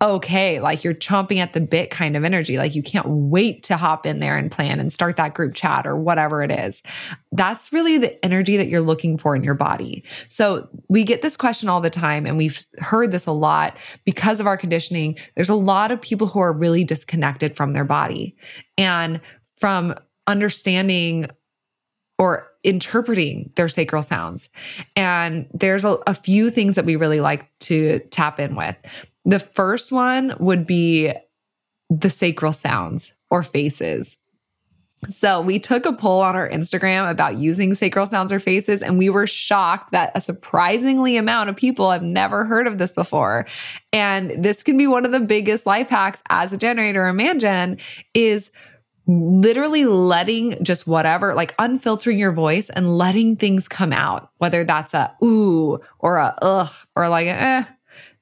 okay, 0.00 0.60
like 0.60 0.84
you're 0.84 0.94
chomping 0.94 1.38
at 1.38 1.54
the 1.54 1.60
bit 1.60 1.90
kind 1.90 2.16
of 2.16 2.22
energy. 2.22 2.56
Like 2.56 2.76
you 2.76 2.84
can't 2.84 3.08
wait 3.08 3.64
to 3.64 3.76
hop 3.76 4.06
in 4.06 4.20
there 4.20 4.36
and 4.36 4.50
plan 4.50 4.78
and 4.78 4.92
start 4.92 5.16
that 5.16 5.34
group 5.34 5.54
chat 5.54 5.88
or 5.88 5.96
whatever 5.96 6.40
it 6.42 6.52
is. 6.52 6.84
That's 7.32 7.72
really 7.72 7.98
the 7.98 8.24
energy 8.24 8.56
that 8.58 8.68
you're 8.68 8.80
looking 8.80 9.18
for 9.18 9.34
in 9.34 9.42
your 9.42 9.54
body. 9.54 10.04
So 10.28 10.68
we 10.88 11.02
get 11.02 11.22
this 11.22 11.36
question 11.36 11.68
all 11.68 11.80
the 11.80 11.90
time 11.90 12.26
and 12.26 12.36
we've 12.36 12.64
heard 12.78 13.10
this 13.10 13.26
a 13.26 13.32
lot 13.32 13.76
because 14.04 14.38
of 14.38 14.46
our 14.46 14.56
conditioning. 14.56 15.18
There's 15.34 15.48
a 15.48 15.56
lot 15.56 15.90
of 15.90 16.00
people 16.00 16.28
who 16.28 16.38
are 16.38 16.52
really 16.52 16.84
disconnected 16.84 17.56
from 17.56 17.72
their 17.72 17.84
body 17.84 18.36
and 18.76 19.20
from 19.56 19.96
understanding 20.28 21.28
or 22.18 22.48
interpreting 22.64 23.50
their 23.54 23.68
sacral 23.68 24.02
sounds. 24.02 24.48
And 24.96 25.46
there's 25.54 25.84
a, 25.84 25.98
a, 26.06 26.14
few 26.14 26.50
things 26.50 26.74
that 26.74 26.84
we 26.84 26.96
really 26.96 27.20
like 27.20 27.48
to 27.60 28.00
tap 28.10 28.40
in 28.40 28.56
with. 28.56 28.76
The 29.24 29.38
first 29.38 29.92
one 29.92 30.34
would 30.40 30.66
be 30.66 31.12
the 31.88 32.10
sacral 32.10 32.52
sounds 32.52 33.14
or 33.30 33.42
faces. 33.42 34.18
So 35.06 35.40
we 35.40 35.60
took 35.60 35.86
a 35.86 35.92
poll 35.92 36.20
on 36.22 36.34
our 36.34 36.48
Instagram 36.50 37.08
about 37.08 37.36
using 37.36 37.72
sacral 37.74 38.06
sounds 38.08 38.32
or 38.32 38.40
faces, 38.40 38.82
and 38.82 38.98
we 38.98 39.08
were 39.08 39.28
shocked 39.28 39.92
that 39.92 40.10
a 40.16 40.20
surprisingly 40.20 41.16
amount 41.16 41.50
of 41.50 41.56
people 41.56 41.92
have 41.92 42.02
never 42.02 42.44
heard 42.44 42.66
of 42.66 42.78
this 42.78 42.92
before. 42.92 43.46
And 43.92 44.42
this 44.42 44.64
can 44.64 44.76
be 44.76 44.88
one 44.88 45.06
of 45.06 45.12
the 45.12 45.20
biggest 45.20 45.66
life 45.66 45.88
hacks 45.88 46.20
as 46.30 46.52
a 46.52 46.58
generator 46.58 47.06
or 47.06 47.12
man 47.12 47.38
gen 47.38 47.78
is 48.12 48.50
literally 49.08 49.86
letting 49.86 50.62
just 50.62 50.86
whatever, 50.86 51.34
like 51.34 51.54
unfiltering 51.58 52.18
your 52.18 52.32
voice 52.32 52.68
and 52.68 52.96
letting 52.96 53.36
things 53.36 53.66
come 53.66 53.92
out, 53.92 54.30
whether 54.36 54.64
that's 54.64 54.94
a 54.94 55.12
ooh 55.24 55.80
or 55.98 56.18
a 56.18 56.36
ugh 56.42 56.70
or 56.94 57.08
like 57.08 57.26
eh, 57.26 57.64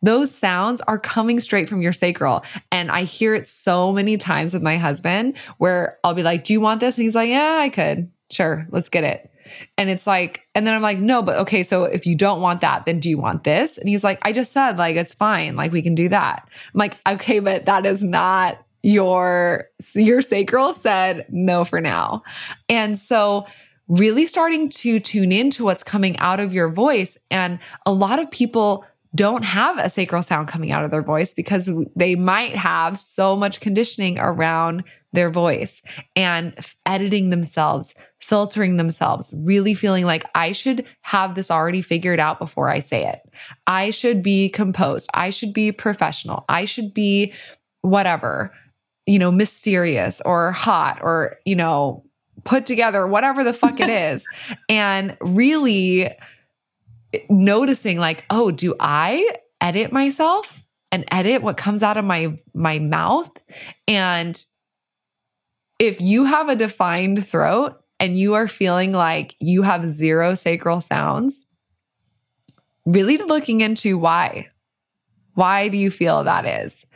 those 0.01 0.33
sounds 0.33 0.81
are 0.83 0.99
coming 0.99 1.41
straight 1.41 1.69
from 1.69 1.83
your 1.83 1.93
sacral. 1.93 2.45
And 2.71 2.91
I 2.91 3.03
hear 3.03 3.35
it 3.35 3.49
so 3.49 3.93
many 3.93 4.17
times 4.17 4.55
with 4.55 4.63
my 4.63 4.77
husband 4.77 5.37
where 5.59 5.99
I'll 6.05 6.15
be 6.15 6.23
like, 6.23 6.45
Do 6.45 6.53
you 6.53 6.61
want 6.61 6.81
this? 6.81 6.97
And 6.97 7.05
he's 7.05 7.17
like, 7.17 7.29
Yeah, 7.29 7.59
I 7.61 7.69
could. 7.69 8.11
Sure, 8.31 8.67
let's 8.71 8.89
get 8.89 9.05
it. 9.05 9.31
And 9.79 9.91
it's 9.91 10.07
like, 10.07 10.47
and 10.55 10.67
then 10.67 10.75
I'm 10.75 10.83
like, 10.83 10.99
no, 10.99 11.23
but 11.23 11.37
okay, 11.39 11.63
so 11.63 11.85
if 11.85 12.05
you 12.05 12.17
don't 12.17 12.41
want 12.41 12.63
that, 12.63 12.85
then 12.85 12.99
do 12.99 13.09
you 13.09 13.17
want 13.17 13.45
this? 13.45 13.79
And 13.79 13.89
he's 13.89 14.03
like, 14.03 14.19
I 14.23 14.33
just 14.33 14.51
said, 14.51 14.77
like, 14.77 14.97
it's 14.97 15.15
fine. 15.15 15.55
Like, 15.55 15.71
we 15.71 15.83
can 15.83 15.95
do 15.95 16.09
that. 16.09 16.49
I'm 16.75 16.79
like, 16.79 16.99
okay, 17.09 17.39
but 17.39 17.67
that 17.67 17.87
is 17.87 18.03
not 18.03 18.59
your, 18.87 19.69
your 19.97 20.23
sacral 20.23 20.73
said 20.73 21.27
no 21.29 21.65
for 21.65 21.81
now. 21.81 22.23
And 22.69 22.97
so, 22.97 23.47
really 23.89 24.27
starting 24.27 24.69
to 24.69 24.99
tune 24.99 25.31
into 25.31 25.65
what's 25.65 25.85
coming 25.85 26.19
out 26.19 26.41
of 26.41 26.53
your 26.53 26.69
voice. 26.69 27.17
And 27.31 27.61
a 27.85 27.93
lot 27.93 28.19
of 28.19 28.29
people 28.33 28.85
don't 29.15 29.45
have 29.45 29.79
a 29.79 29.89
sacral 29.89 30.23
sound 30.23 30.49
coming 30.49 30.73
out 30.73 30.85
of 30.85 30.91
their 30.91 31.03
voice 31.03 31.33
because 31.33 31.71
they 31.95 32.17
might 32.17 32.55
have 32.55 32.99
so 32.99 33.37
much 33.37 33.61
conditioning 33.61 34.19
around 34.19 34.85
their 35.13 35.31
voice 35.31 35.83
and 36.15 36.55
editing 36.85 37.31
themselves, 37.31 37.95
filtering 38.21 38.77
themselves, 38.77 39.33
really 39.39 39.73
feeling 39.73 40.05
like 40.05 40.25
I 40.35 40.53
should 40.53 40.85
have 41.03 41.35
this 41.35 41.51
already 41.51 41.81
figured 41.81 42.21
out 42.21 42.39
before 42.39 42.69
I 42.69 42.81
say 42.81 43.07
it. 43.07 43.21
I 43.67 43.91
should 43.91 44.23
be 44.23 44.49
composed. 44.49 45.09
I 45.15 45.31
should 45.31 45.55
be 45.55 45.73
professional. 45.73 46.45
I 46.49 46.67
should 46.67 46.93
be 46.93 47.33
whatever, 47.81 48.53
you 49.07 49.19
know, 49.19 49.31
mysterious 49.31 50.21
or 50.23 50.53
hot 50.53 50.99
or, 51.03 51.37
you 51.45 51.55
know, 51.55 52.05
put 52.45 52.67
together, 52.67 53.07
whatever 53.07 53.45
the 53.45 53.53
fuck 53.53 53.81
it 53.81 53.89
is. 54.13 54.27
And 54.69 55.17
really, 55.21 56.11
noticing 57.29 57.99
like, 57.99 58.25
oh, 58.31 58.51
do 58.51 58.75
I 58.81 59.31
edit 59.61 59.93
myself 59.93 60.65
and 60.93 61.05
edit 61.11 61.43
what 61.43 61.57
comes 61.57 61.83
out 61.83 61.97
of 61.97 62.05
my 62.05 62.39
my 62.55 62.79
mouth? 62.79 63.31
And 63.89 64.43
if 65.79 66.01
you 66.01 66.25
have 66.25 66.49
a 66.49 66.57
defined 66.57 67.27
throat 67.27 67.81
and 68.01 68.19
you 68.19 68.35
are 68.35 68.49
feeling 68.49 68.93
like 68.93 69.37
you 69.41 69.63
have 69.63 69.89
zero 69.89 70.35
sacral 70.35 70.81
sounds, 70.81 71.47
really 72.85 73.17
looking 73.19 73.61
into 73.61 73.99
why. 73.99 74.49
Why 75.35 75.69
do 75.69 75.77
you 75.77 75.91
feel 75.91 76.25
that 76.25 76.47
is? 76.47 76.87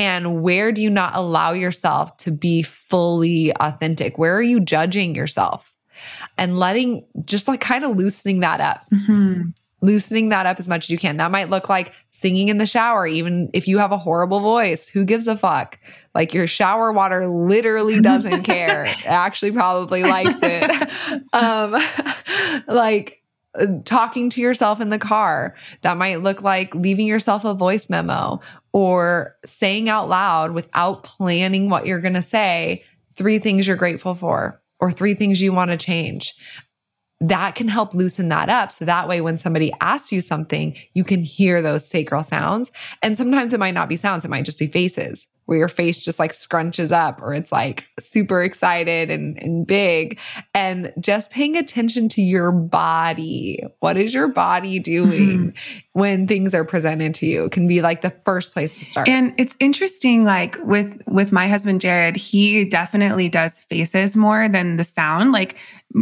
And 0.00 0.42
where 0.42 0.72
do 0.72 0.80
you 0.80 0.88
not 0.88 1.14
allow 1.14 1.52
yourself 1.52 2.16
to 2.18 2.30
be 2.30 2.62
fully 2.62 3.52
authentic? 3.56 4.16
Where 4.16 4.34
are 4.34 4.42
you 4.42 4.58
judging 4.58 5.14
yourself? 5.14 5.76
And 6.38 6.58
letting 6.58 7.04
just 7.26 7.46
like 7.46 7.60
kind 7.60 7.84
of 7.84 7.96
loosening 7.96 8.40
that 8.40 8.62
up. 8.62 8.86
Mm-hmm 8.90 9.50
loosening 9.82 10.28
that 10.28 10.46
up 10.46 10.58
as 10.58 10.68
much 10.68 10.86
as 10.86 10.90
you 10.90 10.98
can. 10.98 11.16
That 11.16 11.30
might 11.30 11.50
look 11.50 11.68
like 11.68 11.92
singing 12.10 12.48
in 12.48 12.58
the 12.58 12.66
shower, 12.66 13.06
even 13.06 13.50
if 13.52 13.66
you 13.66 13.78
have 13.78 13.92
a 13.92 13.98
horrible 13.98 14.40
voice. 14.40 14.88
Who 14.88 15.04
gives 15.04 15.26
a 15.26 15.36
fuck? 15.36 15.78
Like 16.14 16.34
your 16.34 16.46
shower 16.46 16.92
water 16.92 17.26
literally 17.26 18.00
doesn't 18.00 18.42
care. 18.44 18.84
It 18.86 19.06
actually 19.06 19.52
probably 19.52 20.02
likes 20.02 20.40
it. 20.42 21.24
um, 21.32 21.76
like 22.74 23.19
Uh, 23.58 23.66
talking 23.84 24.30
to 24.30 24.40
yourself 24.40 24.80
in 24.80 24.90
the 24.90 24.98
car. 24.98 25.56
That 25.82 25.96
might 25.96 26.22
look 26.22 26.40
like 26.42 26.72
leaving 26.72 27.08
yourself 27.08 27.44
a 27.44 27.52
voice 27.52 27.90
memo 27.90 28.40
or 28.72 29.36
saying 29.44 29.88
out 29.88 30.08
loud 30.08 30.52
without 30.52 31.02
planning 31.02 31.68
what 31.68 31.84
you're 31.84 32.00
going 32.00 32.14
to 32.14 32.22
say 32.22 32.84
three 33.16 33.40
things 33.40 33.66
you're 33.66 33.76
grateful 33.76 34.14
for 34.14 34.62
or 34.78 34.92
three 34.92 35.14
things 35.14 35.42
you 35.42 35.52
want 35.52 35.72
to 35.72 35.76
change 35.76 36.32
that 37.20 37.54
can 37.54 37.68
help 37.68 37.92
loosen 37.92 38.28
that 38.28 38.48
up. 38.48 38.72
So 38.72 38.84
that 38.86 39.08
way, 39.08 39.20
when 39.20 39.36
somebody 39.36 39.72
asks 39.80 40.10
you 40.10 40.20
something, 40.20 40.76
you 40.94 41.04
can 41.04 41.22
hear 41.22 41.60
those 41.60 41.86
sacral 41.86 42.22
sounds. 42.22 42.72
And 43.02 43.16
sometimes 43.16 43.52
it 43.52 43.60
might 43.60 43.74
not 43.74 43.88
be 43.88 43.96
sounds, 43.96 44.24
it 44.24 44.30
might 44.30 44.46
just 44.46 44.58
be 44.58 44.68
faces 44.68 45.26
where 45.50 45.58
your 45.58 45.68
face 45.68 45.98
just 45.98 46.20
like 46.20 46.30
scrunches 46.30 46.92
up 46.92 47.20
or 47.20 47.34
it's 47.34 47.50
like 47.50 47.88
super 47.98 48.40
excited 48.40 49.10
and, 49.10 49.36
and 49.42 49.66
big. 49.66 50.16
And 50.54 50.92
just 51.00 51.32
paying 51.32 51.56
attention 51.56 52.08
to 52.10 52.22
your 52.22 52.52
body. 52.52 53.60
What 53.80 53.96
is 53.96 54.14
your 54.14 54.28
body 54.28 54.78
doing 54.78 55.52
mm-hmm. 55.52 55.78
when 55.92 56.28
things 56.28 56.54
are 56.54 56.64
presented 56.64 57.16
to 57.16 57.26
you? 57.26 57.46
It 57.46 57.50
can 57.50 57.66
be 57.66 57.82
like 57.82 58.00
the 58.00 58.10
first 58.24 58.52
place 58.52 58.78
to 58.78 58.84
start. 58.84 59.08
And 59.08 59.34
it's 59.38 59.56
interesting, 59.58 60.22
like 60.22 60.56
with 60.62 61.02
with 61.08 61.32
my 61.32 61.48
husband 61.48 61.80
Jared, 61.80 62.14
he 62.14 62.64
definitely 62.64 63.28
does 63.28 63.58
faces 63.58 64.14
more 64.14 64.48
than 64.48 64.76
the 64.76 64.84
sound. 64.84 65.32
Like 65.32 65.56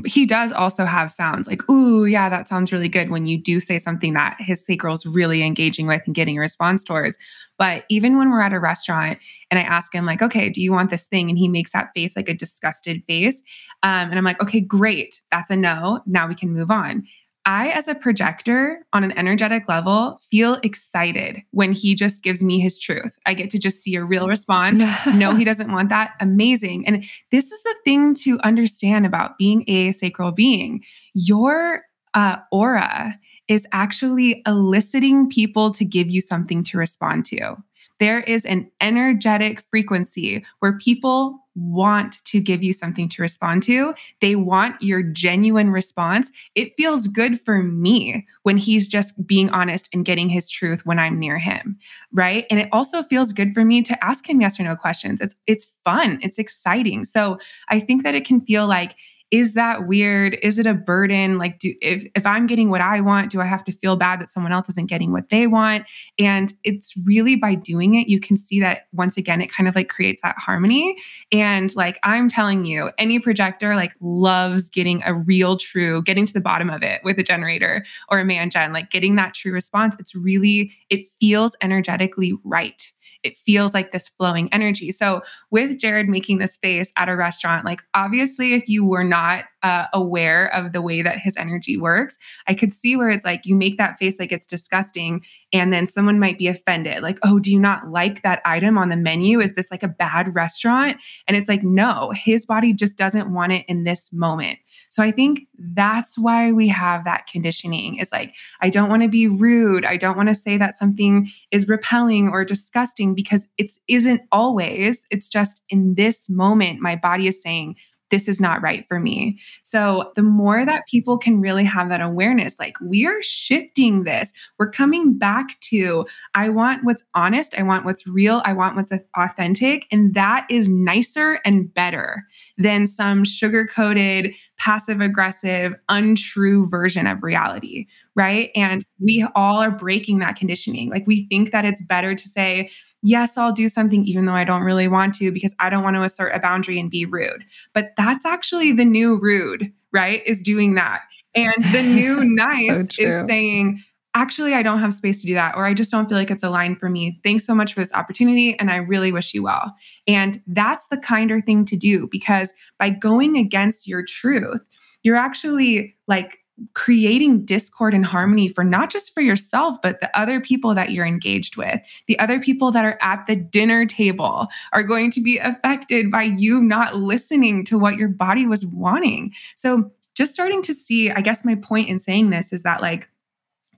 he 0.04 0.26
does 0.26 0.52
also 0.52 0.84
have 0.84 1.10
sounds 1.10 1.46
like, 1.46 1.68
ooh, 1.70 2.04
yeah, 2.04 2.28
that 2.28 2.46
sounds 2.46 2.72
really 2.72 2.88
good 2.88 3.10
when 3.10 3.26
you 3.26 3.38
do 3.40 3.58
say 3.58 3.78
something 3.78 4.12
that 4.12 4.36
his 4.38 4.64
sacral 4.64 4.94
is 4.94 5.06
really 5.06 5.42
engaging 5.42 5.86
with 5.86 6.02
and 6.04 6.14
getting 6.14 6.36
a 6.36 6.40
response 6.40 6.84
towards. 6.84 7.16
But 7.58 7.84
even 7.88 8.18
when 8.18 8.30
we're 8.30 8.42
at 8.42 8.52
a 8.52 8.60
restaurant 8.60 9.18
and 9.50 9.58
I 9.58 9.62
ask 9.62 9.94
him, 9.94 10.04
like, 10.04 10.20
okay, 10.20 10.50
do 10.50 10.62
you 10.62 10.72
want 10.72 10.90
this 10.90 11.06
thing? 11.06 11.30
And 11.30 11.38
he 11.38 11.48
makes 11.48 11.72
that 11.72 11.90
face 11.94 12.14
like 12.16 12.28
a 12.28 12.34
disgusted 12.34 13.02
face. 13.06 13.42
Um, 13.82 14.10
and 14.10 14.18
I'm 14.18 14.24
like, 14.24 14.42
okay, 14.42 14.60
great. 14.60 15.22
That's 15.30 15.50
a 15.50 15.56
no. 15.56 16.00
Now 16.06 16.28
we 16.28 16.34
can 16.34 16.52
move 16.52 16.70
on. 16.70 17.04
I, 17.48 17.70
as 17.70 17.88
a 17.88 17.94
projector 17.94 18.84
on 18.92 19.04
an 19.04 19.16
energetic 19.16 19.70
level, 19.70 20.20
feel 20.30 20.58
excited 20.62 21.40
when 21.52 21.72
he 21.72 21.94
just 21.94 22.22
gives 22.22 22.44
me 22.44 22.60
his 22.60 22.78
truth. 22.78 23.18
I 23.24 23.32
get 23.32 23.48
to 23.48 23.58
just 23.58 23.80
see 23.80 23.94
a 23.94 24.04
real 24.04 24.28
response. 24.28 24.82
no, 25.14 25.34
he 25.34 25.44
doesn't 25.44 25.72
want 25.72 25.88
that. 25.88 26.10
Amazing. 26.20 26.86
And 26.86 27.06
this 27.30 27.50
is 27.50 27.62
the 27.62 27.74
thing 27.84 28.12
to 28.16 28.38
understand 28.40 29.06
about 29.06 29.38
being 29.38 29.64
a 29.66 29.92
sacral 29.92 30.30
being. 30.30 30.84
Your 31.14 31.84
uh, 32.12 32.36
aura 32.52 33.18
is 33.48 33.66
actually 33.72 34.42
eliciting 34.46 35.30
people 35.30 35.70
to 35.70 35.86
give 35.86 36.10
you 36.10 36.20
something 36.20 36.62
to 36.64 36.76
respond 36.76 37.24
to. 37.26 37.56
There 37.98 38.20
is 38.20 38.44
an 38.44 38.70
energetic 38.82 39.62
frequency 39.70 40.44
where 40.58 40.76
people 40.76 41.38
want 41.58 42.24
to 42.24 42.40
give 42.40 42.62
you 42.62 42.72
something 42.72 43.08
to 43.10 43.22
respond 43.22 43.62
to. 43.64 43.94
They 44.20 44.36
want 44.36 44.80
your 44.80 45.02
genuine 45.02 45.70
response. 45.70 46.30
It 46.54 46.74
feels 46.76 47.08
good 47.08 47.40
for 47.40 47.62
me 47.62 48.26
when 48.42 48.56
he's 48.56 48.88
just 48.88 49.26
being 49.26 49.50
honest 49.50 49.88
and 49.92 50.04
getting 50.04 50.28
his 50.28 50.48
truth 50.48 50.86
when 50.86 50.98
I'm 50.98 51.18
near 51.18 51.38
him, 51.38 51.78
right? 52.12 52.46
And 52.50 52.60
it 52.60 52.68
also 52.72 53.02
feels 53.02 53.32
good 53.32 53.52
for 53.52 53.64
me 53.64 53.82
to 53.82 54.04
ask 54.04 54.28
him 54.28 54.40
yes 54.40 54.58
or 54.58 54.62
no 54.62 54.76
questions. 54.76 55.20
It's 55.20 55.34
it's 55.46 55.66
fun, 55.84 56.18
it's 56.22 56.38
exciting. 56.38 57.04
So 57.04 57.38
I 57.68 57.80
think 57.80 58.02
that 58.02 58.14
it 58.14 58.24
can 58.24 58.40
feel 58.40 58.66
like 58.66 58.94
is 59.30 59.54
that 59.54 59.86
weird? 59.86 60.38
Is 60.42 60.58
it 60.58 60.66
a 60.66 60.74
burden? 60.74 61.38
Like 61.38 61.58
do 61.58 61.74
if 61.82 62.06
if 62.14 62.26
i'm 62.26 62.46
getting 62.46 62.70
what 62.70 62.80
i 62.80 63.00
want 63.00 63.30
do 63.30 63.40
i 63.40 63.44
have 63.44 63.62
to 63.64 63.72
feel 63.72 63.96
bad 63.96 64.20
that 64.20 64.28
someone 64.28 64.52
else 64.52 64.68
isn't 64.68 64.88
getting 64.88 65.12
what 65.12 65.28
they 65.28 65.46
want? 65.46 65.86
And 66.18 66.52
it's 66.64 66.94
really 67.04 67.36
by 67.36 67.54
doing 67.54 67.94
it 67.94 68.08
you 68.08 68.20
can 68.20 68.36
see 68.36 68.60
that 68.60 68.86
once 68.92 69.16
again 69.16 69.40
it 69.40 69.52
kind 69.52 69.68
of 69.68 69.74
like 69.74 69.88
creates 69.88 70.22
that 70.22 70.36
harmony. 70.38 70.96
And 71.32 71.74
like 71.76 71.98
i'm 72.02 72.28
telling 72.28 72.64
you 72.64 72.90
any 72.98 73.18
projector 73.18 73.74
like 73.74 73.92
loves 74.00 74.68
getting 74.70 75.02
a 75.04 75.14
real 75.14 75.56
true 75.56 76.02
getting 76.02 76.26
to 76.26 76.32
the 76.32 76.40
bottom 76.40 76.70
of 76.70 76.82
it 76.82 77.00
with 77.04 77.18
a 77.18 77.22
generator 77.22 77.84
or 78.08 78.20
a 78.20 78.24
man 78.24 78.50
gen 78.50 78.72
like 78.72 78.90
getting 78.90 79.16
that 79.16 79.34
true 79.34 79.52
response. 79.52 79.96
It's 79.98 80.14
really 80.14 80.72
it 80.90 81.06
feels 81.20 81.54
energetically 81.60 82.34
right 82.44 82.90
it 83.22 83.36
feels 83.36 83.74
like 83.74 83.90
this 83.90 84.08
flowing 84.08 84.48
energy. 84.52 84.92
So, 84.92 85.22
with 85.50 85.78
Jared 85.78 86.08
making 86.08 86.38
this 86.38 86.56
face 86.56 86.92
at 86.96 87.08
a 87.08 87.16
restaurant, 87.16 87.64
like 87.64 87.82
obviously, 87.94 88.54
if 88.54 88.68
you 88.68 88.84
were 88.84 89.04
not 89.04 89.44
uh, 89.62 89.86
aware 89.92 90.46
of 90.54 90.72
the 90.72 90.82
way 90.82 91.02
that 91.02 91.18
his 91.18 91.36
energy 91.36 91.76
works, 91.76 92.18
I 92.46 92.54
could 92.54 92.72
see 92.72 92.96
where 92.96 93.10
it's 93.10 93.24
like 93.24 93.44
you 93.44 93.54
make 93.54 93.78
that 93.78 93.98
face 93.98 94.18
like 94.18 94.32
it's 94.32 94.46
disgusting, 94.46 95.24
and 95.52 95.72
then 95.72 95.86
someone 95.86 96.18
might 96.18 96.38
be 96.38 96.48
offended, 96.48 97.02
like, 97.02 97.18
oh, 97.22 97.38
do 97.38 97.50
you 97.50 97.58
not 97.58 97.88
like 97.88 98.22
that 98.22 98.42
item 98.44 98.78
on 98.78 98.88
the 98.88 98.96
menu? 98.96 99.40
Is 99.40 99.54
this 99.54 99.70
like 99.70 99.82
a 99.82 99.88
bad 99.88 100.34
restaurant? 100.34 100.98
And 101.26 101.36
it's 101.36 101.48
like, 101.48 101.62
no, 101.62 102.12
his 102.14 102.46
body 102.46 102.72
just 102.72 102.96
doesn't 102.96 103.32
want 103.32 103.52
it 103.52 103.64
in 103.68 103.84
this 103.84 104.12
moment. 104.12 104.58
So 104.90 105.02
I 105.02 105.10
think 105.10 105.46
that's 105.58 106.16
why 106.18 106.52
we 106.52 106.68
have 106.68 107.04
that 107.04 107.26
conditioning. 107.26 107.96
Is 107.96 108.12
like, 108.12 108.34
I 108.60 108.70
don't 108.70 108.88
want 108.88 109.02
to 109.02 109.08
be 109.08 109.26
rude. 109.26 109.84
I 109.84 109.96
don't 109.96 110.16
want 110.16 110.28
to 110.28 110.34
say 110.34 110.56
that 110.58 110.76
something 110.76 111.28
is 111.50 111.68
repelling 111.68 112.28
or 112.28 112.44
disgusting 112.44 113.14
because 113.14 113.46
it 113.56 113.70
isn't 113.88 114.22
always. 114.30 115.04
It's 115.10 115.28
just 115.28 115.62
in 115.68 115.94
this 115.94 116.28
moment, 116.28 116.80
my 116.80 116.96
body 116.96 117.26
is 117.26 117.42
saying, 117.42 117.76
this 118.10 118.28
is 118.28 118.40
not 118.40 118.62
right 118.62 118.86
for 118.88 118.98
me. 118.98 119.38
So, 119.62 120.12
the 120.16 120.22
more 120.22 120.64
that 120.64 120.86
people 120.88 121.18
can 121.18 121.40
really 121.40 121.64
have 121.64 121.88
that 121.88 122.00
awareness, 122.00 122.58
like 122.58 122.76
we 122.80 123.06
are 123.06 123.20
shifting 123.22 124.04
this, 124.04 124.32
we're 124.58 124.70
coming 124.70 125.18
back 125.18 125.58
to 125.60 126.06
I 126.34 126.48
want 126.48 126.84
what's 126.84 127.04
honest, 127.14 127.54
I 127.58 127.62
want 127.62 127.84
what's 127.84 128.06
real, 128.06 128.42
I 128.44 128.52
want 128.52 128.76
what's 128.76 128.92
authentic. 129.16 129.86
And 129.90 130.14
that 130.14 130.46
is 130.50 130.68
nicer 130.68 131.40
and 131.44 131.72
better 131.72 132.24
than 132.56 132.86
some 132.86 133.24
sugar 133.24 133.66
coated, 133.66 134.34
passive 134.58 135.00
aggressive, 135.00 135.74
untrue 135.88 136.68
version 136.68 137.06
of 137.06 137.22
reality. 137.22 137.86
Right. 138.14 138.50
And 138.56 138.84
we 139.00 139.26
all 139.36 139.58
are 139.58 139.70
breaking 139.70 140.18
that 140.18 140.36
conditioning. 140.36 140.90
Like 140.90 141.06
we 141.06 141.26
think 141.26 141.52
that 141.52 141.64
it's 141.64 141.84
better 141.84 142.14
to 142.14 142.28
say, 142.28 142.70
yes, 143.02 143.36
I'll 143.36 143.52
do 143.52 143.68
something 143.68 144.04
even 144.04 144.24
though 144.24 144.34
I 144.34 144.44
don't 144.44 144.62
really 144.62 144.88
want 144.88 145.14
to 145.14 145.30
because 145.30 145.54
I 145.58 145.70
don't 145.70 145.84
want 145.84 145.96
to 145.96 146.02
assert 146.02 146.34
a 146.34 146.40
boundary 146.40 146.78
and 146.78 146.90
be 146.90 147.04
rude. 147.04 147.44
But 147.72 147.92
that's 147.96 148.24
actually 148.24 148.72
the 148.72 148.84
new 148.84 149.18
rude, 149.20 149.72
right? 149.92 150.22
Is 150.26 150.42
doing 150.42 150.74
that. 150.74 151.02
And 151.34 151.54
the 151.72 151.82
new 151.94 152.24
nice 152.24 152.94
so 152.94 153.02
is 153.02 153.26
saying, 153.26 153.82
actually, 154.14 154.54
I 154.54 154.62
don't 154.62 154.80
have 154.80 154.92
space 154.92 155.20
to 155.20 155.26
do 155.26 155.34
that, 155.34 155.56
or 155.56 155.64
I 155.64 155.74
just 155.74 155.90
don't 155.90 156.08
feel 156.08 156.18
like 156.18 156.30
it's 156.30 156.42
aligned 156.42 156.78
for 156.80 156.88
me. 156.88 157.20
Thanks 157.22 157.44
so 157.44 157.54
much 157.54 157.74
for 157.74 157.80
this 157.80 157.92
opportunity. 157.92 158.58
And 158.58 158.70
I 158.70 158.76
really 158.76 159.12
wish 159.12 159.32
you 159.34 159.44
well. 159.44 159.74
And 160.06 160.42
that's 160.46 160.88
the 160.88 160.96
kinder 160.96 161.40
thing 161.40 161.64
to 161.66 161.76
do 161.76 162.08
because 162.10 162.52
by 162.78 162.90
going 162.90 163.36
against 163.36 163.86
your 163.86 164.04
truth, 164.04 164.68
you're 165.02 165.16
actually 165.16 165.96
like 166.08 166.38
creating 166.74 167.44
discord 167.44 167.94
and 167.94 168.04
harmony 168.04 168.48
for 168.48 168.64
not 168.64 168.90
just 168.90 169.14
for 169.14 169.20
yourself 169.20 169.76
but 169.82 170.00
the 170.00 170.18
other 170.18 170.40
people 170.40 170.74
that 170.74 170.92
you're 170.92 171.06
engaged 171.06 171.56
with 171.56 171.80
the 172.06 172.18
other 172.18 172.40
people 172.40 172.70
that 172.72 172.84
are 172.84 172.98
at 173.00 173.26
the 173.26 173.36
dinner 173.36 173.86
table 173.86 174.48
are 174.72 174.82
going 174.82 175.10
to 175.10 175.20
be 175.20 175.38
affected 175.38 176.10
by 176.10 176.22
you 176.22 176.60
not 176.60 176.96
listening 176.96 177.64
to 177.64 177.78
what 177.78 177.96
your 177.96 178.08
body 178.08 178.46
was 178.46 178.66
wanting 178.66 179.32
so 179.54 179.90
just 180.14 180.32
starting 180.32 180.62
to 180.62 180.74
see 180.74 181.10
i 181.10 181.20
guess 181.20 181.44
my 181.44 181.54
point 181.54 181.88
in 181.88 181.98
saying 181.98 182.30
this 182.30 182.52
is 182.52 182.62
that 182.62 182.80
like 182.80 183.08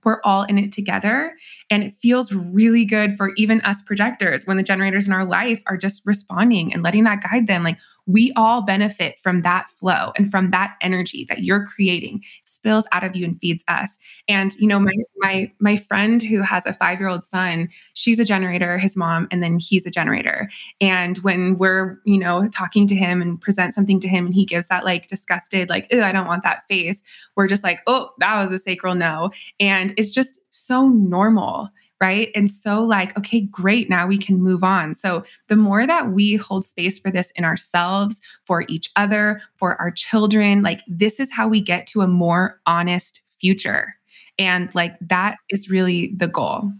we're 0.03 0.21
all 0.23 0.43
in 0.43 0.57
it 0.57 0.71
together. 0.71 1.35
And 1.69 1.83
it 1.83 1.93
feels 1.93 2.33
really 2.33 2.85
good 2.85 3.15
for 3.15 3.31
even 3.37 3.61
us 3.61 3.81
projectors 3.81 4.45
when 4.45 4.57
the 4.57 4.63
generators 4.63 5.07
in 5.07 5.13
our 5.13 5.25
life 5.25 5.61
are 5.67 5.77
just 5.77 6.01
responding 6.05 6.73
and 6.73 6.83
letting 6.83 7.03
that 7.03 7.21
guide 7.21 7.47
them. 7.47 7.63
Like, 7.63 7.79
we 8.07 8.31
all 8.35 8.61
benefit 8.61 9.17
from 9.19 9.41
that 9.41 9.69
flow 9.79 10.11
and 10.17 10.29
from 10.31 10.51
that 10.51 10.75
energy 10.81 11.25
that 11.29 11.43
you're 11.43 11.65
creating 11.65 12.23
spills 12.43 12.87
out 12.91 13.03
of 13.03 13.15
you 13.15 13.25
and 13.25 13.39
feeds 13.39 13.63
us. 13.67 13.97
And 14.27 14.53
you 14.55 14.67
know 14.67 14.79
my 14.79 14.93
my 15.17 15.51
my 15.59 15.75
friend 15.75 16.21
who 16.21 16.41
has 16.41 16.65
a 16.65 16.73
5-year-old 16.73 17.23
son 17.23 17.69
she's 17.93 18.19
a 18.19 18.25
generator 18.25 18.77
his 18.77 18.95
mom 18.95 19.27
and 19.31 19.43
then 19.43 19.59
he's 19.59 19.85
a 19.85 19.91
generator. 19.91 20.49
And 20.79 21.17
when 21.19 21.57
we're 21.57 21.99
you 22.05 22.17
know 22.17 22.47
talking 22.49 22.87
to 22.87 22.95
him 22.95 23.21
and 23.21 23.39
present 23.39 23.73
something 23.73 23.99
to 24.01 24.07
him 24.07 24.25
and 24.25 24.35
he 24.35 24.45
gives 24.45 24.67
that 24.67 24.85
like 24.85 25.07
disgusted 25.07 25.69
like 25.69 25.87
oh, 25.93 26.01
I 26.01 26.11
don't 26.11 26.27
want 26.27 26.43
that 26.43 26.67
face 26.67 27.03
we're 27.35 27.47
just 27.47 27.63
like 27.63 27.81
oh 27.87 28.09
that 28.19 28.41
was 28.41 28.51
a 28.51 28.59
sacral 28.59 28.95
no. 28.95 29.31
And 29.59 29.93
it's 29.97 30.11
just 30.11 30.39
so 30.49 30.87
normal 30.89 31.69
right? 32.01 32.31
And 32.35 32.49
so, 32.49 32.83
like, 32.83 33.15
okay, 33.17 33.41
great, 33.41 33.89
now 33.89 34.07
we 34.07 34.17
can 34.17 34.41
move 34.41 34.63
on. 34.63 34.95
So, 34.95 35.23
the 35.47 35.55
more 35.55 35.85
that 35.85 36.11
we 36.11 36.35
hold 36.35 36.65
space 36.65 36.97
for 36.97 37.11
this 37.11 37.31
in 37.31 37.45
ourselves, 37.45 38.19
for 38.43 38.65
each 38.67 38.91
other, 38.95 39.41
for 39.55 39.79
our 39.79 39.91
children, 39.91 40.63
like, 40.63 40.81
this 40.87 41.19
is 41.19 41.31
how 41.31 41.47
we 41.47 41.61
get 41.61 41.85
to 41.87 42.01
a 42.01 42.07
more 42.07 42.59
honest 42.65 43.21
future. 43.39 43.95
And 44.39 44.73
like, 44.73 44.97
that 45.01 45.37
is 45.49 45.69
really 45.69 46.13
the 46.17 46.27
goal. 46.27 46.71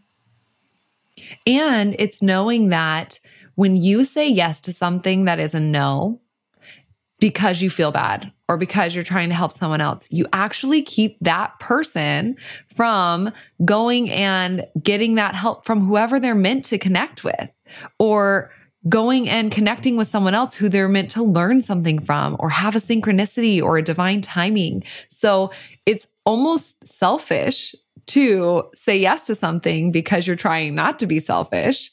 And 1.46 1.96
it's 2.00 2.22
knowing 2.22 2.70
that 2.70 3.20
when 3.56 3.76
you 3.76 4.04
say 4.04 4.28
yes 4.28 4.62
to 4.62 4.74
something 4.74 5.26
that 5.26 5.40
is 5.40 5.54
a 5.54 5.60
no, 5.60 6.20
because 7.20 7.62
you 7.62 7.70
feel 7.70 7.92
bad 7.92 8.32
or 8.52 8.58
because 8.58 8.94
you're 8.94 9.02
trying 9.02 9.30
to 9.30 9.36
help 9.36 9.54
someone 9.54 9.80
else. 9.80 10.06
You 10.12 10.26
actually 10.34 10.82
keep 10.82 11.18
that 11.22 11.58
person 11.60 12.36
from 12.76 13.32
going 13.64 14.10
and 14.10 14.66
getting 14.84 15.16
that 15.16 15.36
help 15.36 15.64
from 15.64 15.80
whoever 15.86 16.20
they're 16.20 16.36
meant 16.36 16.66
to 16.66 16.78
connect 16.78 17.24
with 17.24 17.50
or 17.98 18.52
going 18.90 19.30
and 19.30 19.54
connecting 19.54 19.96
with 19.96 20.10
someone 20.10 20.34
else 20.34 20.54
who 20.54 20.68
they're 20.68 20.90
meant 20.90 21.10
to 21.12 21.24
learn 21.24 21.62
something 21.62 21.98
from 22.00 22.36
or 22.40 22.50
have 22.50 22.76
a 22.76 22.80
synchronicity 22.80 23.64
or 23.64 23.78
a 23.78 23.82
divine 23.82 24.20
timing. 24.20 24.84
So 25.08 25.52
it's 25.86 26.08
almost 26.26 26.86
selfish 26.86 27.74
to 28.08 28.64
say 28.74 29.00
yes 29.00 29.28
to 29.28 29.36
something 29.36 29.94
because 29.94 30.28
you're 30.28 30.36
trying 30.36 30.76
not 30.76 31.00
to 31.00 31.08
be 31.08 31.22
selfish 31.22 31.90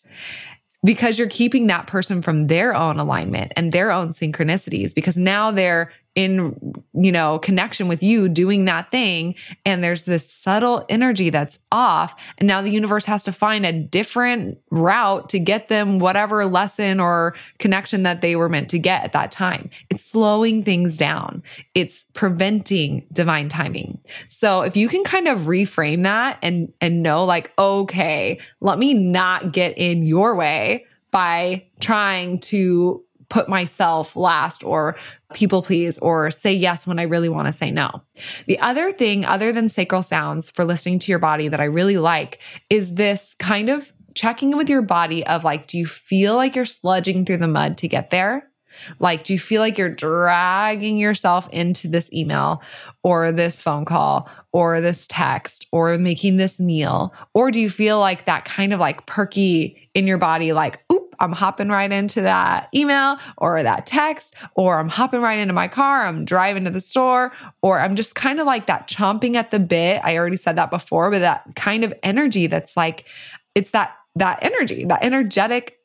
because 0.84 1.18
you're 1.18 1.28
keeping 1.28 1.66
that 1.68 1.86
person 1.86 2.22
from 2.22 2.46
their 2.46 2.74
own 2.74 2.98
alignment 2.98 3.52
and 3.56 3.72
their 3.72 3.90
own 3.90 4.08
synchronicities 4.08 4.94
because 4.94 5.18
now 5.18 5.50
they're 5.50 5.92
in 6.18 6.74
you 6.94 7.12
know 7.12 7.38
connection 7.38 7.86
with 7.86 8.02
you 8.02 8.28
doing 8.28 8.64
that 8.64 8.90
thing. 8.90 9.36
And 9.64 9.84
there's 9.84 10.04
this 10.04 10.28
subtle 10.28 10.84
energy 10.88 11.30
that's 11.30 11.60
off. 11.70 12.20
And 12.38 12.48
now 12.48 12.60
the 12.60 12.70
universe 12.70 13.04
has 13.04 13.22
to 13.22 13.32
find 13.32 13.64
a 13.64 13.72
different 13.72 14.58
route 14.72 15.28
to 15.28 15.38
get 15.38 15.68
them 15.68 16.00
whatever 16.00 16.44
lesson 16.44 16.98
or 16.98 17.36
connection 17.60 18.02
that 18.02 18.20
they 18.20 18.34
were 18.34 18.48
meant 18.48 18.68
to 18.70 18.80
get 18.80 19.04
at 19.04 19.12
that 19.12 19.30
time. 19.30 19.70
It's 19.90 20.02
slowing 20.02 20.64
things 20.64 20.98
down. 20.98 21.44
It's 21.74 22.06
preventing 22.14 23.06
divine 23.12 23.48
timing. 23.48 24.00
So 24.26 24.62
if 24.62 24.76
you 24.76 24.88
can 24.88 25.04
kind 25.04 25.28
of 25.28 25.42
reframe 25.42 26.02
that 26.02 26.38
and 26.42 26.72
and 26.80 27.00
know 27.00 27.24
like 27.24 27.52
okay 27.56 28.40
let 28.60 28.80
me 28.80 28.92
not 28.92 29.52
get 29.52 29.78
in 29.78 30.02
your 30.02 30.34
way 30.34 30.84
by 31.10 31.64
trying 31.80 32.40
to 32.40 33.04
put 33.28 33.48
myself 33.48 34.16
last 34.16 34.64
or 34.64 34.96
people 35.34 35.62
please 35.62 35.98
or 35.98 36.30
say 36.30 36.52
yes 36.52 36.86
when 36.86 36.98
I 36.98 37.02
really 37.02 37.28
want 37.28 37.46
to 37.46 37.52
say 37.52 37.70
no. 37.70 38.02
The 38.46 38.58
other 38.60 38.92
thing, 38.92 39.24
other 39.24 39.52
than 39.52 39.68
sacral 39.68 40.02
sounds 40.02 40.50
for 40.50 40.64
listening 40.64 40.98
to 41.00 41.12
your 41.12 41.18
body 41.18 41.48
that 41.48 41.60
I 41.60 41.64
really 41.64 41.98
like 41.98 42.40
is 42.70 42.94
this 42.94 43.34
kind 43.34 43.68
of 43.68 43.92
checking 44.14 44.52
in 44.52 44.58
with 44.58 44.68
your 44.68 44.82
body 44.82 45.26
of 45.26 45.44
like, 45.44 45.66
do 45.66 45.78
you 45.78 45.86
feel 45.86 46.34
like 46.34 46.56
you're 46.56 46.64
sludging 46.64 47.26
through 47.26 47.36
the 47.36 47.48
mud 47.48 47.78
to 47.78 47.88
get 47.88 48.10
there? 48.10 48.50
Like, 48.98 49.24
do 49.24 49.32
you 49.32 49.38
feel 49.38 49.60
like 49.60 49.78
you're 49.78 49.94
dragging 49.94 50.98
yourself 50.98 51.48
into 51.50 51.88
this 51.88 52.12
email 52.12 52.62
or 53.02 53.32
this 53.32 53.60
phone 53.60 53.84
call 53.84 54.30
or 54.52 54.80
this 54.80 55.06
text 55.08 55.66
or 55.72 55.96
making 55.98 56.36
this 56.36 56.60
meal? 56.60 57.12
Or 57.34 57.50
do 57.50 57.60
you 57.60 57.70
feel 57.70 57.98
like 57.98 58.24
that 58.26 58.44
kind 58.44 58.72
of 58.72 58.80
like 58.80 59.06
perky 59.06 59.90
in 59.94 60.06
your 60.06 60.18
body, 60.18 60.52
like, 60.52 60.80
oop, 60.92 61.07
I'm 61.20 61.32
hopping 61.32 61.68
right 61.68 61.92
into 61.92 62.22
that 62.22 62.68
email 62.74 63.16
or 63.36 63.62
that 63.62 63.86
text, 63.86 64.34
or 64.54 64.78
I'm 64.78 64.88
hopping 64.88 65.20
right 65.20 65.38
into 65.38 65.54
my 65.54 65.68
car, 65.68 66.06
I'm 66.06 66.24
driving 66.24 66.64
to 66.64 66.70
the 66.70 66.80
store, 66.80 67.32
or 67.62 67.80
I'm 67.80 67.96
just 67.96 68.14
kind 68.14 68.40
of 68.40 68.46
like 68.46 68.66
that 68.66 68.88
chomping 68.88 69.34
at 69.34 69.50
the 69.50 69.58
bit. 69.58 70.00
I 70.04 70.16
already 70.16 70.36
said 70.36 70.56
that 70.56 70.70
before, 70.70 71.10
but 71.10 71.20
that 71.20 71.44
kind 71.56 71.84
of 71.84 71.94
energy 72.02 72.46
that's 72.46 72.76
like, 72.76 73.06
it's 73.54 73.72
that 73.72 73.94
that 74.16 74.42
energy, 74.42 74.84
that 74.84 75.04
energetic 75.04 75.78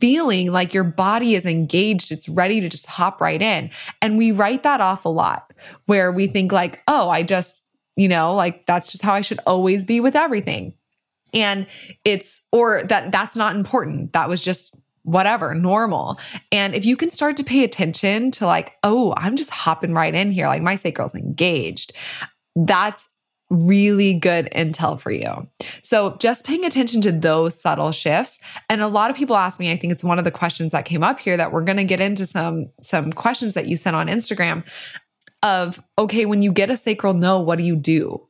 feeling 0.00 0.52
like 0.52 0.74
your 0.74 0.84
body 0.84 1.34
is 1.34 1.46
engaged, 1.46 2.12
it's 2.12 2.28
ready 2.28 2.60
to 2.60 2.68
just 2.68 2.86
hop 2.86 3.20
right 3.20 3.40
in. 3.40 3.70
And 4.02 4.18
we 4.18 4.32
write 4.32 4.62
that 4.64 4.80
off 4.80 5.04
a 5.04 5.08
lot 5.08 5.52
where 5.86 6.12
we 6.12 6.26
think, 6.26 6.52
like, 6.52 6.82
oh, 6.88 7.08
I 7.08 7.22
just, 7.22 7.64
you 7.96 8.08
know, 8.08 8.34
like 8.34 8.66
that's 8.66 8.92
just 8.92 9.02
how 9.02 9.14
I 9.14 9.22
should 9.22 9.40
always 9.46 9.84
be 9.84 10.00
with 10.00 10.16
everything. 10.16 10.74
And 11.34 11.66
it's, 12.04 12.42
or 12.52 12.82
that 12.84 13.12
that's 13.12 13.36
not 13.36 13.56
important. 13.56 14.12
That 14.12 14.28
was 14.28 14.40
just 14.40 14.80
whatever, 15.02 15.54
normal. 15.54 16.18
And 16.52 16.74
if 16.74 16.84
you 16.84 16.96
can 16.96 17.10
start 17.10 17.36
to 17.38 17.44
pay 17.44 17.64
attention 17.64 18.30
to, 18.32 18.46
like, 18.46 18.76
oh, 18.82 19.14
I'm 19.16 19.36
just 19.36 19.50
hopping 19.50 19.94
right 19.94 20.14
in 20.14 20.32
here, 20.32 20.46
like 20.46 20.62
my 20.62 20.76
sacral's 20.76 21.14
engaged, 21.14 21.92
that's 22.54 23.08
really 23.50 24.14
good 24.14 24.48
intel 24.54 25.00
for 25.00 25.10
you. 25.10 25.48
So 25.82 26.16
just 26.16 26.44
paying 26.44 26.64
attention 26.64 27.00
to 27.02 27.12
those 27.12 27.58
subtle 27.58 27.92
shifts. 27.92 28.38
And 28.68 28.82
a 28.82 28.88
lot 28.88 29.10
of 29.10 29.16
people 29.16 29.36
ask 29.36 29.58
me, 29.58 29.72
I 29.72 29.76
think 29.76 29.92
it's 29.92 30.04
one 30.04 30.18
of 30.18 30.24
the 30.24 30.30
questions 30.30 30.72
that 30.72 30.84
came 30.84 31.02
up 31.02 31.18
here 31.18 31.36
that 31.36 31.52
we're 31.52 31.62
going 31.62 31.78
to 31.78 31.84
get 31.84 32.00
into 32.00 32.26
some 32.26 32.66
some 32.82 33.12
questions 33.12 33.54
that 33.54 33.66
you 33.66 33.76
sent 33.76 33.96
on 33.96 34.08
Instagram 34.08 34.64
of 35.42 35.82
okay, 35.98 36.26
when 36.26 36.42
you 36.42 36.52
get 36.52 36.70
a 36.70 36.76
sacral 36.76 37.14
no, 37.14 37.40
what 37.40 37.58
do 37.58 37.64
you 37.64 37.76
do? 37.76 38.26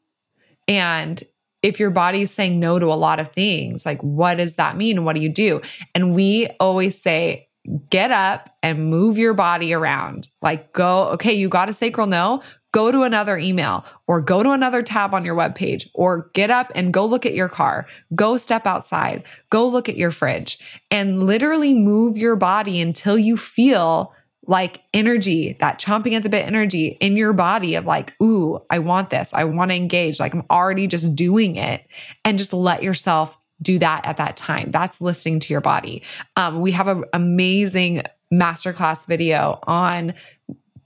And 0.68 1.22
if 1.62 1.80
your 1.80 1.90
body 1.90 2.22
is 2.22 2.30
saying 2.30 2.60
no 2.60 2.78
to 2.78 2.86
a 2.86 2.94
lot 2.94 3.20
of 3.20 3.30
things, 3.30 3.84
like 3.84 4.02
what 4.02 4.36
does 4.36 4.54
that 4.56 4.76
mean? 4.76 5.04
What 5.04 5.16
do 5.16 5.22
you 5.22 5.28
do? 5.28 5.60
And 5.94 6.14
we 6.14 6.48
always 6.60 7.00
say 7.00 7.48
get 7.90 8.10
up 8.10 8.56
and 8.62 8.90
move 8.90 9.18
your 9.18 9.34
body 9.34 9.74
around. 9.74 10.30
Like 10.40 10.72
go, 10.72 11.08
okay, 11.08 11.32
you 11.32 11.48
got 11.48 11.68
a 11.68 11.72
sacral 11.72 12.06
no, 12.06 12.42
go 12.72 12.92
to 12.92 13.02
another 13.02 13.38
email 13.38 13.84
or 14.06 14.20
go 14.20 14.42
to 14.42 14.50
another 14.50 14.82
tab 14.82 15.14
on 15.14 15.24
your 15.24 15.34
webpage 15.34 15.88
or 15.94 16.30
get 16.34 16.50
up 16.50 16.70
and 16.74 16.92
go 16.92 17.04
look 17.04 17.26
at 17.26 17.34
your 17.34 17.48
car, 17.48 17.86
go 18.14 18.36
step 18.36 18.66
outside, 18.66 19.22
go 19.50 19.66
look 19.66 19.88
at 19.88 19.96
your 19.96 20.10
fridge 20.10 20.58
and 20.90 21.24
literally 21.24 21.74
move 21.74 22.16
your 22.16 22.36
body 22.36 22.80
until 22.80 23.18
you 23.18 23.36
feel 23.36 24.14
like 24.48 24.82
energy, 24.94 25.52
that 25.60 25.78
chomping 25.78 26.14
at 26.14 26.22
the 26.22 26.30
bit 26.30 26.46
energy 26.46 26.96
in 27.00 27.16
your 27.18 27.34
body 27.34 27.74
of 27.74 27.84
like, 27.84 28.14
ooh, 28.20 28.60
I 28.70 28.78
want 28.78 29.10
this. 29.10 29.34
I 29.34 29.44
want 29.44 29.70
to 29.70 29.76
engage. 29.76 30.18
Like 30.18 30.34
I'm 30.34 30.42
already 30.50 30.86
just 30.86 31.14
doing 31.14 31.56
it 31.56 31.86
and 32.24 32.38
just 32.38 32.54
let 32.54 32.82
yourself 32.82 33.36
do 33.60 33.78
that 33.78 34.06
at 34.06 34.16
that 34.16 34.38
time. 34.38 34.70
That's 34.70 35.02
listening 35.02 35.40
to 35.40 35.52
your 35.52 35.60
body. 35.60 36.02
Um, 36.36 36.62
we 36.62 36.72
have 36.72 36.88
an 36.88 37.04
amazing 37.12 38.02
masterclass 38.32 39.06
video 39.06 39.58
on 39.64 40.14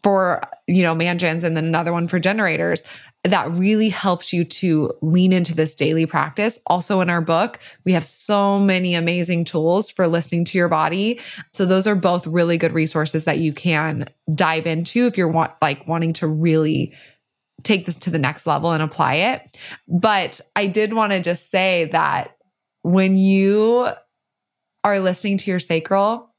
for 0.02 0.42
you 0.66 0.82
know 0.82 0.94
man 0.94 1.18
gens 1.18 1.44
and 1.44 1.56
then 1.56 1.64
another 1.64 1.92
one 1.92 2.08
for 2.08 2.18
generators 2.18 2.82
that 3.24 3.50
really 3.52 3.88
helps 3.88 4.32
you 4.32 4.44
to 4.44 4.92
lean 5.00 5.32
into 5.32 5.54
this 5.54 5.74
daily 5.74 6.06
practice. 6.06 6.58
Also 6.66 7.00
in 7.00 7.08
our 7.08 7.20
book 7.20 7.58
we 7.84 7.92
have 7.92 8.04
so 8.04 8.58
many 8.58 8.94
amazing 8.94 9.44
tools 9.44 9.90
for 9.90 10.08
listening 10.08 10.44
to 10.46 10.58
your 10.58 10.68
body. 10.68 11.20
So 11.52 11.64
those 11.64 11.86
are 11.86 11.94
both 11.94 12.26
really 12.26 12.58
good 12.58 12.72
resources 12.72 13.24
that 13.24 13.38
you 13.38 13.52
can 13.52 14.08
dive 14.34 14.66
into 14.66 15.06
if 15.06 15.16
you're 15.16 15.28
want 15.28 15.52
like 15.62 15.86
wanting 15.86 16.12
to 16.14 16.26
really 16.26 16.92
take 17.62 17.86
this 17.86 18.00
to 18.00 18.10
the 18.10 18.18
next 18.18 18.46
level 18.46 18.72
and 18.72 18.82
apply 18.82 19.14
it. 19.14 19.56
But 19.86 20.40
i 20.56 20.66
did 20.66 20.92
want 20.92 21.12
to 21.12 21.20
just 21.20 21.50
say 21.50 21.84
that 21.92 22.36
when 22.82 23.16
you 23.16 23.88
are 24.82 24.98
listening 24.98 25.38
to 25.38 25.50
your 25.50 25.60
sacral 25.60 26.32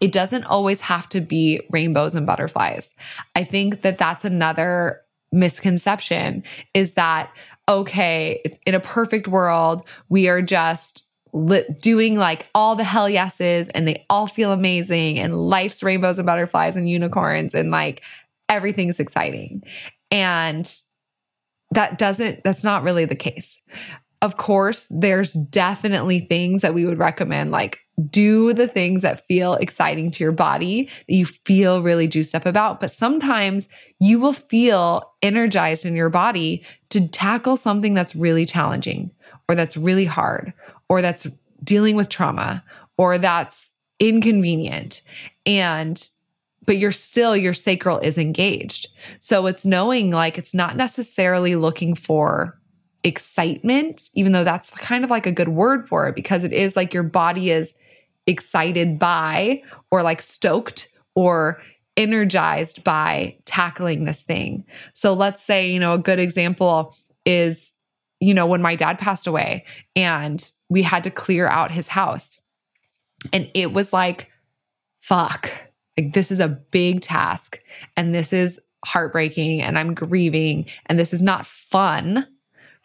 it 0.00 0.12
doesn't 0.12 0.44
always 0.44 0.80
have 0.82 1.08
to 1.10 1.20
be 1.20 1.60
rainbows 1.70 2.14
and 2.14 2.26
butterflies. 2.26 2.94
I 3.36 3.44
think 3.44 3.82
that 3.82 3.98
that's 3.98 4.24
another 4.24 5.03
misconception 5.34 6.42
is 6.72 6.94
that, 6.94 7.30
okay, 7.68 8.42
in 8.66 8.74
a 8.74 8.80
perfect 8.80 9.28
world, 9.28 9.82
we 10.08 10.28
are 10.28 10.40
just 10.40 11.06
doing 11.80 12.16
like 12.16 12.48
all 12.54 12.76
the 12.76 12.84
hell 12.84 13.10
yeses 13.10 13.68
and 13.70 13.88
they 13.88 14.06
all 14.08 14.28
feel 14.28 14.52
amazing 14.52 15.18
and 15.18 15.36
life's 15.36 15.82
rainbows 15.82 16.18
and 16.18 16.26
butterflies 16.26 16.76
and 16.76 16.88
unicorns 16.88 17.54
and 17.54 17.70
like 17.72 18.02
everything's 18.48 19.00
exciting. 19.00 19.62
And 20.12 20.72
that 21.72 21.98
doesn't, 21.98 22.44
that's 22.44 22.62
not 22.62 22.84
really 22.84 23.04
the 23.04 23.16
case. 23.16 23.60
Of 24.22 24.36
course, 24.36 24.86
there's 24.90 25.32
definitely 25.32 26.20
things 26.20 26.62
that 26.62 26.72
we 26.72 26.86
would 26.86 26.98
recommend, 26.98 27.50
like 27.50 27.80
do 28.10 28.52
the 28.52 28.66
things 28.66 29.02
that 29.02 29.26
feel 29.26 29.54
exciting 29.54 30.10
to 30.10 30.24
your 30.24 30.32
body 30.32 30.88
that 31.08 31.14
you 31.14 31.26
feel 31.26 31.82
really 31.82 32.08
juiced 32.08 32.34
up 32.34 32.46
about. 32.46 32.80
But 32.80 32.92
sometimes 32.92 33.68
you 34.00 34.18
will 34.18 34.32
feel 34.32 35.12
energized 35.22 35.86
in 35.86 35.94
your 35.94 36.10
body 36.10 36.64
to 36.90 37.08
tackle 37.08 37.56
something 37.56 37.94
that's 37.94 38.16
really 38.16 38.46
challenging 38.46 39.10
or 39.48 39.54
that's 39.54 39.76
really 39.76 40.06
hard 40.06 40.52
or 40.88 41.02
that's 41.02 41.28
dealing 41.62 41.94
with 41.94 42.08
trauma 42.08 42.64
or 42.96 43.18
that's 43.18 43.74
inconvenient. 44.00 45.02
And 45.46 46.08
but 46.66 46.78
you're 46.78 46.92
still, 46.92 47.36
your 47.36 47.52
sacral 47.52 47.98
is 47.98 48.16
engaged. 48.16 48.88
So 49.18 49.46
it's 49.46 49.66
knowing 49.66 50.10
like 50.10 50.38
it's 50.38 50.54
not 50.54 50.76
necessarily 50.76 51.56
looking 51.56 51.94
for 51.94 52.58
excitement, 53.02 54.08
even 54.14 54.32
though 54.32 54.44
that's 54.44 54.70
kind 54.70 55.04
of 55.04 55.10
like 55.10 55.26
a 55.26 55.32
good 55.32 55.48
word 55.48 55.86
for 55.86 56.08
it, 56.08 56.14
because 56.14 56.42
it 56.42 56.54
is 56.54 56.74
like 56.74 56.94
your 56.94 57.02
body 57.02 57.50
is 57.50 57.74
excited 58.26 58.98
by 58.98 59.62
or 59.90 60.02
like 60.02 60.22
stoked 60.22 60.88
or 61.14 61.62
energized 61.96 62.82
by 62.82 63.36
tackling 63.44 64.04
this 64.04 64.22
thing. 64.22 64.64
So 64.92 65.14
let's 65.14 65.42
say, 65.42 65.70
you 65.70 65.78
know, 65.78 65.94
a 65.94 65.98
good 65.98 66.18
example 66.18 66.96
is, 67.24 67.72
you 68.20 68.34
know, 68.34 68.46
when 68.46 68.62
my 68.62 68.74
dad 68.74 68.98
passed 68.98 69.26
away 69.26 69.64
and 69.94 70.52
we 70.68 70.82
had 70.82 71.04
to 71.04 71.10
clear 71.10 71.46
out 71.46 71.70
his 71.70 71.88
house. 71.88 72.40
And 73.32 73.50
it 73.54 73.72
was 73.72 73.92
like, 73.92 74.30
fuck, 74.98 75.50
like 75.96 76.12
this 76.12 76.30
is 76.30 76.40
a 76.40 76.48
big 76.48 77.00
task 77.00 77.58
and 77.96 78.14
this 78.14 78.32
is 78.32 78.60
heartbreaking 78.84 79.62
and 79.62 79.78
I'm 79.78 79.94
grieving 79.94 80.66
and 80.86 80.98
this 80.98 81.12
is 81.12 81.22
not 81.22 81.46
fun, 81.46 82.26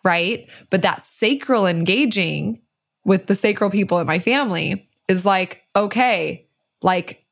right? 0.03 0.47
But 0.69 0.81
that 0.83 1.03
sacral 1.03 1.65
engaging 1.65 2.61
with 3.05 3.27
the 3.27 3.35
sacral 3.35 3.69
people 3.69 3.99
in 3.99 4.07
my 4.07 4.19
family 4.19 4.88
is 5.09 5.25
like, 5.25 5.63
okay, 5.75 6.47
like 6.81 7.25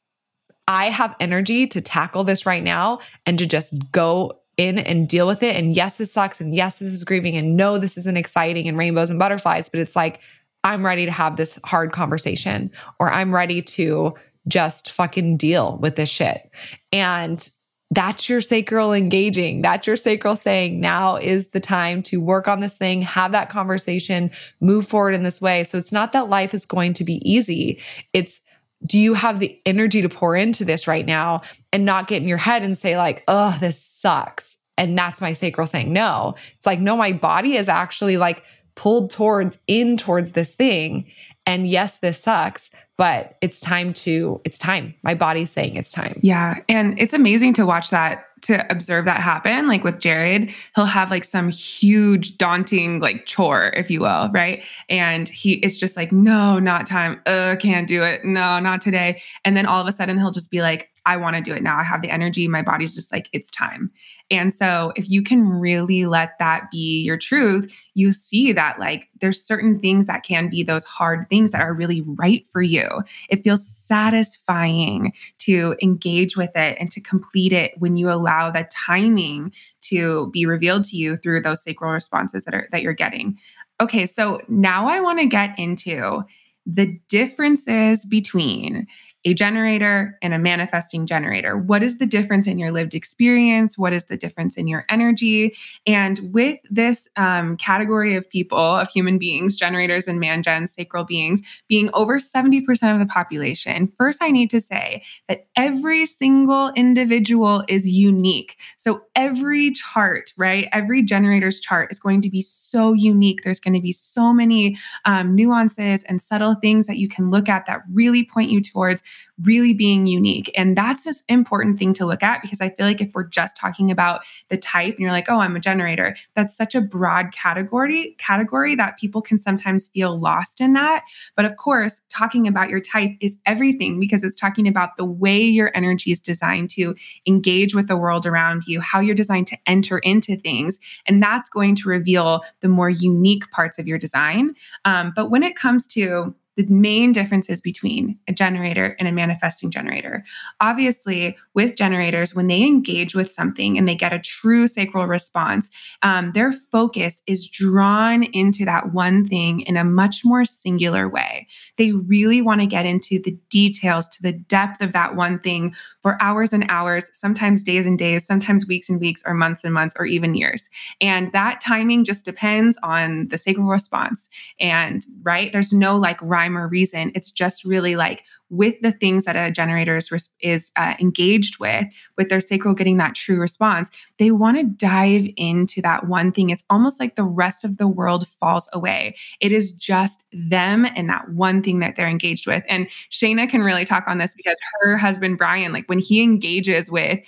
I 0.68 0.86
have 0.88 1.16
energy 1.20 1.68
to 1.68 1.80
tackle 1.80 2.26
this 2.26 2.46
right 2.46 2.64
now 2.64 3.00
and 3.26 3.38
to 3.40 3.46
just 3.46 3.74
go 3.92 4.42
in 4.58 4.80
and 4.80 5.08
deal 5.08 5.28
with 5.28 5.44
it. 5.44 5.56
And 5.56 5.76
yes, 5.76 5.98
this 5.98 6.12
sucks. 6.12 6.42
And 6.42 6.54
yes, 6.54 6.80
this 6.80 6.90
is 6.90 7.06
grieving. 7.06 7.38
And 7.38 7.56
no, 7.56 7.78
this 7.78 7.96
isn't 7.98 8.18
exciting 8.18 8.68
and 8.68 8.78
rainbows 8.78 9.10
and 9.10 9.20
butterflies. 9.20 9.70
But 9.70 9.80
it's 9.80 9.96
like, 9.96 10.20
I'm 10.64 10.86
ready 10.86 11.06
to 11.06 11.12
have 11.12 11.38
this 11.38 11.60
hard 11.64 11.94
conversation 11.94 12.72
or 13.00 13.12
I'm 13.12 13.34
ready 13.34 13.62
to 13.62 14.16
just 14.48 14.92
fucking 14.92 15.38
deal 15.38 15.78
with 15.78 15.96
this 15.96 16.10
shit. 16.10 16.50
And 16.92 17.48
that's 17.92 18.28
your 18.28 18.42
sacral 18.42 18.92
engaging. 18.92 19.62
That's 19.62 19.88
your 19.88 19.96
sacral 19.96 20.36
saying, 20.36 20.80
now 20.80 21.16
is 21.16 21.50
the 21.50 21.62
time 21.62 22.04
to 22.04 22.18
work 22.18 22.48
on 22.48 22.60
this 22.60 22.78
thing, 22.78 23.02
have 23.02 23.32
that 23.32 23.50
conversation, 23.50 24.30
move 24.60 24.88
forward 24.88 25.14
in 25.16 25.24
this 25.24 25.40
way. 25.40 25.64
So 25.64 25.78
it's 25.78 25.94
not 25.94 26.12
that 26.12 26.30
life 26.30 26.54
is 26.54 26.66
going 26.66 26.94
to 26.96 27.06
be 27.06 27.22
easy. 27.30 27.82
It's, 28.12 28.42
do 28.86 29.00
you 29.00 29.14
have 29.14 29.40
the 29.40 29.60
energy 29.66 30.02
to 30.02 30.10
pour 30.10 30.36
into 30.36 30.66
this 30.66 30.86
right 30.86 31.06
now 31.06 31.42
and 31.72 31.86
not 31.86 32.08
get 32.08 32.22
in 32.22 32.28
your 32.28 32.38
head 32.38 32.62
and 32.62 32.78
say, 32.78 32.98
like, 32.98 33.24
oh, 33.28 33.56
this 33.60 33.82
sucks. 33.82 34.58
And 34.78 34.98
that's 34.98 35.22
my 35.22 35.32
sacral 35.32 35.66
saying 35.66 35.92
no. 35.92 36.36
It's 36.56 36.66
like, 36.66 36.80
no, 36.80 36.96
my 36.96 37.14
body 37.14 37.54
is 37.54 37.70
actually 37.70 38.18
like 38.18 38.44
pulled 38.76 39.12
towards 39.12 39.60
in 39.66 39.98
towards 39.98 40.34
this 40.34 40.56
thing. 40.56 41.10
And 41.46 41.68
yes, 41.68 41.98
this 42.00 42.20
sucks, 42.20 42.70
but 42.98 43.38
it's 43.42 43.60
time 43.60 43.94
to, 43.94 44.42
it's 44.44 44.58
time. 44.58 44.94
My 45.04 45.14
body's 45.14 45.52
saying 45.52 45.76
it's 45.76 45.92
time. 45.92 46.20
Yeah. 46.24 46.60
And 46.68 47.00
it's 47.00 47.14
amazing 47.14 47.54
to 47.56 47.66
watch 47.66 47.92
that, 47.92 48.26
to 48.42 48.70
observe 48.72 49.06
that 49.06 49.20
happen. 49.20 49.68
Like 49.68 49.84
with 49.84 50.00
Jared, 50.00 50.52
he'll 50.76 50.86
have 50.86 51.10
like 51.12 51.24
some 51.24 51.50
huge, 51.50 52.38
daunting, 52.38 53.00
like 53.00 53.26
chore, 53.26 53.72
if 53.76 53.90
you 53.90 54.02
will. 54.02 54.30
Right. 54.34 54.64
And 54.90 55.30
he, 55.30 55.54
it's 55.54 55.78
just 55.78 55.96
like, 55.96 56.12
no, 56.12 56.60
not 56.60 56.88
time. 56.88 57.22
Uh, 57.26 57.56
can't 57.60 57.88
do 57.88 58.04
it. 58.04 58.26
No, 58.26 58.60
not 58.60 58.82
today. 58.82 59.22
And 59.46 59.56
then 59.56 59.66
all 59.66 59.82
of 59.82 59.88
a 59.88 59.92
sudden 59.92 60.18
he'll 60.18 60.32
just 60.32 60.52
be 60.52 60.62
like, 60.62 60.90
I 61.08 61.16
want 61.16 61.38
to 61.38 61.42
do 61.42 61.54
it 61.54 61.64
now. 61.64 61.78
I 61.78 61.84
have 61.84 62.02
the 62.02 62.10
energy. 62.10 62.50
My 62.50 62.62
body's 62.62 62.94
just 62.94 63.14
like, 63.14 63.30
it's 63.32 63.50
time. 63.50 63.90
And 64.30 64.54
so, 64.54 64.92
if 64.98 65.10
you 65.10 65.24
can 65.24 65.48
really 65.48 66.06
let 66.06 66.38
that 66.38 66.70
be 66.70 67.02
your 67.02 67.18
truth, 67.18 67.74
you 67.94 68.12
see 68.12 68.52
that 68.52 68.78
like 68.78 69.10
there's 69.22 69.42
certain 69.42 69.80
things 69.80 70.06
that 70.08 70.24
can 70.24 70.50
be 70.50 70.64
those 70.64 70.84
hard 70.84 71.30
things 71.30 71.52
that 71.52 71.62
are 71.62 71.74
really 71.74 72.02
right 72.02 72.46
for 72.46 72.62
you. 72.62 72.88
It 73.30 73.42
feels 73.42 73.66
satisfying 73.66 75.14
to 75.40 75.78
engage 75.82 76.36
with 76.36 76.52
it 76.56 76.78
and 76.78 76.92
to 76.92 77.00
complete 77.00 77.54
it 77.54 77.80
when 77.80 77.96
you 77.96 78.10
allow 78.10 78.52
the 78.52 78.68
timing 78.70 79.54
to 79.82 80.30
be 80.32 80.46
revealed 80.46 80.84
to 80.86 80.98
you 80.98 81.16
through 81.16 81.42
those 81.42 81.64
sacral 81.64 81.94
responses 81.94 82.44
that 82.44 82.54
are 82.54 82.68
that 82.74 82.82
you're 82.82 82.92
getting. 82.92 83.40
Okay, 83.80 84.06
so 84.06 84.42
now 84.50 84.90
I 84.90 85.00
want 85.00 85.20
to 85.20 85.26
get 85.26 85.58
into 85.58 86.24
the 86.66 87.00
differences 87.08 88.06
between 88.06 88.86
a 89.28 89.34
generator 89.34 90.18
and 90.22 90.34
a 90.34 90.40
manifesting 90.40 91.06
generator. 91.06 91.58
What 91.58 91.84
is 91.84 91.98
the 91.98 92.06
difference 92.06 92.48
in 92.48 92.58
your 92.58 92.72
lived 92.72 92.96
experience? 92.96 93.78
What 93.78 93.92
is 93.92 94.06
the 94.06 94.16
difference 94.16 94.56
in 94.56 94.70
your 94.70 94.86
energy? 94.88 95.54
And 95.86 96.22
with 96.32 96.60
this 96.70 97.10
um, 97.18 97.58
category 97.58 98.16
of 98.16 98.30
people, 98.30 98.58
of 98.58 98.88
human 98.88 99.18
beings, 99.18 99.58
generators 99.58 100.08
and 100.08 100.18
man 100.22 100.44
gens, 100.44 100.72
sacral 100.72 101.04
beings, 101.04 101.42
being 101.68 101.90
over 101.94 102.20
70% 102.20 102.94
of 102.94 103.00
the 103.00 103.06
population, 103.06 103.92
first 103.98 104.24
I 104.24 104.32
need 104.32 104.50
to 104.52 104.62
say 104.62 105.04
that 105.28 105.48
every 105.58 106.06
single 106.06 106.72
individual 106.78 107.66
is 107.68 107.92
unique. 107.92 108.58
So 108.78 109.02
every 109.14 109.72
chart, 109.72 110.32
right? 110.38 110.70
Every 110.72 111.04
generator's 111.04 111.60
chart 111.60 111.92
is 111.92 112.00
going 112.00 112.22
to 112.22 112.30
be 112.30 112.40
so 112.40 112.94
unique. 112.94 113.42
There's 113.44 113.60
going 113.60 113.74
to 113.74 113.82
be 113.82 113.92
so 113.92 114.32
many 114.32 114.78
um, 115.04 115.36
nuances 115.36 116.04
and 116.04 116.22
subtle 116.22 116.56
things 116.56 116.88
that 116.88 116.96
you 116.96 117.10
can 117.10 117.30
look 117.30 117.50
at 117.50 117.66
that 117.66 117.82
really 117.92 118.24
point 118.24 118.52
you 118.52 118.62
towards 118.62 119.04
really 119.42 119.74
being 119.74 120.08
unique. 120.08 120.52
And 120.56 120.76
that's 120.76 121.04
this 121.04 121.24
important 121.30 121.78
thing 121.78 121.94
to 121.94 122.06
look 122.06 122.24
at 122.24 122.42
because 122.42 122.60
I 122.60 122.70
feel 122.70 122.86
like 122.86 123.02
if 123.02 123.14
we're 123.14 123.28
just 123.28 123.56
talking 123.56 123.92
about 123.92 124.24
the 124.50 124.58
type 124.58 124.96
and 124.96 125.00
you're 125.00 125.12
like, 125.12 125.30
oh, 125.30 125.40
I'm 125.40 125.56
a 125.56 125.60
generator, 125.60 126.16
that's 126.34 126.56
such 126.56 126.74
a 126.74 126.82
broad 126.82 127.32
category, 127.32 128.16
category 128.18 128.76
that 128.76 128.98
people 128.98 129.22
can 129.22 129.38
sometimes 129.38 129.88
feel 129.88 130.20
lost 130.20 130.60
in 130.60 130.74
that. 130.74 131.04
But 131.36 131.46
of 131.46 131.58
course, 131.58 132.02
talking 132.10 132.48
about 132.48 132.70
your 132.70 132.80
type 132.80 133.12
is 133.22 133.38
everything 133.46 134.00
because 134.00 134.24
it's 134.24 134.40
talking 134.40 134.68
about 134.68 134.98
the 134.98 135.06
way 135.06 135.40
your 135.40 135.72
energy 135.76 136.12
is 136.12 136.20
designed 136.20 136.70
to 136.72 136.96
engage 137.28 137.76
with 137.76 137.88
the 137.88 137.98
world 137.98 138.26
around 138.26 138.64
you, 138.66 138.82
how 138.82 139.00
you're 139.00 139.16
designed 139.16 139.48
to 139.48 139.58
enter 139.68 140.00
into 140.00 140.36
things. 140.36 140.80
And 141.06 141.22
that's 141.22 141.50
going 141.50 141.76
to 141.76 141.90
reveal 141.90 142.44
the 142.62 142.70
more 142.70 142.90
unique 142.90 143.50
parts 143.52 143.78
of 143.78 143.88
your 143.88 144.00
design. 144.00 144.56
Um, 144.86 145.14
but 145.16 145.30
when 145.30 145.44
it 145.44 145.56
comes 145.56 145.86
to 145.88 146.36
the 146.58 146.66
main 146.66 147.12
differences 147.12 147.62
between 147.62 148.18
a 148.28 148.34
generator 148.34 148.96
and 149.00 149.08
a 149.08 149.12
manifesting 149.12 149.70
generator. 149.70 150.26
Obviously, 150.60 151.38
with 151.54 151.76
generators, 151.76 152.34
when 152.34 152.48
they 152.48 152.64
engage 152.64 153.14
with 153.14 153.32
something 153.32 153.78
and 153.78 153.88
they 153.88 153.96
get 153.96 154.12
a 154.12 154.20
true 154.20 154.68
sacral 154.68 155.06
response, 155.06 155.70
um, 156.02 156.32
their 156.34 156.52
focus 156.52 157.22
is 157.28 157.48
drawn 157.48 158.24
into 158.24 158.66
that 158.66 158.92
one 158.92 159.26
thing 159.28 159.62
in 159.62 159.78
a 159.78 159.84
much 159.84 160.22
more 160.26 160.44
singular 160.44 161.08
way. 161.08 161.48
They 161.78 161.92
really 161.92 162.42
want 162.42 162.62
to 162.62 162.68
get 162.68 162.88
into 162.88 163.22
the 163.22 163.38
details, 163.50 164.08
to 164.10 164.24
the 164.24 164.34
depth 164.34 164.82
of 164.82 164.94
that 164.94 165.16
one 165.16 165.40
thing 165.40 165.76
for 166.02 166.22
hours 166.22 166.54
and 166.54 166.66
hours, 166.70 167.06
sometimes 167.14 167.62
days 167.62 167.86
and 167.86 168.00
days, 168.00 168.26
sometimes 168.26 168.68
weeks 168.68 168.90
and 168.90 169.00
weeks, 169.00 169.22
or 169.28 169.36
months 169.36 169.64
and 169.64 169.74
months, 169.74 169.96
or 170.00 170.06
even 170.06 170.34
years. 170.34 170.70
And 171.02 171.32
that 171.34 171.62
timing 171.62 172.04
just 172.04 172.26
depends 172.26 172.80
on 172.82 173.28
the 173.28 173.38
sacral 173.38 173.68
response. 173.68 174.28
And 174.60 175.06
right, 175.22 175.52
there's 175.52 175.72
no 175.72 175.96
like 175.96 176.20
rhyme 176.22 176.47
rhyme 176.48 176.58
or 176.58 176.68
reason. 176.68 177.12
It's 177.16 177.32
just 177.32 177.64
really 177.64 177.96
like 177.96 178.24
with 178.50 178.80
the 178.82 178.92
things 178.92 179.26
that 179.26 179.36
a 179.36 179.52
generator 179.52 179.98
is, 179.98 180.30
is 180.40 180.72
uh, 180.78 180.96
engaged 181.00 181.60
with, 181.60 181.86
with 182.18 182.30
their 182.30 182.40
sacral 182.40 182.74
getting 182.74 182.98
that 182.98 183.14
true 183.14 183.40
response, 183.40 183.90
they 184.20 184.32
want 184.32 184.58
to 184.58 184.64
dive 184.64 185.28
into 185.36 185.82
that 185.82 186.08
one 186.08 186.32
thing. 186.32 186.50
It's 186.50 186.64
almost 186.70 187.00
like 187.00 187.16
the 187.16 187.26
rest 187.26 187.66
of 187.66 187.78
the 187.78 187.88
world 187.88 188.28
falls 188.40 188.70
away. 188.72 189.16
It 189.42 189.52
is 189.52 189.72
just 189.72 190.24
them 190.32 190.86
and 190.96 191.10
that 191.10 191.30
one 191.30 191.62
thing 191.62 191.80
that 191.80 191.96
they're 191.96 192.08
engaged 192.08 192.48
with. 192.48 192.64
And 192.70 192.88
Shayna 193.12 193.50
can 193.50 193.62
really 193.62 193.86
talk 193.86 194.06
on 194.08 194.18
this 194.18 194.34
because 194.34 194.58
her 194.82 194.98
husband, 194.98 195.38
Brian, 195.38 195.74
like 195.74 195.88
when 195.88 196.00
he 196.00 196.22
engages 196.22 196.90
with 196.90 197.20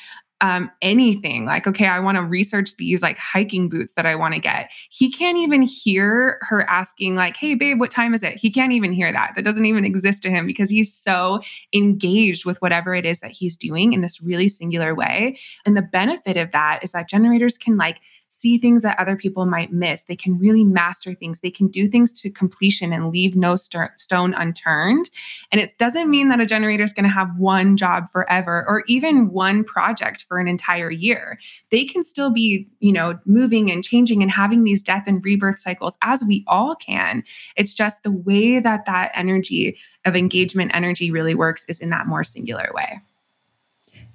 um, 0.42 0.72
anything 0.82 1.46
like, 1.46 1.68
okay, 1.68 1.88
I 1.88 2.00
want 2.00 2.16
to 2.16 2.24
research 2.24 2.78
these 2.78 3.02
like 3.02 3.18
hiking 3.18 3.68
boots 3.68 3.94
that 3.94 4.06
I 4.06 4.16
want 4.16 4.34
to 4.36 4.40
get. 4.40 4.72
He 4.90 5.12
can't 5.12 5.38
even 5.38 5.62
hear 5.62 6.40
her 6.42 6.64
asking, 6.70 7.16
like, 7.16 7.36
hey, 7.36 7.56
babe, 7.56 7.80
what 7.80 7.92
time 7.92 8.14
is 8.14 8.24
it? 8.24 8.36
He 8.36 8.50
can't 8.50 8.72
even 8.72 8.94
hear 8.94 9.12
that. 9.12 9.34
That 9.36 9.44
doesn't 9.44 9.66
even 9.66 9.84
exist 9.84 10.22
to 10.24 10.30
him 10.30 10.48
because 10.48 10.70
he's 10.70 10.94
so 10.94 11.42
engaged 11.74 12.46
with 12.46 12.62
whatever 12.62 12.96
it 12.96 13.06
is 13.06 13.20
that 13.20 13.32
he's 13.32 13.58
doing 13.58 13.94
in 13.94 14.02
this 14.02 14.22
really 14.22 14.48
singular 14.48 14.96
way. 14.96 15.38
And 15.66 15.76
the 15.76 15.82
benefit 15.82 16.38
of 16.38 16.52
that 16.52 16.80
is 16.84 16.94
that 16.94 17.10
generators 17.10 17.58
can 17.58 17.76
like 17.78 17.98
see 18.30 18.58
things 18.58 18.84
that 18.84 18.98
other 19.00 19.16
people 19.16 19.46
might 19.46 19.74
miss. 19.74 20.04
They 20.04 20.16
can 20.16 20.38
really 20.38 20.64
master 20.64 21.14
things. 21.14 21.42
They 21.42 21.52
can 21.52 21.68
do 21.68 21.88
things 21.88 22.20
to 22.22 22.30
completion 22.30 22.94
and 22.94 23.12
leave 23.12 23.36
no 23.36 23.56
st- 23.56 23.92
stone 23.98 24.34
unturned. 24.36 25.10
And 25.52 25.60
it 25.60 25.78
doesn't 25.78 26.10
mean 26.10 26.30
that 26.30 26.40
a 26.40 26.46
generator 26.46 26.84
is 26.84 26.94
going 26.94 27.04
to 27.04 27.10
have 27.10 27.36
one 27.38 27.76
job 27.76 28.10
forever 28.12 28.64
or 28.68 28.84
even 28.88 29.32
one 29.32 29.64
project 29.64 30.26
for 30.28 30.38
an 30.38 30.48
entire 30.48 30.92
year. 30.92 31.40
They 31.72 31.86
can 31.86 32.04
still 32.04 32.32
be, 32.32 32.68
you 32.80 32.92
know, 32.92 33.20
moving 33.26 33.72
and 33.72 33.84
changing 33.84 34.22
and 34.22 34.32
having 34.32 34.64
these 34.64 34.82
death 34.82 35.04
and 35.08 35.24
rebirth 35.26 35.60
cycles 35.60 35.98
as 36.02 36.24
we 36.24 36.44
all 36.48 36.76
can. 36.76 37.24
It's 37.56 37.74
just 37.74 38.04
the 38.04 38.12
way 38.12 38.60
that 38.60 38.86
that 38.86 39.12
energy 39.16 39.78
of 40.06 40.16
engagement 40.16 40.72
energy 40.74 41.12
really 41.12 41.36
works 41.36 41.66
is 41.68 41.80
in 41.80 41.90
that 41.90 42.08
more 42.08 42.24
singular 42.24 42.70
way. 42.74 43.02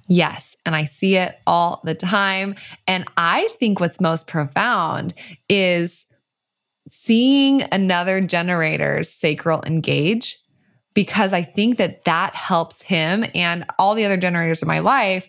Yes. 0.06 0.56
And 0.66 0.76
I 0.76 0.84
see 0.84 1.16
it 1.16 1.38
all 1.46 1.80
the 1.84 1.94
time. 1.94 2.56
And 2.86 3.04
I 3.16 3.48
think 3.58 3.80
what's 3.80 4.00
most 4.00 4.26
profound 4.26 5.14
is 5.48 6.06
seeing 6.88 7.62
another 7.72 8.20
generator's 8.20 9.08
sacral 9.08 9.62
engage 9.64 10.38
because 10.92 11.32
I 11.32 11.42
think 11.42 11.78
that 11.78 12.04
that 12.04 12.34
helps 12.34 12.82
him 12.82 13.24
and 13.34 13.64
all 13.78 13.94
the 13.94 14.04
other 14.04 14.16
generators 14.16 14.62
in 14.62 14.68
my 14.68 14.80
life 14.80 15.28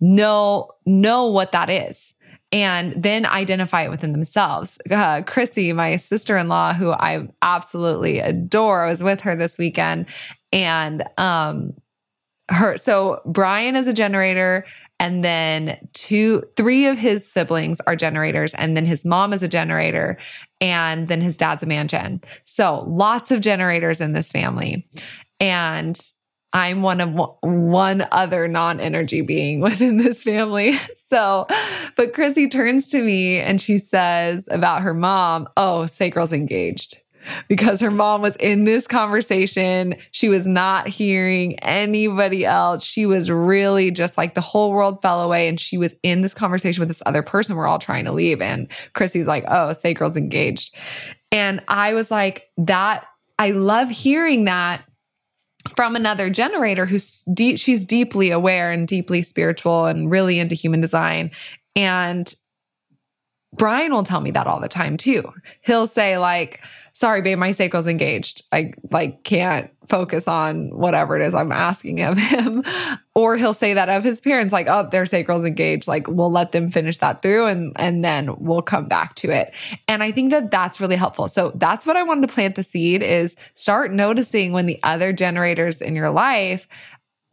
know 0.00 0.70
know 0.86 1.26
what 1.26 1.52
that 1.52 1.68
is 1.68 2.14
and 2.50 3.00
then 3.00 3.26
identify 3.26 3.82
it 3.82 3.90
within 3.90 4.12
themselves. 4.12 4.78
Uh, 4.90 5.22
Chrissy, 5.26 5.72
my 5.72 5.96
sister-in-law, 5.96 6.74
who 6.74 6.92
I 6.92 7.28
absolutely 7.42 8.20
adore, 8.20 8.84
I 8.84 8.90
was 8.90 9.02
with 9.02 9.20
her 9.20 9.36
this 9.36 9.58
weekend, 9.58 10.06
and 10.52 11.04
um, 11.18 11.74
her 12.50 12.78
so 12.78 13.20
Brian 13.26 13.76
is 13.76 13.86
a 13.86 13.92
generator 13.92 14.64
and 15.00 15.24
then 15.24 15.78
two 15.92 16.42
three 16.56 16.86
of 16.86 16.98
his 16.98 17.30
siblings 17.30 17.80
are 17.82 17.94
generators 17.94 18.54
and 18.54 18.76
then 18.76 18.86
his 18.86 19.04
mom 19.04 19.32
is 19.32 19.42
a 19.42 19.48
generator 19.48 20.18
and 20.60 21.08
then 21.08 21.20
his 21.20 21.36
dad's 21.36 21.62
a 21.62 21.66
man 21.66 21.88
gen. 21.88 22.20
So 22.44 22.84
lots 22.88 23.30
of 23.30 23.40
generators 23.40 24.00
in 24.00 24.12
this 24.12 24.32
family. 24.32 24.88
And 25.40 25.98
I'm 26.52 26.82
one 26.82 27.00
of 27.00 27.10
one 27.42 28.06
other 28.10 28.48
non-energy 28.48 29.20
being 29.20 29.60
within 29.68 29.98
this 29.98 30.22
family. 30.22 30.76
So, 31.08 31.46
but 31.96 32.12
Chrissy 32.12 32.48
turns 32.48 32.86
to 32.88 33.02
me 33.02 33.38
and 33.38 33.62
she 33.62 33.78
says 33.78 34.46
about 34.52 34.82
her 34.82 34.92
mom, 34.92 35.48
"Oh, 35.56 35.86
sacral's 35.86 36.34
engaged." 36.34 36.98
Because 37.48 37.80
her 37.80 37.90
mom 37.90 38.22
was 38.22 38.36
in 38.36 38.64
this 38.64 38.86
conversation. 38.86 39.96
She 40.10 40.28
was 40.28 40.46
not 40.46 40.88
hearing 40.88 41.58
anybody 41.60 42.44
else. 42.44 42.84
She 42.84 43.06
was 43.06 43.30
really 43.30 43.90
just 43.90 44.16
like 44.16 44.34
the 44.34 44.40
whole 44.40 44.72
world 44.72 45.02
fell 45.02 45.20
away 45.20 45.48
and 45.48 45.58
she 45.58 45.78
was 45.78 45.94
in 46.02 46.22
this 46.22 46.34
conversation 46.34 46.80
with 46.80 46.88
this 46.88 47.02
other 47.06 47.22
person. 47.22 47.56
We're 47.56 47.66
all 47.66 47.78
trying 47.78 48.04
to 48.06 48.12
leave. 48.12 48.40
And 48.40 48.68
Chrissy's 48.94 49.26
like, 49.26 49.44
oh, 49.48 49.72
sacral's 49.72 50.16
engaged. 50.16 50.74
And 51.30 51.62
I 51.68 51.94
was 51.94 52.10
like, 52.10 52.48
that, 52.56 53.04
I 53.38 53.50
love 53.50 53.90
hearing 53.90 54.44
that 54.44 54.82
from 55.76 55.96
another 55.96 56.30
generator 56.30 56.86
who's 56.86 57.24
deep, 57.34 57.58
she's 57.58 57.84
deeply 57.84 58.30
aware 58.30 58.72
and 58.72 58.88
deeply 58.88 59.22
spiritual 59.22 59.86
and 59.86 60.10
really 60.10 60.38
into 60.38 60.54
human 60.54 60.80
design. 60.80 61.30
And 61.76 62.32
Brian 63.54 63.92
will 63.92 64.02
tell 64.02 64.20
me 64.20 64.30
that 64.32 64.46
all 64.46 64.60
the 64.60 64.68
time 64.68 64.96
too. 64.96 65.32
He'll 65.62 65.86
say, 65.86 66.18
like, 66.18 66.62
sorry, 66.92 67.22
babe, 67.22 67.38
my 67.38 67.52
sacral's 67.52 67.86
engaged. 67.86 68.42
I 68.52 68.72
like 68.90 69.24
can't 69.24 69.70
focus 69.88 70.28
on 70.28 70.68
whatever 70.76 71.16
it 71.16 71.22
is 71.22 71.34
I'm 71.34 71.52
asking 71.52 72.02
of 72.02 72.18
him. 72.18 72.62
or 73.14 73.36
he'll 73.36 73.54
say 73.54 73.74
that 73.74 73.88
of 73.88 74.04
his 74.04 74.20
parents, 74.20 74.52
like, 74.52 74.66
oh, 74.68 74.88
their 74.90 75.06
sacral's 75.06 75.44
engaged. 75.44 75.88
Like, 75.88 76.06
we'll 76.06 76.30
let 76.30 76.52
them 76.52 76.70
finish 76.70 76.98
that 76.98 77.22
through 77.22 77.46
and, 77.46 77.72
and 77.76 78.04
then 78.04 78.34
we'll 78.38 78.62
come 78.62 78.86
back 78.86 79.14
to 79.16 79.30
it. 79.30 79.52
And 79.88 80.02
I 80.02 80.12
think 80.12 80.30
that 80.30 80.50
that's 80.50 80.80
really 80.80 80.96
helpful. 80.96 81.28
So 81.28 81.52
that's 81.54 81.86
what 81.86 81.96
I 81.96 82.02
wanted 82.02 82.28
to 82.28 82.34
plant 82.34 82.54
the 82.54 82.62
seed 82.62 83.02
is 83.02 83.34
start 83.54 83.92
noticing 83.92 84.52
when 84.52 84.66
the 84.66 84.78
other 84.82 85.12
generators 85.12 85.80
in 85.80 85.96
your 85.96 86.10
life 86.10 86.68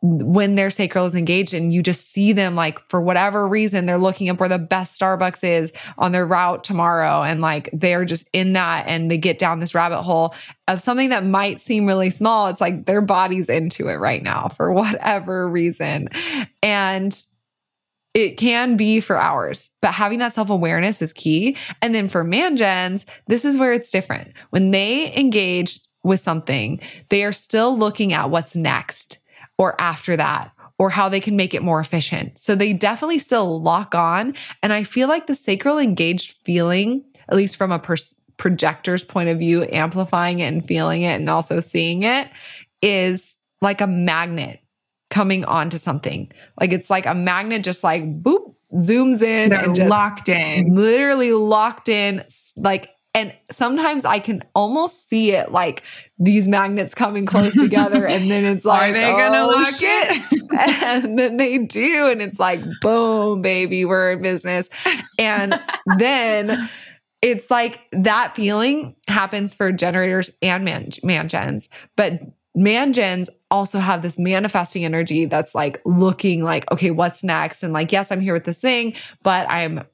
when 0.06 0.56
their 0.56 0.70
sacral 0.70 1.06
is 1.06 1.16
engaged 1.16 1.54
and 1.54 1.74
you 1.74 1.82
just 1.82 2.12
see 2.12 2.32
them 2.32 2.56
like 2.56 2.80
for 2.90 3.02
whatever 3.02 3.48
reason 3.48 3.86
they're 3.86 3.98
looking 3.98 4.30
up 4.30 4.40
where 4.40 4.50
the 4.50 4.60
best 4.60 5.00
starbucks 5.00 5.44
is 5.44 5.74
on 5.98 6.12
their 6.12 6.26
route 6.26 6.64
tomorrow 6.64 7.24
and 7.24 7.42
like 7.42 7.70
they're 7.74 8.06
just 8.06 8.30
in 8.32 8.54
that 8.54 8.86
and 8.88 9.10
they 9.10 9.18
get 9.18 9.40
down 9.40 9.60
this 9.60 9.74
rabbit 9.74 10.04
hole 10.04 10.36
of 10.68 10.82
something 10.82 11.10
that 11.10 11.26
might 11.26 11.60
seem 11.60 11.86
really 11.86 12.10
small 12.10 12.48
it's 12.48 12.62
like 12.62 12.86
their 12.86 13.02
body's 13.02 13.50
into 13.50 13.88
it 13.88 13.96
right 13.96 14.22
now 14.22 14.48
for 14.50 14.72
whatever 14.74 15.50
reason 15.50 16.08
and 16.62 17.26
it 18.14 18.38
can 18.38 18.78
be 18.78 19.02
for 19.02 19.18
hours, 19.18 19.72
but 19.82 19.92
having 19.92 20.20
that 20.20 20.34
self 20.34 20.50
awareness 20.50 21.02
is 21.02 21.12
key. 21.12 21.58
And 21.82 21.94
then 21.94 22.08
for 22.08 22.24
man 22.24 22.56
gens, 22.56 23.06
this 23.28 23.44
is 23.44 23.58
where 23.58 23.74
it's 23.74 23.92
different. 23.92 24.32
When 24.52 24.72
they 24.72 25.14
engage 25.18 25.82
with 26.02 26.22
something, 26.22 26.80
they 27.10 27.26
are 27.26 27.34
still 27.34 27.78
looking 27.78 28.14
at 28.14 28.30
what's 28.30 28.56
next 28.56 29.20
or 29.58 29.80
after 29.80 30.16
that 30.18 30.52
or 30.78 30.90
how 30.90 31.08
they 31.08 31.20
can 31.20 31.36
make 31.36 31.54
it 31.54 31.64
more 31.64 31.80
efficient. 31.80 32.38
So 32.38 32.56
they 32.56 32.74
definitely 32.74 33.20
still 33.20 33.62
lock 33.62 33.96
on. 33.96 34.34
And 34.62 34.74
I 34.74 34.84
feel 34.84 35.08
like 35.08 35.28
the 35.28 35.36
sacral 35.36 35.78
engaged 35.78 36.38
feeling, 36.44 37.06
at 37.30 37.36
least 37.36 37.56
from 37.56 37.72
a 37.72 37.80
pers- 37.80 38.16
projector's 38.38 39.04
point 39.04 39.30
of 39.30 39.40
view, 39.40 39.64
amplifying 39.72 40.40
it 40.40 40.54
and 40.54 40.66
feeling 40.66 41.04
it 41.04 41.16
and 41.20 41.30
also 41.30 41.62
seeing 41.62 42.04
it 42.04 42.30
is 42.82 43.38
like 43.62 43.80
a 43.80 43.88
magnet 43.88 44.60
coming 45.10 45.46
onto 45.46 45.78
something. 45.78 46.30
Like 46.60 46.74
it's 46.74 46.90
like 46.90 47.06
a 47.06 47.14
magnet 47.14 47.64
just 47.64 47.84
like 47.84 48.04
boop 48.22 48.54
zooms 48.74 49.22
in 49.22 49.52
They're 49.52 49.64
and 49.64 49.76
just 49.76 49.90
locked 49.90 50.28
in. 50.28 50.76
literally 50.76 51.32
locked 51.32 51.88
in 51.88 52.24
like 52.58 52.90
and 53.16 53.34
sometimes 53.50 54.04
I 54.04 54.20
can 54.20 54.44
almost 54.54 55.08
see 55.08 55.32
it 55.32 55.50
like 55.50 55.84
these 56.20 56.50
magnets 56.50 56.94
coming 56.94 57.26
close 57.26 57.54
together, 57.60 58.06
and 58.06 58.30
then 58.30 58.44
it's 58.44 58.66
like, 58.66 58.92
Are 58.92 58.94
they 58.94 59.10
gonna 59.10 59.38
oh, 59.38 59.48
lock 59.48 59.74
shit? 59.74 59.82
it? 59.82 60.84
and 61.04 61.18
then 61.18 61.38
they 61.38 61.58
do, 61.58 62.08
and 62.08 62.22
it's 62.22 62.40
like, 62.40 62.62
boom, 62.82 63.42
baby, 63.42 63.86
we're 63.86 64.12
in 64.12 64.22
business. 64.22 64.70
And 65.18 65.58
then 65.98 66.70
it's 67.22 67.50
like 67.50 67.82
that 67.94 68.36
feeling 68.36 68.98
happens 69.08 69.56
for 69.56 69.72
generators 69.72 70.30
and 70.42 70.66
man, 70.66 70.90
man 71.02 71.30
gens, 71.30 71.70
but 71.96 72.20
man 72.54 72.92
gens 72.92 73.30
also 73.50 73.80
have 73.80 74.02
this 74.02 74.20
manifesting 74.20 74.84
energy 74.84 75.24
that's 75.26 75.56
like 75.56 75.82
looking 75.86 76.44
like, 76.44 76.70
okay, 76.70 76.92
what's 76.92 77.24
next? 77.24 77.64
And 77.64 77.72
like, 77.72 77.94
yes, 77.94 78.12
I'm 78.12 78.20
here 78.20 78.34
with 78.34 78.44
this 78.44 78.60
thing, 78.60 78.94
but 79.24 79.50
I'm 79.50 79.86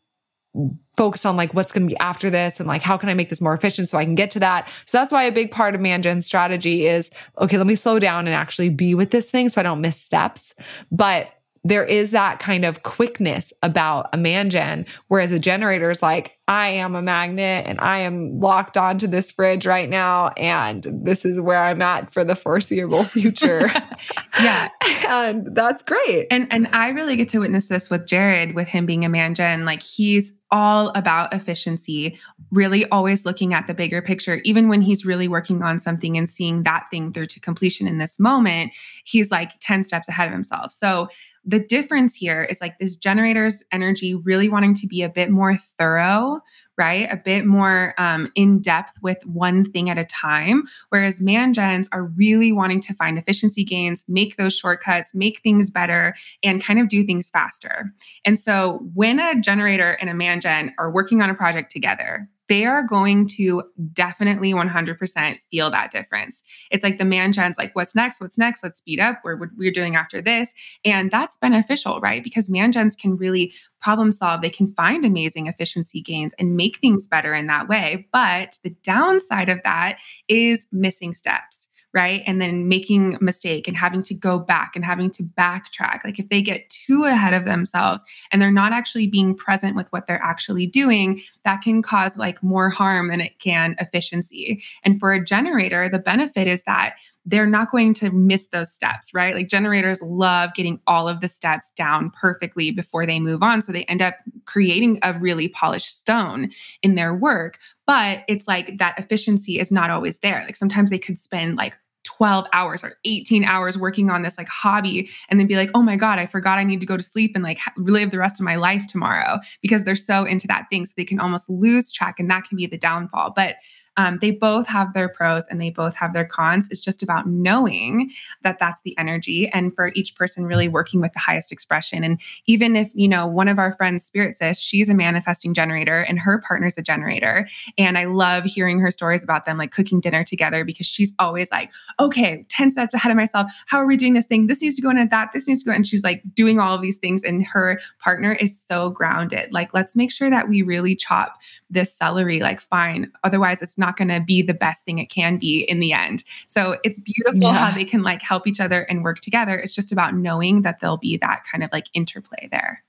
focused 0.97 1.25
on 1.25 1.37
like 1.37 1.53
what's 1.53 1.71
going 1.71 1.87
to 1.87 1.93
be 1.93 1.99
after 1.99 2.29
this 2.29 2.59
and 2.59 2.67
like 2.67 2.81
how 2.81 2.97
can 2.97 3.09
I 3.09 3.13
make 3.13 3.29
this 3.29 3.41
more 3.41 3.53
efficient 3.53 3.89
so 3.89 3.97
I 3.97 4.03
can 4.03 4.15
get 4.15 4.31
to 4.31 4.39
that. 4.39 4.67
So 4.85 4.97
that's 4.97 5.11
why 5.11 5.23
a 5.23 5.31
big 5.31 5.51
part 5.51 5.73
of 5.75 5.81
Mangen's 5.81 6.25
strategy 6.25 6.85
is 6.85 7.09
okay, 7.39 7.57
let 7.57 7.67
me 7.67 7.75
slow 7.75 7.99
down 7.99 8.27
and 8.27 8.35
actually 8.35 8.69
be 8.69 8.93
with 8.93 9.11
this 9.11 9.31
thing 9.31 9.49
so 9.49 9.61
I 9.61 9.63
don't 9.63 9.81
miss 9.81 9.97
steps. 9.97 10.53
But 10.91 11.29
there 11.63 11.85
is 11.85 12.11
that 12.11 12.39
kind 12.39 12.65
of 12.65 12.83
quickness 12.83 13.53
about 13.61 14.09
a 14.13 14.17
mangen, 14.17 14.85
whereas 15.07 15.31
a 15.31 15.39
generator 15.39 15.91
is 15.91 16.01
like, 16.01 16.37
I 16.47 16.69
am 16.69 16.95
a 16.95 17.01
magnet 17.01 17.65
and 17.67 17.79
I 17.79 17.99
am 17.99 18.39
locked 18.39 18.77
onto 18.77 19.07
this 19.07 19.31
fridge 19.31 19.65
right 19.65 19.89
now. 19.89 20.29
And 20.37 20.85
this 20.91 21.23
is 21.23 21.39
where 21.39 21.63
I'm 21.63 21.81
at 21.81 22.11
for 22.11 22.23
the 22.23 22.35
foreseeable 22.35 23.03
future. 23.05 23.71
yeah. 24.41 24.69
and 25.07 25.55
that's 25.55 25.83
great. 25.83 26.27
And 26.31 26.47
and 26.51 26.67
I 26.73 26.89
really 26.89 27.15
get 27.15 27.29
to 27.29 27.39
witness 27.39 27.67
this 27.67 27.89
with 27.89 28.07
Jared, 28.07 28.55
with 28.55 28.67
him 28.67 28.85
being 28.85 29.05
a 29.05 29.09
man 29.09 29.35
gen. 29.35 29.63
Like 29.63 29.83
he's 29.83 30.33
all 30.51 30.89
about 30.89 31.33
efficiency, 31.33 32.19
really 32.51 32.85
always 32.89 33.25
looking 33.25 33.53
at 33.53 33.67
the 33.67 33.73
bigger 33.73 34.01
picture. 34.01 34.41
Even 34.43 34.67
when 34.67 34.81
he's 34.81 35.05
really 35.05 35.29
working 35.29 35.63
on 35.63 35.79
something 35.79 36.17
and 36.17 36.29
seeing 36.29 36.63
that 36.63 36.87
thing 36.91 37.13
through 37.13 37.27
to 37.27 37.39
completion 37.39 37.87
in 37.87 37.97
this 37.97 38.19
moment, 38.19 38.73
he's 39.05 39.31
like 39.31 39.51
10 39.61 39.83
steps 39.83 40.09
ahead 40.09 40.27
of 40.27 40.33
himself. 40.33 40.71
So 40.71 41.07
the 41.43 41.59
difference 41.59 42.15
here 42.15 42.43
is 42.43 42.61
like 42.61 42.77
this 42.79 42.95
generator's 42.95 43.63
energy 43.71 44.13
really 44.13 44.49
wanting 44.49 44.73
to 44.75 44.87
be 44.87 45.01
a 45.01 45.09
bit 45.09 45.29
more 45.29 45.57
thorough 45.57 46.41
right? 46.81 47.07
A 47.11 47.17
bit 47.17 47.45
more 47.45 47.93
um, 47.99 48.31
in 48.33 48.59
depth 48.59 48.93
with 49.03 49.23
one 49.27 49.65
thing 49.65 49.91
at 49.91 49.99
a 49.99 50.05
time. 50.05 50.63
Whereas 50.89 51.21
man 51.21 51.53
gens 51.53 51.87
are 51.91 52.05
really 52.05 52.51
wanting 52.51 52.81
to 52.81 52.93
find 52.95 53.19
efficiency 53.19 53.63
gains, 53.63 54.03
make 54.07 54.37
those 54.37 54.57
shortcuts, 54.57 55.13
make 55.13 55.41
things 55.41 55.69
better, 55.69 56.15
and 56.43 56.63
kind 56.63 56.79
of 56.79 56.87
do 56.87 57.03
things 57.03 57.29
faster. 57.29 57.93
And 58.25 58.39
so 58.39 58.79
when 58.95 59.19
a 59.19 59.39
generator 59.39 59.91
and 60.01 60.09
a 60.09 60.15
man 60.15 60.41
gen 60.41 60.73
are 60.79 60.91
working 60.91 61.21
on 61.21 61.29
a 61.29 61.35
project 61.35 61.71
together, 61.71 62.27
they 62.51 62.65
are 62.65 62.83
going 62.83 63.25
to 63.25 63.63
definitely 63.93 64.53
100% 64.53 65.39
feel 65.49 65.71
that 65.71 65.89
difference. 65.89 66.43
It's 66.69 66.83
like 66.83 66.97
the 66.97 67.05
man 67.05 67.31
gen's 67.31 67.57
like, 67.57 67.73
what's 67.77 67.95
next? 67.95 68.19
What's 68.19 68.37
next? 68.37 68.61
Let's 68.61 68.79
speed 68.79 68.99
up. 68.99 69.21
We're, 69.23 69.39
we're 69.55 69.71
doing 69.71 69.95
after 69.95 70.21
this. 70.21 70.51
And 70.83 71.09
that's 71.09 71.37
beneficial, 71.37 72.01
right? 72.01 72.21
Because 72.21 72.49
man 72.49 72.73
gens 72.73 72.97
can 72.97 73.15
really 73.15 73.53
problem 73.79 74.11
solve. 74.11 74.41
They 74.41 74.49
can 74.49 74.73
find 74.73 75.05
amazing 75.05 75.47
efficiency 75.47 76.01
gains 76.01 76.33
and 76.37 76.57
make 76.57 76.79
things 76.79 77.07
better 77.07 77.33
in 77.33 77.47
that 77.47 77.69
way. 77.69 78.09
But 78.11 78.57
the 78.65 78.75
downside 78.83 79.47
of 79.47 79.63
that 79.63 79.99
is 80.27 80.67
missing 80.73 81.13
steps 81.13 81.69
right? 81.93 82.23
And 82.25 82.41
then 82.41 82.67
making 82.69 83.15
a 83.15 83.23
mistake 83.23 83.67
and 83.67 83.75
having 83.75 84.01
to 84.03 84.13
go 84.13 84.39
back 84.39 84.71
and 84.75 84.85
having 84.85 85.09
to 85.11 85.23
backtrack. 85.23 86.03
Like 86.05 86.19
if 86.19 86.29
they 86.29 86.41
get 86.41 86.69
too 86.69 87.03
ahead 87.05 87.33
of 87.33 87.45
themselves 87.45 88.03
and 88.31 88.41
they're 88.41 88.51
not 88.51 88.71
actually 88.71 89.07
being 89.07 89.35
present 89.35 89.75
with 89.75 89.87
what 89.91 90.07
they're 90.07 90.23
actually 90.23 90.67
doing, 90.67 91.21
that 91.43 91.61
can 91.61 91.81
cause 91.81 92.17
like 92.17 92.41
more 92.41 92.69
harm 92.69 93.09
than 93.09 93.19
it 93.19 93.39
can 93.39 93.75
efficiency. 93.79 94.63
And 94.83 94.99
for 94.99 95.11
a 95.11 95.23
generator, 95.23 95.89
the 95.89 95.99
benefit 95.99 96.47
is 96.47 96.63
that 96.63 96.95
they're 97.25 97.47
not 97.47 97.71
going 97.71 97.93
to 97.95 98.09
miss 98.11 98.47
those 98.47 98.71
steps, 98.71 99.13
right? 99.13 99.35
Like 99.35 99.47
generators 99.47 100.01
love 100.01 100.53
getting 100.55 100.79
all 100.87 101.07
of 101.07 101.21
the 101.21 101.27
steps 101.27 101.69
down 101.75 102.09
perfectly 102.09 102.71
before 102.71 103.05
they 103.05 103.19
move 103.19 103.43
on. 103.43 103.61
So 103.61 103.71
they 103.71 103.83
end 103.83 104.01
up 104.01 104.15
creating 104.45 104.99
a 105.03 105.13
really 105.13 105.47
polished 105.47 105.97
stone 105.97 106.49
in 106.81 106.95
their 106.95 107.13
work. 107.13 107.59
But 107.85 108.23
it's 108.27 108.47
like 108.47 108.77
that 108.79 108.97
efficiency 108.97 109.59
is 109.59 109.71
not 109.71 109.89
always 109.89 110.19
there. 110.19 110.43
Like 110.45 110.55
sometimes 110.55 110.89
they 110.89 110.99
could 110.99 111.19
spend 111.19 111.57
like 111.57 111.77
12 112.03 112.47
hours 112.53 112.83
or 112.83 112.97
18 113.05 113.43
hours 113.43 113.77
working 113.77 114.09
on 114.09 114.23
this 114.23 114.37
like 114.37 114.47
hobby 114.47 115.09
and 115.29 115.39
then 115.39 115.47
be 115.47 115.55
like, 115.55 115.69
oh 115.75 115.81
my 115.81 115.95
God, 115.95 116.19
I 116.19 116.25
forgot 116.25 116.57
I 116.57 116.63
need 116.63 116.79
to 116.81 116.87
go 116.87 116.97
to 116.97 117.03
sleep 117.03 117.33
and 117.35 117.43
like 117.43 117.59
live 117.77 118.11
the 118.11 118.17
rest 118.17 118.39
of 118.39 118.45
my 118.45 118.55
life 118.55 118.87
tomorrow 118.87 119.39
because 119.61 119.83
they're 119.83 119.95
so 119.95 120.25
into 120.25 120.47
that 120.47 120.65
thing. 120.69 120.85
So 120.85 120.93
they 120.97 121.05
can 121.05 121.19
almost 121.19 121.49
lose 121.49 121.91
track 121.91 122.19
and 122.19 122.29
that 122.31 122.45
can 122.45 122.57
be 122.57 122.65
the 122.65 122.77
downfall. 122.77 123.33
But 123.35 123.57
um, 123.97 124.19
they 124.21 124.31
both 124.31 124.67
have 124.67 124.93
their 124.93 125.09
pros 125.09 125.47
and 125.47 125.61
they 125.61 125.69
both 125.69 125.95
have 125.95 126.13
their 126.13 126.25
cons. 126.25 126.67
It's 126.71 126.81
just 126.81 127.03
about 127.03 127.27
knowing 127.27 128.11
that 128.41 128.57
that's 128.59 128.81
the 128.81 128.97
energy 128.97 129.49
and 129.49 129.75
for 129.75 129.91
each 129.95 130.15
person 130.15 130.45
really 130.45 130.67
working 130.67 131.01
with 131.01 131.13
the 131.13 131.19
highest 131.19 131.51
expression. 131.51 132.03
And 132.03 132.19
even 132.45 132.75
if, 132.75 132.89
you 132.93 133.07
know, 133.07 133.27
one 133.27 133.47
of 133.47 133.59
our 133.59 133.73
friends, 133.73 134.03
Spirit 134.05 134.37
Sis, 134.37 134.59
she's 134.59 134.89
a 134.89 134.93
manifesting 134.93 135.53
generator 135.53 135.99
and 136.01 136.19
her 136.19 136.39
partner's 136.39 136.77
a 136.77 136.81
generator. 136.81 137.47
And 137.77 137.97
I 137.97 138.05
love 138.05 138.45
hearing 138.45 138.79
her 138.79 138.91
stories 138.91 139.23
about 139.23 139.45
them 139.45 139.57
like 139.57 139.71
cooking 139.71 139.99
dinner 139.99 140.23
together 140.23 140.63
because 140.63 140.85
she's 140.85 141.13
always 141.19 141.51
like, 141.51 141.71
okay, 141.99 142.45
10 142.49 142.71
steps 142.71 142.93
ahead 142.93 143.11
of 143.11 143.17
myself. 143.17 143.51
How 143.67 143.77
are 143.77 143.87
we 143.87 143.97
doing 143.97 144.13
this 144.13 144.25
thing? 144.25 144.47
This 144.47 144.61
needs 144.61 144.75
to 144.75 144.81
go 144.81 144.89
into 144.89 145.05
that. 145.09 145.29
This 145.33 145.47
needs 145.47 145.63
to 145.63 145.69
go. 145.69 145.71
In. 145.73 145.81
And 145.81 145.87
she's 145.87 146.03
like 146.03 146.21
doing 146.33 146.59
all 146.59 146.75
of 146.75 146.81
these 146.81 146.97
things. 146.97 147.23
And 147.23 147.45
her 147.45 147.79
partner 147.99 148.33
is 148.33 148.59
so 148.59 148.89
grounded. 148.89 149.51
Like, 149.51 149.73
let's 149.73 149.95
make 149.95 150.11
sure 150.11 150.29
that 150.29 150.47
we 150.47 150.61
really 150.61 150.95
chop 150.95 151.39
this 151.71 151.93
celery 151.93 152.39
like 152.39 152.61
fine. 152.61 153.11
Otherwise, 153.23 153.61
it's 153.61 153.77
not 153.81 153.97
going 153.97 154.07
to 154.07 154.21
be 154.21 154.41
the 154.41 154.53
best 154.53 154.85
thing 154.85 154.99
it 154.99 155.07
can 155.07 155.37
be 155.37 155.63
in 155.63 155.81
the 155.81 155.91
end. 155.91 156.23
So 156.47 156.77
it's 156.85 156.99
beautiful 156.99 157.41
yeah. 157.51 157.67
how 157.67 157.75
they 157.75 157.83
can 157.83 158.03
like 158.03 158.21
help 158.21 158.47
each 158.47 158.61
other 158.61 158.83
and 158.83 159.03
work 159.03 159.19
together. 159.19 159.59
It's 159.59 159.75
just 159.75 159.91
about 159.91 160.15
knowing 160.15 160.61
that 160.61 160.79
there'll 160.79 160.95
be 160.95 161.17
that 161.17 161.43
kind 161.51 161.63
of 161.63 161.69
like 161.73 161.87
interplay 161.93 162.47
there. 162.49 162.83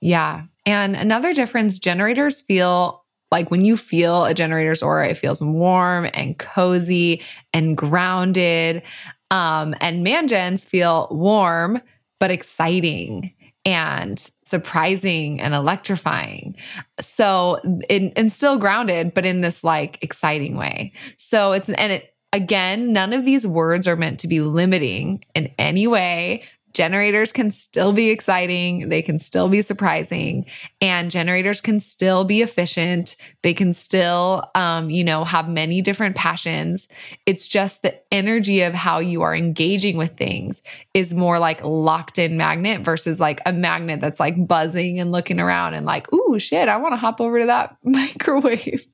Yeah. 0.00 0.42
And 0.66 0.96
another 0.96 1.32
difference 1.32 1.78
generators 1.78 2.42
feel 2.42 3.04
like 3.30 3.50
when 3.50 3.64
you 3.64 3.76
feel 3.76 4.24
a 4.24 4.34
generator's 4.34 4.82
aura, 4.82 5.08
it 5.08 5.16
feels 5.16 5.42
warm 5.42 6.08
and 6.14 6.38
cozy 6.38 7.22
and 7.52 7.76
grounded. 7.76 8.82
Um, 9.30 9.74
and 9.80 10.04
mangens 10.04 10.66
feel 10.66 11.08
warm 11.10 11.80
but 12.18 12.30
exciting 12.30 13.32
and 13.64 14.30
surprising 14.48 15.40
and 15.40 15.54
electrifying. 15.54 16.56
So, 17.00 17.60
in, 17.88 18.12
and 18.16 18.32
still 18.32 18.58
grounded, 18.58 19.14
but 19.14 19.26
in 19.26 19.40
this 19.40 19.62
like 19.62 20.02
exciting 20.02 20.56
way. 20.56 20.92
So 21.16 21.52
it's, 21.52 21.68
and 21.70 21.92
it, 21.92 22.14
again, 22.32 22.92
none 22.92 23.12
of 23.12 23.24
these 23.24 23.46
words 23.46 23.86
are 23.86 23.96
meant 23.96 24.20
to 24.20 24.28
be 24.28 24.40
limiting 24.40 25.24
in 25.34 25.52
any 25.58 25.86
way 25.86 26.42
generators 26.78 27.32
can 27.32 27.50
still 27.50 27.92
be 27.92 28.10
exciting, 28.10 28.88
they 28.88 29.02
can 29.02 29.18
still 29.18 29.48
be 29.48 29.62
surprising, 29.62 30.46
and 30.80 31.10
generators 31.10 31.60
can 31.60 31.80
still 31.80 32.22
be 32.22 32.40
efficient. 32.40 33.16
They 33.42 33.52
can 33.52 33.72
still, 33.72 34.48
um, 34.54 34.88
you 34.88 35.02
know, 35.02 35.24
have 35.24 35.48
many 35.48 35.82
different 35.82 36.14
passions. 36.14 36.86
It's 37.26 37.48
just 37.48 37.82
the 37.82 38.00
energy 38.14 38.62
of 38.62 38.74
how 38.74 39.00
you 39.00 39.22
are 39.22 39.34
engaging 39.34 39.96
with 39.96 40.16
things 40.16 40.62
is 40.94 41.12
more 41.12 41.40
like 41.40 41.64
locked 41.64 42.16
in 42.16 42.36
magnet 42.36 42.82
versus 42.82 43.18
like 43.18 43.40
a 43.44 43.52
magnet 43.52 44.00
that's 44.00 44.20
like 44.20 44.46
buzzing 44.46 45.00
and 45.00 45.10
looking 45.10 45.40
around 45.40 45.74
and 45.74 45.84
like, 45.84 46.12
ooh, 46.12 46.38
shit, 46.38 46.68
I 46.68 46.76
want 46.76 46.92
to 46.92 46.96
hop 46.96 47.20
over 47.20 47.40
to 47.40 47.46
that 47.46 47.76
microwave 47.82 48.86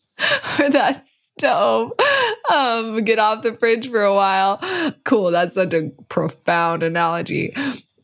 or 0.59 0.70
that 0.70 1.07
stove. 1.39 1.93
Um, 2.53 3.03
get 3.05 3.18
off 3.18 3.43
the 3.43 3.55
fridge 3.55 3.89
for 3.89 4.03
a 4.03 4.14
while. 4.14 4.61
Cool. 5.05 5.30
That's 5.30 5.55
such 5.55 5.72
a 5.72 5.91
profound 6.09 6.82
analogy. 6.82 7.57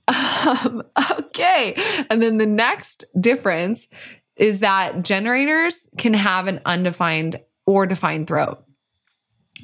Um, 0.08 0.82
okay. 1.18 1.74
And 2.08 2.22
then 2.22 2.38
the 2.38 2.46
next 2.46 3.04
difference 3.20 3.86
is 4.36 4.60
that 4.60 5.02
generators 5.02 5.88
can 5.98 6.14
have 6.14 6.46
an 6.48 6.60
undefined 6.64 7.38
or 7.66 7.86
defined 7.86 8.28
throat 8.28 8.64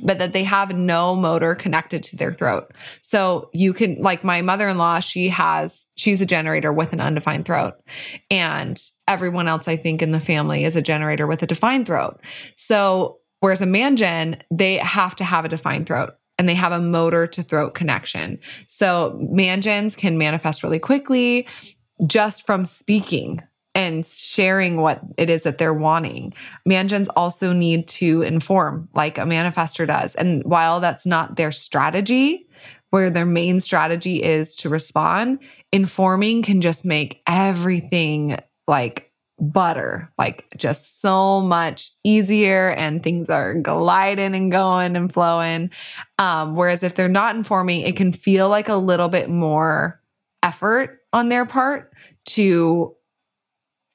but 0.03 0.19
that 0.19 0.33
they 0.33 0.45
have 0.45 0.71
no 0.75 1.15
motor 1.15 1.55
connected 1.55 2.03
to 2.03 2.17
their 2.17 2.33
throat. 2.33 2.73
So 3.01 3.51
you 3.53 3.73
can, 3.73 4.01
like 4.01 4.25
my 4.25 4.43
mother 4.43 4.69
in 4.69 4.79
law, 4.79 5.01
she 5.01 5.29
has, 5.29 5.89
she's 5.97 6.21
a 6.21 6.27
generator 6.27 6.73
with 6.73 6.93
an 6.93 7.01
undefined 7.01 7.47
throat. 7.47 7.75
And 8.31 8.79
everyone 9.09 9.49
else, 9.49 9.69
I 9.69 9.77
think, 9.77 10.03
in 10.03 10.13
the 10.13 10.21
family 10.21 10.65
is 10.65 10.77
a 10.77 10.83
generator 10.83 11.27
with 11.27 11.43
a 11.43 11.47
defined 11.47 11.87
throat. 11.87 12.21
So 12.55 13.19
Whereas 13.41 13.63
a 13.63 13.67
man 13.67 13.97
gen, 13.97 14.43
they 14.51 14.77
have 14.79 15.17
to 15.17 15.25
have 15.25 15.45
a 15.45 15.49
defined 15.49 15.87
throat 15.87 16.15
and 16.39 16.49
they 16.49 16.55
have 16.55 16.73
a 16.73 16.81
motor 16.81 17.27
to 17.27 17.43
throat 17.43 17.75
connection. 17.75 18.39
So 18.67 19.19
man 19.31 19.63
gens 19.63 19.97
can 19.97 20.19
manifest 20.19 20.63
really 20.63 20.79
quickly 20.79 21.49
just 22.07 22.45
from 22.47 22.65
speaking 22.65 23.41
and 23.75 24.07
sharing 24.07 24.79
what 24.79 25.03
it 25.19 25.29
is 25.29 25.43
that 25.43 25.59
they're 25.59 25.75
wanting. 25.75 26.33
Mangens 26.67 27.09
also 27.15 27.53
need 27.53 27.87
to 27.89 28.23
inform 28.23 28.89
like 28.95 29.19
a 29.19 29.23
manifester 29.23 29.87
does. 29.87 30.15
And 30.15 30.43
while 30.45 30.81
that's 30.81 31.05
not 31.05 31.37
their 31.37 31.53
strategy, 31.53 32.49
where 32.91 33.11
their 33.11 33.27
main 33.27 33.61
strategy 33.61 34.23
is 34.23 34.55
to 34.57 34.71
respond, 34.71 35.41
informing 35.73 36.43
can 36.43 36.63
just 36.63 36.87
make 36.87 37.21
everything 37.27 38.39
like 38.67 39.06
butter, 39.39 40.11
like 40.19 40.47
just 40.57 41.01
so 41.01 41.41
much 41.41 41.91
easier 42.05 42.71
and 42.71 43.03
things 43.03 43.29
are 43.29 43.55
gliding 43.55 44.35
and 44.35 44.51
going 44.51 44.97
and 44.97 45.13
flowing. 45.13 45.71
Um, 46.19 46.57
whereas 46.57 46.83
if 46.83 46.95
they're 46.95 47.09
not 47.09 47.37
informing, 47.37 47.83
it 47.83 47.97
can 47.97 48.13
feel 48.13 48.49
like 48.49 48.69
a 48.69 48.77
little 48.77 49.09
bit 49.09 49.29
more 49.29 50.01
effort 50.43 51.01
on 51.13 51.29
their 51.29 51.47
part 51.47 51.93
to 52.27 52.95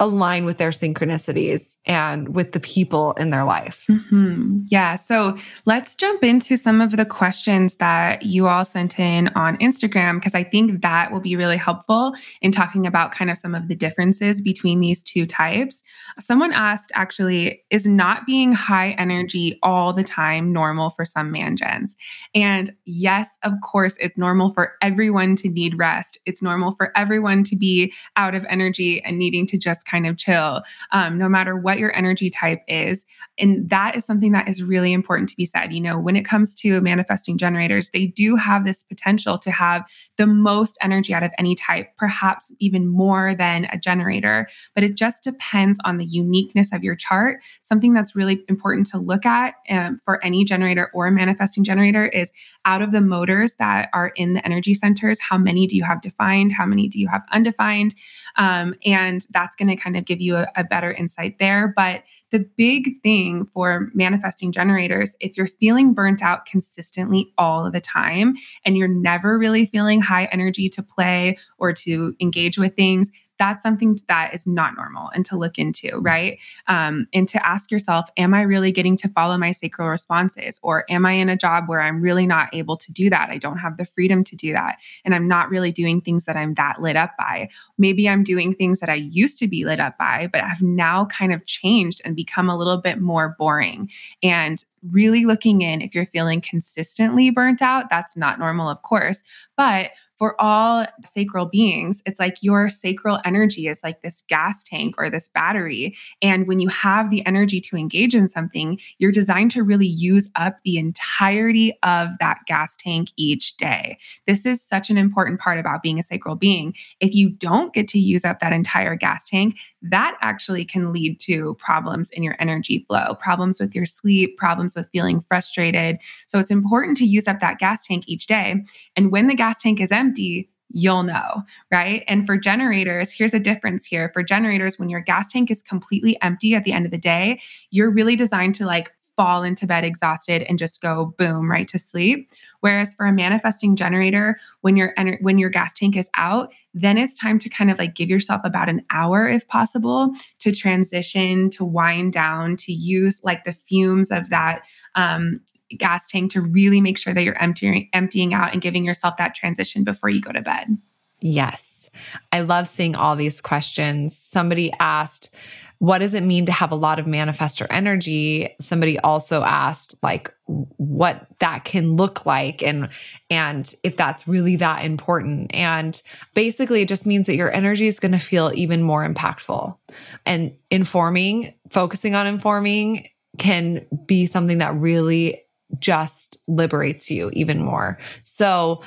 align 0.02 0.45
with 0.45 0.58
their 0.58 0.72
synchronicities 0.72 1.78
and 1.86 2.36
with 2.36 2.54
the 2.54 2.60
people 2.60 3.14
in 3.14 3.30
their 3.30 3.43
life. 3.43 3.86
Mm-hmm. 3.88 4.64
Yeah. 4.68 4.95
So 4.95 5.38
let's 5.66 5.93
jump 5.93 6.24
into 6.24 6.58
some 6.58 6.82
of 6.82 6.97
the 6.97 7.06
questions 7.06 7.76
that 7.76 8.24
you 8.24 8.47
all 8.47 8.66
sent 8.66 8.99
in 8.99 9.28
on 9.30 9.58
Instagram, 9.58 10.16
because 10.16 10.34
I 10.34 10.43
think 10.43 10.82
that 10.82 11.12
will 11.12 11.20
be 11.20 11.36
really 11.36 11.56
helpful 11.56 12.16
in 12.41 12.52
talking 12.52 12.88
about 12.88 13.12
kind 13.12 13.30
of 13.30 13.38
some 13.38 13.54
of 13.54 13.68
the 13.68 13.76
differences 13.76 14.41
between 14.41 14.80
these 14.80 15.04
two 15.04 15.28
types. 15.28 15.84
Someone 16.18 16.52
asked 16.52 16.91
actually, 16.95 17.64
is 17.70 17.86
not 17.86 18.26
being 18.26 18.54
high 18.54 18.91
energy 18.97 19.60
all 19.62 19.93
the 19.93 20.04
time 20.04 20.52
normal 20.52 20.89
for 20.89 21.06
some 21.06 21.32
man 21.32 21.56
gens? 21.56 21.95
And 22.34 22.74
yes, 22.86 23.38
of 23.43 23.54
course, 23.62 23.97
it's 23.99 24.18
normal 24.18 24.49
for 24.49 24.74
everyone 24.82 25.36
to 25.36 25.47
need 25.47 25.78
rest. 25.78 26.18
It's 26.26 26.41
normal 26.41 26.72
for 26.72 26.91
everyone 26.97 27.43
to 27.43 27.56
be 27.56 27.93
out 28.16 28.34
of 28.34 28.47
energy 28.49 29.04
and 29.04 29.20
needing 29.20 29.45
to 29.45 29.60
just 29.60 29.86
kind 29.92 30.08
of 30.08 30.18
chill, 30.18 30.64
um, 30.92 31.18
no 31.18 31.28
matter 31.28 31.58
what 31.58 31.78
your 31.78 31.94
energy 31.96 32.30
type 32.30 32.62
is. 32.68 33.06
And 33.42 33.70
that 33.70 33.96
is 33.96 34.06
something 34.06 34.32
that 34.34 34.48
is 34.48 34.62
really 34.62 34.94
important 34.94 35.28
to 35.30 35.36
be 35.36 35.46
said. 35.46 35.74
You 35.74 35.82
know, 35.82 36.00
when 36.00 36.16
it 36.16 36.24
comes 36.24 36.54
to 36.56 36.80
manifesting 36.82 37.38
generators, 37.38 37.89
they 37.89 38.06
do 38.08 38.36
have 38.36 38.64
this 38.64 38.84
potential 38.84 39.38
to 39.39 39.52
have 39.52 39.89
the 40.18 40.28
most 40.28 40.78
energy 40.82 41.14
out 41.14 41.24
of 41.24 41.32
any 41.38 41.56
type, 41.56 41.89
perhaps 41.98 42.52
even 42.60 42.88
more 42.88 43.34
than 43.34 43.66
a 43.72 43.78
generator. 43.78 44.48
But 44.76 44.84
it 44.84 44.96
just 44.96 45.24
depends 45.24 45.80
on 45.84 45.98
the 45.98 46.06
uniqueness 46.06 46.72
of 46.72 46.84
your 46.84 46.96
chart. 46.96 47.42
Something 47.64 47.94
that's 47.94 48.16
really 48.16 48.44
important 48.48 48.86
to 48.92 49.00
look 49.00 49.26
at 49.26 49.56
um, 49.70 49.98
for 49.98 50.24
any 50.24 50.46
generator 50.46 50.92
or 50.94 51.10
manifesting 51.10 51.64
generator 51.64 52.06
is 52.06 52.32
out 52.66 52.82
of 52.82 52.92
the 52.92 53.02
motors 53.02 53.56
that 53.56 53.89
are 53.94 54.10
in 54.16 54.34
the 54.34 54.46
energy 54.46 54.74
centers, 54.74 55.20
how 55.20 55.38
many 55.38 55.66
do 55.66 55.76
you 55.76 55.84
have 55.84 56.02
defined? 56.02 56.54
How 56.54 56.66
many 56.66 56.88
do 56.88 57.00
you 57.00 57.08
have 57.08 57.24
undefined? 57.32 57.96
Um, 58.38 58.76
and 58.86 59.26
that's 59.32 59.56
going 59.56 59.70
to 59.70 59.76
kind 59.76 59.98
of 59.98 60.06
give 60.06 60.22
you 60.22 60.36
a, 60.36 60.48
a 60.56 60.64
better 60.64 60.92
insight 60.92 61.39
there. 61.39 61.74
But 61.76 62.04
the 62.30 62.39
big 62.58 63.02
thing 63.02 63.31
for 63.46 63.90
manifesting 63.94 64.52
generators, 64.52 65.16
if 65.20 65.36
you're 65.36 65.48
feeling 65.48 65.94
burnt 65.94 66.22
out 66.22 66.46
consistently 66.46 67.34
all 67.38 67.70
the 67.72 67.82
time 67.82 68.36
and 68.66 68.78
you're 68.78 68.88
never 68.88 69.38
really 69.38 69.66
feeling 69.66 70.02
high 70.02 70.26
energy 70.26 70.70
to 70.70 70.84
play 70.84 71.38
or 71.58 71.74
to 71.74 72.14
engage 72.20 72.58
with 72.58 72.76
things, 72.76 73.12
that's 73.42 73.64
something 73.64 73.98
that 74.08 74.36
is 74.36 74.46
not 74.46 74.76
normal 74.76 75.10
and 75.16 75.26
to 75.26 75.36
look 75.36 75.58
into, 75.58 75.98
right? 75.98 76.38
Um, 76.68 77.08
and 77.12 77.28
to 77.30 77.44
ask 77.44 77.72
yourself, 77.72 78.08
am 78.16 78.36
I 78.36 78.44
really 78.44 78.72
getting 78.72 78.96
to 78.98 79.10
follow 79.10 79.36
my 79.36 79.52
sacral 79.52 79.89
responses? 79.89 80.60
Or 80.62 80.86
am 80.92 81.08
I 81.08 81.14
in 81.14 81.28
a 81.28 81.36
job 81.36 81.68
where 81.68 81.82
I'm 81.82 82.02
really 82.02 82.28
not 82.28 82.54
able 82.54 82.78
to 82.78 82.94
do 82.94 83.10
that? 83.10 83.32
I 83.32 83.39
don't 83.39 83.58
have 83.58 83.78
the 83.78 83.86
freedom 83.86 84.24
to 84.26 84.36
do 84.36 84.54
that. 84.54 84.78
And 85.04 85.16
I'm 85.16 85.28
not 85.28 85.50
really 85.50 85.72
doing 85.72 86.02
things 86.02 86.26
that 86.26 86.38
I'm 86.38 86.54
that 86.54 86.84
lit 86.84 86.96
up 86.96 87.14
by. 87.18 87.50
Maybe 87.80 88.08
I'm 88.08 88.22
doing 88.22 88.54
things 88.54 88.80
that 88.80 88.89
I 88.89 88.94
used 88.94 89.39
to 89.39 89.48
be 89.48 89.66
lit 89.66 89.80
up 89.80 89.98
by, 89.98 90.30
but 90.32 90.42
have 90.42 90.62
now 90.62 91.06
kind 91.06 91.34
of 91.34 91.44
changed 91.48 92.00
and 92.06 92.16
become 92.16 92.48
a 92.48 92.56
little 92.56 92.78
bit 92.78 93.02
more 93.02 93.36
boring. 93.39 93.89
And 94.22 94.64
really 94.89 95.26
looking 95.26 95.62
in 95.62 95.82
if 95.82 95.94
you're 95.94 96.06
feeling 96.06 96.42
consistently 96.42 97.30
burnt 97.30 97.62
out, 97.62 97.89
that's 97.89 98.16
not 98.16 98.39
normal, 98.39 98.70
of 98.70 98.82
course. 98.82 99.24
But 99.58 99.92
for 100.22 100.39
all 100.39 100.86
sacral 101.03 101.47
beings, 101.47 102.03
it's 102.05 102.19
like 102.19 102.43
your 102.43 102.69
sacral 102.69 103.17
energy 103.26 103.67
is 103.67 103.82
like 103.84 104.03
this 104.03 104.22
gas 104.28 104.63
tank 104.63 104.93
or 104.99 105.09
this 105.09 105.28
battery. 105.28 105.97
And 106.22 106.47
when 106.47 106.59
you 106.59 106.69
have 106.69 107.09
the 107.09 107.26
energy 107.26 107.59
to 107.61 107.76
engage 107.76 108.13
in 108.13 108.28
something, 108.28 108.80
you're 108.99 109.11
designed 109.11 109.49
to 109.49 109.63
really 109.63 109.88
use 109.88 110.30
up 110.36 110.57
the 110.63 110.78
entirety 110.78 111.76
of 111.82 112.09
that 112.19 112.38
gas 112.45 112.76
tank 112.76 113.09
each 113.17 113.57
day. 113.57 113.97
This 114.28 114.45
is 114.45 114.61
such 114.61 114.91
an 114.91 114.97
important 114.99 115.39
part 115.39 115.57
about 115.57 115.82
being 115.82 115.97
a 115.97 116.03
sacral 116.03 116.36
being. 116.36 116.76
If 116.99 117.15
you 117.15 117.32
don't 117.32 117.74
get 117.74 117.88
to 117.88 117.97
use 117.97 118.24
up 118.24 118.41
that 118.41 118.53
entire 118.53 118.95
gas 118.95 119.28
tank, 119.28 119.57
that 119.82 120.15
actually 120.22 120.65
can 120.65 120.93
lead 120.93 121.19
to 121.22 121.55
problems 121.55 122.11
in 122.11 122.22
your 122.22 122.36
energy 122.38 122.86
flow, 122.88 123.15
problems 123.15 123.59
with 123.59 123.74
your 123.74 123.88
sleep, 123.88 124.38
problems 124.38 124.76
with 124.76 124.88
feeling 124.91 125.19
frustrated. 125.19 125.97
So 126.28 126.38
it's 126.38 126.51
important 126.51 126.95
to 126.97 127.05
use 127.05 127.28
up 127.28 127.39
that 127.39 127.57
gas 127.57 127.88
tank 127.88 128.03
each 128.05 128.28
day. 128.28 128.63
And 128.95 129.11
when 129.11 129.26
the 129.26 129.34
gas 129.34 129.59
tank 129.59 129.82
is 129.82 129.91
empty, 129.91 130.11
empty, 130.12 130.49
you'll 130.74 131.03
know, 131.03 131.43
right? 131.72 132.03
And 132.07 132.26
for 132.26 132.38
generators, 132.38 133.12
here's 133.12 133.34
a 133.34 133.39
difference 133.39 133.86
here. 133.86 134.09
For 134.09 134.24
generators, 134.24 134.78
when 134.80 134.89
your 134.89 135.01
gas 135.01 135.32
tank 135.32 135.51
is 135.51 135.62
completely 135.62 136.22
empty 136.22 136.55
at 136.55 136.64
the 136.64 136.74
end 136.74 136.86
of 136.86 136.91
the 136.91 136.97
day, 136.97 137.41
you're 137.72 137.91
really 137.91 138.16
designed 138.16 138.55
to 138.55 138.66
like 138.66 138.91
fall 139.22 139.43
into 139.43 139.67
bed 139.67 139.84
exhausted 139.84 140.41
and 140.49 140.57
just 140.57 140.82
go 140.82 141.13
boom 141.15 141.49
right 141.49 141.67
to 141.67 141.78
sleep 141.78 142.28
whereas 142.61 142.91
for 142.95 143.05
a 143.05 143.13
manifesting 143.13 143.76
generator 143.76 144.36
when 144.61 144.76
your 144.76 144.95
ener- 144.97 145.22
when 145.22 145.38
your 145.38 145.51
gas 145.51 145.74
tank 145.74 145.95
is 145.95 146.09
out 146.15 146.51
then 146.74 146.97
it's 146.97 147.15
time 147.19 147.38
to 147.38 147.47
kind 147.47 147.69
of 147.69 147.78
like 147.78 147.93
give 147.93 148.09
yourself 148.09 148.41
about 148.43 148.67
an 148.67 148.84
hour 148.89 149.28
if 149.28 149.47
possible 149.47 150.11
to 150.39 150.51
transition 150.51 151.51
to 151.51 151.63
wind 151.63 152.11
down 152.11 152.55
to 152.55 152.74
use 152.74 153.19
like 153.24 153.43
the 153.43 153.53
fumes 153.53 154.09
of 154.09 154.32
that 154.32 154.63
um, 154.95 155.39
gas 155.78 156.07
tank 156.07 156.32
to 156.32 156.41
really 156.41 156.82
make 156.82 156.97
sure 156.97 157.13
that 157.13 157.24
you're 157.24 157.41
emptying 157.41 157.89
emptying 157.93 158.34
out 158.34 158.53
and 158.53 158.61
giving 158.63 158.84
yourself 158.84 159.17
that 159.17 159.36
transition 159.36 159.84
before 159.84 160.09
you 160.09 160.19
go 160.19 160.32
to 160.32 160.41
bed. 160.41 160.78
Yes. 161.19 161.89
I 162.32 162.41
love 162.41 162.67
seeing 162.67 162.95
all 162.95 163.15
these 163.15 163.41
questions. 163.41 164.17
Somebody 164.17 164.72
asked, 164.80 165.36
what 165.82 165.98
does 165.98 166.14
it 166.14 166.22
mean 166.22 166.46
to 166.46 166.52
have 166.52 166.72
a 166.72 166.76
lot 166.76 167.00
of 167.00 167.08
manifestor 167.08 167.66
energy? 167.72 168.56
Somebody 168.62 169.00
also 169.00 169.42
asked 169.42 169.96
like 170.04 170.32
what 170.46 171.26
that 171.40 171.66
can 171.66 171.96
look 171.96 172.24
like 172.24 172.62
and 172.62 172.88
and 173.32 173.74
if 173.82 173.98
that's 173.98 174.28
really 174.28 174.58
that 174.58 174.86
important. 174.86 175.56
And 175.56 176.00
basically 176.36 176.84
it 176.84 176.88
just 176.88 177.08
means 177.08 177.26
that 177.26 177.36
your 177.36 177.52
energy 177.52 177.88
is 177.88 178.00
going 178.00 178.12
to 178.12 178.20
feel 178.20 178.52
even 178.54 178.84
more 178.84 179.04
impactful. 179.04 179.76
And 180.24 180.54
informing, 180.70 181.56
focusing 181.72 182.14
on 182.14 182.28
informing 182.28 183.08
can 183.40 183.84
be 184.06 184.28
something 184.28 184.60
that 184.60 184.76
really 184.76 185.42
just 185.80 186.38
liberates 186.48 187.10
you 187.10 187.32
even 187.34 187.60
more. 187.60 187.98
So, 188.22 188.84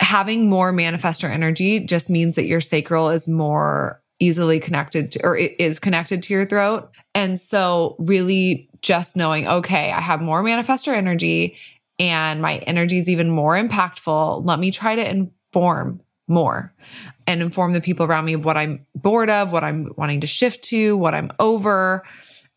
having 0.00 0.48
more 0.48 0.72
manifestor 0.72 1.28
energy 1.28 1.80
just 1.80 2.08
means 2.08 2.36
that 2.36 2.46
your 2.46 2.62
sacral 2.62 3.10
is 3.10 3.28
more 3.28 4.02
easily 4.18 4.58
connected 4.58 5.12
to, 5.12 5.20
or 5.24 5.36
it 5.36 5.54
is 5.58 5.78
connected 5.78 6.22
to 6.22 6.34
your 6.34 6.46
throat. 6.46 6.90
And 7.14 7.38
so, 7.38 7.96
really 7.98 8.68
just 8.82 9.16
knowing, 9.16 9.46
okay, 9.46 9.92
I 9.92 10.00
have 10.00 10.20
more 10.20 10.42
manifestor 10.42 10.94
energy 10.94 11.56
and 11.98 12.42
my 12.42 12.56
energy 12.58 12.98
is 12.98 13.08
even 13.08 13.30
more 13.30 13.54
impactful. 13.54 14.44
Let 14.44 14.58
me 14.58 14.70
try 14.70 14.96
to 14.96 15.10
inform 15.10 16.00
more 16.28 16.74
and 17.26 17.40
inform 17.40 17.72
the 17.72 17.80
people 17.80 18.06
around 18.06 18.24
me 18.24 18.34
of 18.34 18.44
what 18.44 18.56
I'm 18.56 18.84
bored 18.94 19.30
of, 19.30 19.52
what 19.52 19.64
I'm 19.64 19.92
wanting 19.96 20.20
to 20.20 20.26
shift 20.26 20.62
to, 20.64 20.96
what 20.96 21.14
I'm 21.14 21.30
over. 21.38 22.04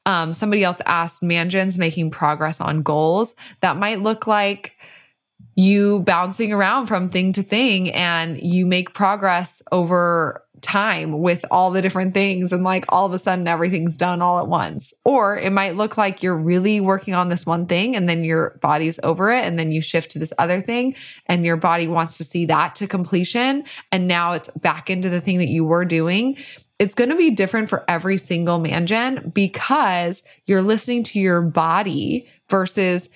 Um, 0.05 0.33
somebody 0.33 0.63
else 0.63 0.79
asked 0.85 1.21
man 1.21 1.49
gens 1.49 1.77
making 1.77 2.11
progress 2.11 2.59
on 2.59 2.81
goals. 2.81 3.35
That 3.61 3.77
might 3.77 4.01
look 4.01 4.27
like 4.27 4.75
you 5.55 5.99
bouncing 6.01 6.53
around 6.53 6.87
from 6.87 7.09
thing 7.09 7.33
to 7.33 7.43
thing 7.43 7.91
and 7.91 8.41
you 8.41 8.65
make 8.65 8.93
progress 8.93 9.61
over 9.71 10.43
time 10.61 11.19
with 11.19 11.45
all 11.51 11.71
the 11.71 11.81
different 11.81 12.13
things 12.13 12.51
and 12.51 12.63
like 12.63 12.85
all 12.89 13.05
of 13.05 13.13
a 13.13 13.19
sudden 13.19 13.47
everything's 13.47 13.97
done 13.97 14.21
all 14.21 14.39
at 14.39 14.47
once. 14.47 14.93
Or 15.05 15.37
it 15.37 15.51
might 15.51 15.75
look 15.75 15.97
like 15.97 16.23
you're 16.23 16.37
really 16.37 16.79
working 16.79 17.13
on 17.13 17.29
this 17.29 17.45
one 17.45 17.65
thing 17.65 17.95
and 17.95 18.07
then 18.07 18.23
your 18.23 18.57
body's 18.61 18.99
over 19.03 19.31
it 19.31 19.45
and 19.45 19.57
then 19.57 19.71
you 19.71 19.81
shift 19.81 20.11
to 20.11 20.19
this 20.19 20.33
other 20.37 20.61
thing 20.61 20.95
and 21.25 21.45
your 21.45 21.57
body 21.57 21.87
wants 21.87 22.17
to 22.17 22.23
see 22.23 22.45
that 22.45 22.75
to 22.75 22.87
completion 22.87 23.63
and 23.91 24.07
now 24.07 24.33
it's 24.33 24.49
back 24.57 24.89
into 24.89 25.09
the 25.09 25.21
thing 25.21 25.37
that 25.39 25.47
you 25.47 25.65
were 25.65 25.85
doing 25.85 26.37
it's 26.79 26.95
going 26.95 27.09
to 27.09 27.15
be 27.15 27.31
different 27.31 27.69
for 27.69 27.83
every 27.89 28.15
single 28.17 28.57
man 28.57 28.85
gen 28.87 29.31
because 29.35 30.23
you're 30.45 30.61
listening 30.61 31.03
to 31.03 31.19
your 31.19 31.41
body 31.41 32.27
versus 32.49 33.09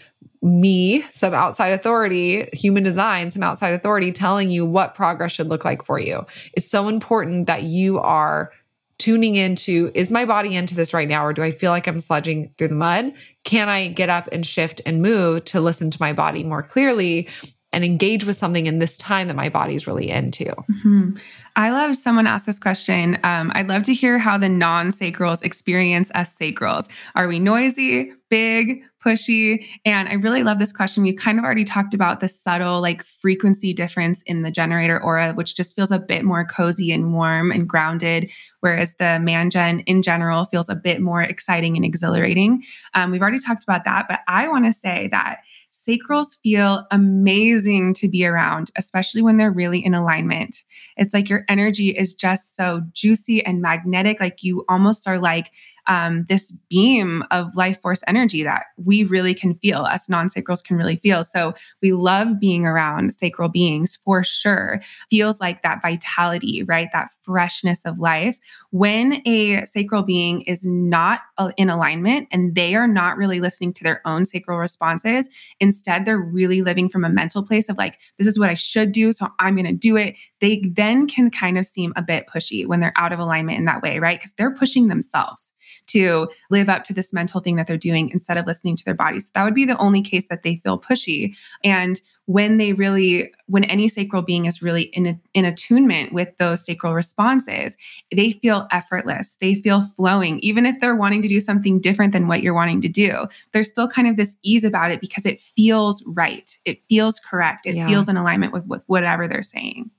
me, 0.44 1.02
some 1.10 1.34
outside 1.34 1.70
authority, 1.70 2.50
human 2.54 2.84
design, 2.84 3.32
some 3.32 3.44
outside 3.44 3.74
authority 3.74 4.12
telling 4.12 4.50
you 4.50 4.66
what 4.66 4.94
progress 4.94 5.32
should 5.32 5.48
look 5.48 5.64
like 5.64 5.84
for 5.84 6.00
you. 6.00 6.26
It's 6.54 6.68
so 6.68 6.90
important 6.90 7.48
that 7.48 7.64
you 7.64 8.00
are 8.00 8.52
tuning 8.98 9.36
into 9.36 9.92
is 9.96 10.12
my 10.12 10.26
body 10.26 10.56
into 10.56 10.76
this 10.76 10.94
right 10.94 11.08
now 11.08 11.26
or 11.26 11.34
do 11.34 11.42
I 11.44 11.52
feel 11.52 11.72
like 11.72 11.88
I'm 11.88 11.98
sludging 11.98 12.56
through 12.58 12.70
the 12.70 12.76
mud? 12.76 13.14
Can 13.44 13.70
I 13.70 13.88
get 13.88 14.10
up 14.10 14.30
and 14.32 14.46
shift 14.46 14.82
and 14.86 15.02
move 15.02 15.46
to 15.46 15.62
listen 15.62 15.90
to 15.92 15.98
my 16.00 16.14
body 16.14 16.44
more 16.44 16.62
clearly 16.62 17.28
and 17.72 17.84
engage 17.84 18.24
with 18.24 18.38
something 18.38 18.68
in 18.68 18.80
this 18.80 18.98
time 18.98 19.28
that 19.28 19.36
my 19.36 19.50
body's 19.50 19.88
really 19.88 20.10
into? 20.10 20.46
Mm-hmm. 20.46 21.18
I 21.56 21.72
love 21.72 21.96
someone 21.96 22.28
asked 22.28 22.46
this 22.46 22.60
question. 22.60 23.20
Um, 23.24 23.52
I'd 23.56 23.68
love 23.68 23.84
to 23.84 23.94
hear 23.94 24.18
how 24.18 24.38
the 24.38 24.50
non 24.50 24.90
sacrals 24.90 25.44
experience 25.44 26.12
us 26.16 26.38
sacrals. 26.38 26.90
Are 27.16 27.28
we 27.28 27.40
noisy, 27.40 28.14
big, 28.30 28.84
pushy. 29.04 29.66
And 29.86 30.08
I 30.08 30.14
really 30.14 30.44
love 30.44 30.60
this 30.60 30.72
question. 30.72 31.04
We 31.04 31.14
kind 31.14 31.38
of 31.38 31.46
already 31.46 31.64
talked 31.64 31.94
about 31.94 32.20
the 32.20 32.28
subtle 32.28 32.82
like 32.82 33.04
frequency 33.04 33.74
difference 33.74 34.22
in 34.24 34.42
the 34.42 34.52
generator 34.52 35.02
aura, 35.02 35.34
which 35.34 35.56
just 35.56 35.76
feels 35.76 35.92
a 35.92 36.00
bit 36.00 36.24
more 36.24 36.46
cozy 36.46 36.92
and 36.92 37.14
warm 37.14 37.52
and 37.52 37.68
grounded, 37.68 38.32
whereas 38.62 38.96
the 38.96 39.20
man 39.20 39.50
gen 39.50 39.80
in 39.82 40.02
general 40.02 40.46
feels 40.46 40.70
a 40.70 40.76
bit 40.76 41.02
more 41.02 41.22
exciting 41.22 41.76
and 41.76 41.86
exhilarating. 41.86 42.64
Um, 42.94 43.12
we've 43.12 43.22
already 43.22 43.40
talked 43.40 43.64
about 43.64 43.84
that, 43.84 44.06
but 44.08 44.22
I 44.28 44.48
want 44.48 44.66
to 44.66 44.74
say 44.74 45.08
that 45.10 45.40
sacrals 45.74 46.38
feel 46.44 46.86
amazing 46.92 47.96
to 47.96 48.08
be 48.08 48.26
around, 48.26 48.70
especially 48.76 49.22
when 49.24 49.38
they're 49.38 49.52
really 49.52 49.84
in 49.84 49.96
alignment. 49.96 50.64
It's 50.98 51.14
like 51.14 51.30
your 51.30 51.46
energy 51.50 51.90
is 51.90 52.14
just 52.14 52.56
so 52.56 52.84
juicy 52.94 53.44
and 53.44 53.62
magnetic. 53.62 54.20
Like 54.20 54.44
you 54.44 54.64
almost 54.70 55.08
are 55.08 55.20
like 55.20 55.52
um, 55.88 56.26
this 56.30 56.52
beam 56.70 57.24
of 57.32 57.56
life 57.56 57.82
force 57.82 58.02
energy 58.08 58.44
that 58.44 58.66
we 58.78 59.04
really 59.04 59.34
can 59.34 59.54
feel, 59.54 59.82
us 59.82 60.10
non 60.10 60.28
sacrals 60.28 60.64
can 60.64 60.78
really 60.78 60.96
feel. 60.96 61.24
So 61.24 61.54
we 61.82 61.94
love 61.94 62.40
being 62.40 62.66
around 62.66 63.14
sacral 63.14 63.50
beings 63.50 63.98
for 64.04 64.24
sure. 64.24 64.82
Feels 65.10 65.40
like 65.40 65.62
that 65.64 65.82
vitality, 65.82 66.64
right? 66.64 66.90
That 66.94 67.10
freshness 67.22 67.86
of 67.86 68.00
life. 68.00 68.38
When 68.72 69.22
a 69.28 69.66
sacral 69.66 70.04
being 70.04 70.42
is 70.42 70.66
not 70.66 71.22
uh, 71.38 71.52
in 71.58 71.70
alignment 71.70 72.28
and 72.32 72.56
they 72.56 72.76
are 72.76 72.88
not 72.88 73.18
really 73.18 73.40
listening 73.40 73.74
to 73.74 73.84
their 73.84 74.02
own 74.06 74.26
sacral 74.26 74.58
responses, 74.58 75.30
instead, 75.60 76.06
they're 76.06 76.18
really 76.18 76.62
living 76.62 76.90
from 76.90 77.04
a 77.04 77.10
mental 77.10 77.44
place 77.44 77.70
of 77.70 77.78
like, 77.78 78.00
this 78.18 78.28
is 78.28 78.40
what 78.40 78.50
I 78.50 78.56
should 78.56 78.92
do. 78.92 79.14
So 79.14 79.30
I'm 79.40 79.56
going 79.56 79.66
to 79.66 79.74
do 79.74 79.98
it. 79.98 80.16
They 80.40 80.60
then 80.60 81.08
can 81.08 81.30
kind 81.30 81.58
of 81.58 81.66
seem 81.66 81.94
a 81.96 82.02
bit 82.02 82.26
pushy 82.34 82.66
when 82.66 82.80
they're 82.80 82.94
out 82.96 83.14
of 83.14 83.20
alignment 83.20 83.58
in 83.58 83.66
that 83.66 83.82
way, 83.82 84.00
right? 84.00 84.20
Because 84.20 84.34
they're 84.34 84.54
pushing 84.54 84.88
themselves 84.88 85.54
to 85.88 86.30
live 86.50 86.70
up 86.70 86.84
to 86.86 86.94
this 86.94 87.14
mental 87.14 87.42
thing 87.42 87.56
that 87.56 87.68
they're 87.68 87.78
doing 87.78 88.10
instead 88.10 88.38
of 88.38 88.46
listening 88.46 88.76
to 88.76 88.86
their 88.86 88.94
bodies. 88.94 89.26
So 89.26 89.32
that 89.36 89.44
would 89.44 89.56
be 89.56 89.66
the 89.66 89.78
only 89.78 90.02
case 90.02 90.28
that 90.30 90.44
they 90.44 90.56
feel 90.56 90.80
pushy. 90.80 91.36
And 91.64 92.02
when 92.26 92.58
they 92.58 92.72
really, 92.74 93.34
when 93.48 93.66
any 93.66 93.88
sacral 93.88 94.22
being 94.22 94.46
is 94.46 94.62
really 94.62 94.84
in, 94.84 95.20
in 95.34 95.46
attunement 95.46 96.14
with 96.14 96.30
those 96.38 96.64
sacral 96.64 96.94
responses, 96.94 97.76
they 98.16 98.32
feel 98.32 98.68
effortless. 98.72 99.36
They 99.42 99.56
feel 99.56 99.82
flowing. 99.82 100.40
Even 100.40 100.66
if 100.66 100.80
they're 100.80 100.96
wanting 100.96 101.22
to 101.24 101.28
do 101.28 101.42
something 101.42 101.82
different 101.82 102.14
than 102.14 102.28
what 102.28 102.42
you're 102.42 102.54
wanting 102.54 102.82
to 102.82 102.88
do, 102.88 103.28
there's 103.52 103.70
still 103.70 103.90
kind 103.90 104.08
of 104.08 104.16
this 104.16 104.38
ease 104.42 104.64
about 104.64 104.92
it 104.92 105.02
because 105.02 105.26
it 105.26 105.42
feels 105.42 106.02
right. 106.06 106.58
It 106.64 106.82
feels 106.88 107.20
correct. 107.20 107.66
It 107.66 107.76
yeah. 107.76 107.88
feels 107.88 108.08
in 108.08 108.16
alignment 108.16 108.54
with, 108.54 108.66
with 108.68 108.84
whatever 108.88 109.28
they're 109.28 109.44
saying. 109.44 109.92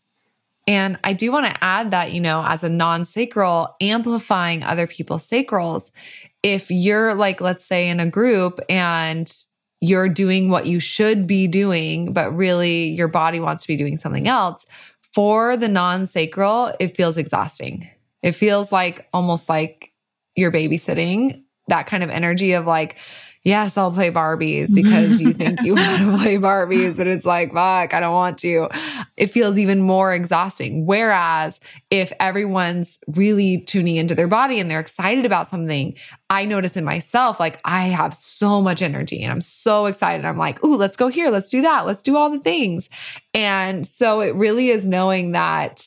And 0.67 0.99
I 1.05 1.13
do 1.13 1.31
want 1.31 1.47
to 1.47 1.65
add 1.65 1.91
that, 1.91 2.13
you 2.13 2.21
know, 2.21 2.43
as 2.47 2.65
a 2.65 2.69
non 2.69 3.05
sacral, 3.05 3.75
amplifying 3.81 4.63
other 4.63 4.87
people's 4.87 5.29
sacrals, 5.29 5.91
if 6.43 6.71
you're 6.71 7.15
like, 7.15 7.41
let's 7.41 7.65
say 7.65 7.89
in 7.89 8.01
a 8.01 8.07
group 8.07 8.61
and 8.69 9.33
you're 9.81 10.09
doing 10.09 10.49
what 10.49 10.67
you 10.67 10.81
should 10.81 11.27
be 11.27 11.47
doing, 11.47 12.13
but 12.13 12.35
really 12.35 12.89
your 12.89 13.09
body 13.09 13.41
wants 13.41 13.63
to 13.63 13.69
be 13.69 13.77
doing 13.77 13.97
something 13.97 14.27
else, 14.27 14.65
for 15.13 15.57
the 15.57 15.69
non 15.69 16.07
sacral, 16.07 16.73
it 16.81 16.97
feels 16.97 17.19
exhausting. 17.19 17.89
It 18.23 18.33
feels 18.33 18.73
like 18.73 19.07
almost 19.13 19.49
like 19.49 19.93
you're 20.35 20.51
babysitting 20.53 21.43
that 21.69 21.87
kind 21.87 22.03
of 22.03 22.11
energy 22.11 22.53
of 22.53 22.67
like, 22.67 22.97
yes, 23.45 23.77
I'll 23.77 23.93
play 23.93 24.11
Barbies 24.11 24.75
because 24.75 25.21
you 25.21 25.33
think 25.33 25.63
you 25.63 25.75
want 25.77 25.99
to 25.99 26.19
play 26.19 26.37
Barbies, 26.37 26.97
but 26.97 27.07
it's 27.07 27.27
like, 27.27 27.53
fuck, 27.53 27.95
I 27.95 28.01
don't 28.01 28.15
want 28.15 28.39
to. 28.39 28.69
It 29.17 29.31
feels 29.31 29.59
even 29.59 29.81
more 29.81 30.13
exhausting. 30.13 30.87
Whereas 30.87 31.61
if 31.91 32.13
everyone's 32.19 32.99
really 33.15 33.59
tuning 33.59 33.97
into 33.97 34.15
their 34.15 34.27
body 34.27 34.59
and 34.59 34.71
they're 34.71 34.81
excited 34.81 35.25
about 35.25 35.47
something, 35.47 35.95
I 36.31 36.47
notice 36.47 36.77
in 36.77 36.85
myself, 36.85 37.39
like 37.39 37.61
I 37.65 37.85
have 37.85 38.15
so 38.15 38.61
much 38.61 38.83
energy 38.83 39.23
and 39.23 39.31
I'm 39.31 39.43
so 39.43 39.87
excited. 39.87 40.25
I'm 40.25 40.39
like, 40.39 40.65
ooh, 40.65 40.77
let's 40.77 40.97
go 40.97 41.09
here. 41.09 41.31
Let's 41.31 41.51
do 41.51 41.63
that. 41.63 41.87
Let's 41.87 42.03
do 42.03 42.17
all 42.17 42.31
the 42.31 42.41
things. 42.41 42.89
And 43.35 43.87
so 43.87 44.21
it 44.21 44.35
really 44.35 44.69
is 44.69 44.89
knowing 44.89 45.33
that 45.33 45.87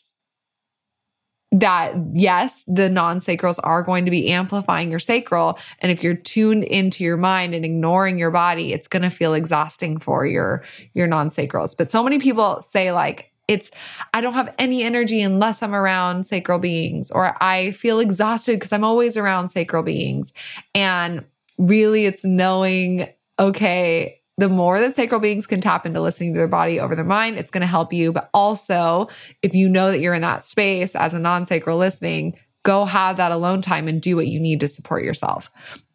that 1.52 1.94
yes, 2.14 2.64
the 2.68 2.90
non 2.90 3.20
sacrals 3.20 3.60
are 3.64 3.82
going 3.82 4.06
to 4.06 4.12
be 4.12 4.30
amplifying 4.30 4.90
your 4.90 5.00
sacral. 5.00 5.58
And 5.80 5.92
if 5.92 6.04
you're 6.04 6.16
tuned 6.16 6.66
into 6.66 7.04
your 7.04 7.18
mind 7.18 7.56
and 7.56 7.64
ignoring 7.64 8.18
your 8.18 8.32
body, 8.32 8.74
it's 8.74 8.88
going 8.88 9.04
to 9.04 9.10
feel 9.10 9.34
exhausting 9.34 9.98
for 9.98 10.26
your, 10.26 10.64
your 10.94 11.08
non 11.08 11.30
sacrals. 11.30 11.76
But 11.78 11.90
so 11.90 12.04
many 12.04 12.20
people 12.20 12.62
say, 12.62 12.92
like, 12.92 13.32
it's, 13.48 13.72
I 14.14 14.20
don't 14.20 14.34
have 14.34 14.54
any 14.60 14.84
energy 14.84 15.22
unless 15.22 15.64
I'm 15.64 15.74
around 15.74 16.26
sacral 16.26 16.60
beings, 16.60 17.12
or 17.12 17.42
I 17.42 17.72
feel 17.72 18.00
exhausted 18.00 18.58
because 18.58 18.74
I'm 18.74 18.84
always 18.84 19.16
around 19.16 19.48
sacral 19.48 19.84
beings. 19.84 20.34
And 20.76 21.24
really, 21.58 22.06
it's 22.06 22.26
knowing, 22.26 23.08
okay, 23.40 24.22
the 24.38 24.50
more 24.50 24.80
that 24.80 24.96
sacral 24.96 25.20
beings 25.20 25.48
can 25.48 25.62
tap 25.62 25.86
into 25.86 26.00
listening 26.00 26.34
to 26.34 26.38
their 26.38 26.48
body 26.48 26.80
over 26.80 26.96
their 26.96 27.04
mind, 27.04 27.38
it's 27.38 27.52
going 27.52 27.62
to 27.62 27.68
help 27.68 27.92
you. 27.92 28.14
But 28.14 28.30
also, 28.34 29.08
if 29.42 29.54
you 29.54 29.68
know 29.68 29.92
that 29.92 30.00
you're 30.00 30.14
in 30.14 30.22
that 30.22 30.46
space 30.46 30.96
as 30.96 31.14
a 31.14 31.20
non 31.20 31.46
sacral 31.46 31.78
listening, 31.78 32.38
go 32.64 32.86
have 32.86 33.18
that 33.18 33.32
alone 33.32 33.62
time 33.62 33.88
and 33.88 34.02
do 34.02 34.16
what 34.16 34.28
you 34.28 34.40
need 34.40 34.60
to 34.60 34.68
support 34.68 35.04
yourself 35.04 35.50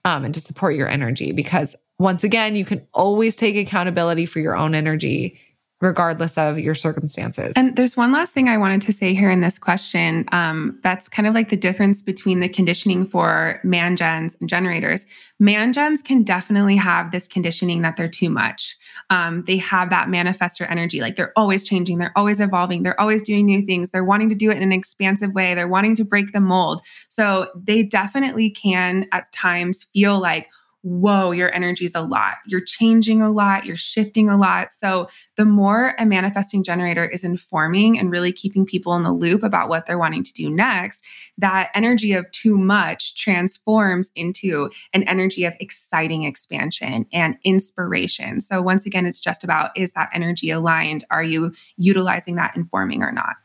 um, 0.05 0.25
and 0.25 0.35
to 0.35 0.41
support 0.41 0.75
your 0.75 0.89
energy. 0.89 1.33
Because 1.33 1.77
once 1.99 2.25
again, 2.25 2.57
you 2.57 2.65
can 2.65 2.87
always 2.93 3.37
take 3.37 3.57
accountability 3.57 4.27
for 4.27 4.41
your 4.41 4.57
own 4.57 4.75
energy 4.75 5.39
regardless 5.83 6.39
of 6.39 6.61
your 6.61 6.77
circumstances. 6.77 7.53
And 7.57 7.75
there's 7.75 7.97
one 7.97 8.13
last 8.13 8.33
thing 8.33 8.49
I 8.49 8.57
wanted 8.57 8.81
to 8.83 8.93
say 8.93 9.15
here 9.15 9.31
in 9.31 9.41
this 9.41 9.59
question. 9.59 10.25
Um, 10.31 10.79
that's 10.83 11.09
kind 11.09 11.27
of 11.27 11.35
like 11.35 11.49
the 11.49 11.57
difference 11.57 12.03
between 12.03 12.39
the 12.39 12.49
conditioning 12.49 13.05
for 13.05 13.61
man 13.65 13.97
gens 13.97 14.37
and 14.39 14.49
generators. 14.49 15.05
Man 15.41 15.73
gens 15.73 16.01
can 16.01 16.23
definitely 16.23 16.77
have 16.77 17.11
this 17.11 17.27
conditioning 17.27 17.83
that 17.83 17.97
they're 17.97 18.09
too 18.09 18.31
much. 18.31 18.77
Um, 19.11 19.43
they 19.49 19.57
have 19.57 19.91
that 19.91 20.07
manifestor 20.07 20.71
energy, 20.71 21.01
like 21.01 21.17
they're 21.17 21.33
always 21.37 21.65
changing, 21.65 21.99
they're 21.99 22.17
always 22.17 22.41
evolving, 22.41 22.85
they're 22.85 23.01
always 23.01 23.21
doing 23.21 23.45
new 23.45 23.61
things, 23.61 23.91
they're 23.91 24.05
wanting 24.05 24.29
to 24.29 24.37
do 24.37 24.53
it 24.53 24.57
in 24.57 24.63
an 24.63 24.73
expansive 24.73 25.33
way, 25.35 25.53
they're 25.55 25.67
wanting 25.67 25.97
to 25.97 26.05
break 26.05 26.31
the 26.31 26.41
mold. 26.41 26.81
So 27.09 27.49
they 27.57 27.83
definitely 27.83 28.51
can 28.51 29.07
at 29.11 29.33
times 29.33 29.83
feel 29.93 30.21
like, 30.21 30.49
whoa, 30.83 31.31
your 31.31 31.55
energy 31.55 31.85
is 31.85 31.95
a 31.95 32.01
lot. 32.01 32.35
You're 32.45 32.61
changing 32.61 33.23
a 33.23 33.31
lot, 33.31 33.65
you're 33.65 33.77
shifting 33.77 34.29
a 34.29 34.37
lot. 34.37 34.73
So, 34.73 35.09
the 35.37 35.45
more 35.45 35.95
a 35.99 36.05
manifesting 36.05 36.65
generator 36.65 37.05
is 37.05 37.25
informing 37.25 37.99
and 37.99 38.11
really 38.11 38.33
keeping 38.33 38.67
people 38.67 38.95
in 38.95 39.05
the 39.05 39.13
loop 39.13 39.43
about 39.43 39.69
what 39.69 39.87
they're 39.87 39.99
wanting 39.99 40.25
to 40.25 40.33
do 40.33 40.51
next, 40.51 41.05
that 41.39 41.71
energy 41.75 42.13
of 42.13 42.31
too 42.33 42.59
much 42.59 43.15
transforms 43.17 44.11
into 44.17 44.71
an 44.93 45.05
energy 45.05 45.45
of 45.45 45.55
exciting 45.61 46.25
expansion 46.25 47.07
and 47.13 47.37
inspiration. 47.45 48.41
So, 48.41 48.61
once 48.61 48.85
again, 48.85 49.07
it's 49.07 49.21
just 49.21 49.45
about 49.45 49.71
is 49.77 49.93
that 49.93 50.11
energy 50.13 50.51
aligned? 50.51 51.05
Are 51.11 51.25
you 51.25 51.53
utilizing 51.77 52.37
that 52.37 52.57
informing 52.57 53.03
or 53.03 53.13
not? 53.13 53.37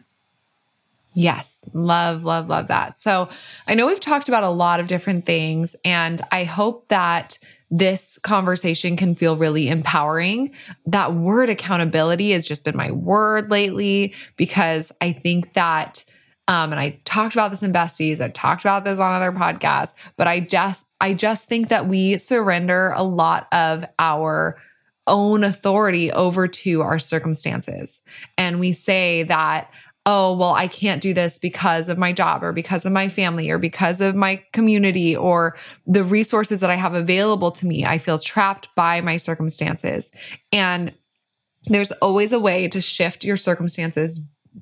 Yes, 1.18 1.68
love, 1.74 2.24
love, 2.24 2.47
love 2.47 2.68
that. 2.68 2.95
So 2.95 3.28
I 3.68 3.74
know 3.74 3.88
we've 3.88 3.99
talked 3.99 4.30
about 4.30 4.43
a 4.43 4.49
lot 4.49 4.80
of 4.80 4.86
different 4.86 5.26
things, 5.26 5.76
and 5.84 6.22
I 6.32 6.43
hope 6.43 6.89
that 6.89 7.39
this 7.72 8.20
conversation 8.20 8.95
can 8.95 9.15
feel 9.15 9.36
really 9.36 9.68
empowering. 9.68 10.51
That 10.86 11.15
word 11.15 11.49
accountability 11.49 12.34
has 12.34 12.47
just 12.47 12.63
been 12.63 12.78
my 12.78 12.91
word 12.91 13.49
lately 13.49 14.13
because 14.36 14.91
I 15.01 15.11
think 15.11 15.53
that, 15.53 16.05
um, 16.47 16.72
and 16.72 16.80
I 16.80 16.99
talked 17.03 17.34
about 17.34 17.49
this 17.49 17.63
in 17.63 17.74
Besties, 17.74 18.22
I've 18.22 18.34
talked 18.34 18.61
about 18.61 18.86
this 18.86 18.99
on 18.99 19.11
other 19.11 19.32
podcasts, 19.32 19.95
but 20.18 20.28
I 20.28 20.39
just, 20.39 20.86
I 21.01 21.15
just 21.15 21.49
think 21.49 21.70
that 21.70 21.88
we 21.88 22.20
surrender 22.20 22.93
a 22.95 23.01
lot 23.01 23.47
of 23.51 23.86
our 23.97 24.59
own 25.07 25.43
authority 25.43 26.11
over 26.11 26.47
to 26.47 26.82
our 26.82 26.99
circumstances. 26.99 28.01
And 28.38 28.59
we 28.59 28.74
say 28.74 29.24
that, 29.24 29.72
oh, 30.09 30.33
well, 30.37 30.53
I 30.53 30.67
can't 30.67 31.01
do 31.01 31.13
this 31.13 31.38
because 31.38 31.89
of 31.89 31.97
my 31.97 32.13
job 32.13 32.41
or 32.41 32.53
because 32.53 32.85
of 32.85 32.93
my 32.93 33.09
family 33.09 33.49
or 33.49 33.57
because 33.57 33.99
of 33.99 34.15
my 34.15 34.41
community 34.53 35.15
or 35.15 35.57
the 35.85 36.03
resources 36.03 36.61
that 36.61 36.69
I 36.69 36.75
have 36.75 36.93
available 36.93 37.51
to 37.51 37.67
me. 37.67 37.85
I 37.85 37.97
feel 37.97 38.17
trapped 38.17 38.69
by 38.73 39.01
my 39.01 39.17
circumstances. 39.17 40.09
And 40.53 40.93
there's 41.65 41.91
always 41.91 42.31
a 42.31 42.39
way 42.39 42.69
to 42.69 42.79
shift 42.79 43.25
your 43.25 43.35
circumstances 43.35 44.21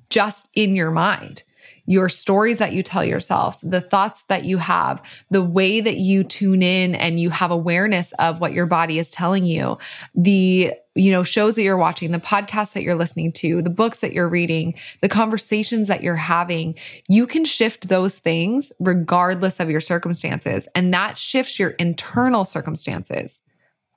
just 0.10 0.50
in 0.56 0.76
your 0.76 0.90
mind 0.90 1.44
your 1.88 2.10
stories 2.10 2.58
that 2.58 2.74
you 2.74 2.82
tell 2.82 3.06
yourself, 3.06 3.60
the 3.62 3.82
thoughts 3.82 4.24
that 4.24 4.44
you 4.44 4.58
have, 4.58 5.00
the 5.30 5.44
way 5.44 5.82
that 5.82 5.98
you 5.98 6.24
tune 6.24 6.64
in 6.64 6.96
and 6.96 7.20
you 7.20 7.30
have 7.30 7.52
awareness 7.52 8.12
of 8.14 8.40
what 8.40 8.54
your 8.54 8.66
body 8.66 8.98
is 8.98 9.12
telling 9.12 9.46
you, 9.46 9.78
the 10.16 10.74
you 10.96 11.12
know 11.12 11.24
shows 11.24 11.56
that 11.56 11.64
you're 11.64 11.78
watching, 11.78 12.12
the 12.12 12.20
podcasts 12.20 12.74
that 12.74 12.84
you're 12.84 12.96
listening 12.96 13.32
to, 13.34 13.62
the 13.62 13.70
books 13.70 14.02
that 14.02 14.14
you're 14.14 14.30
reading, 14.30 14.74
the 15.02 15.10
conversations 15.10 15.88
that 15.88 16.02
you're 16.02 16.16
having, 16.16 16.76
you 17.08 17.28
can 17.28 17.46
shift 17.46 17.90
those 17.90 18.18
things 18.18 18.72
regardless 18.80 19.60
of 19.60 19.70
your 19.70 19.82
circumstances 19.82 20.68
and 20.74 20.94
that 20.94 21.18
shifts 21.18 21.60
your 21.60 21.72
internal 21.72 22.46
circumstances. 22.46 23.42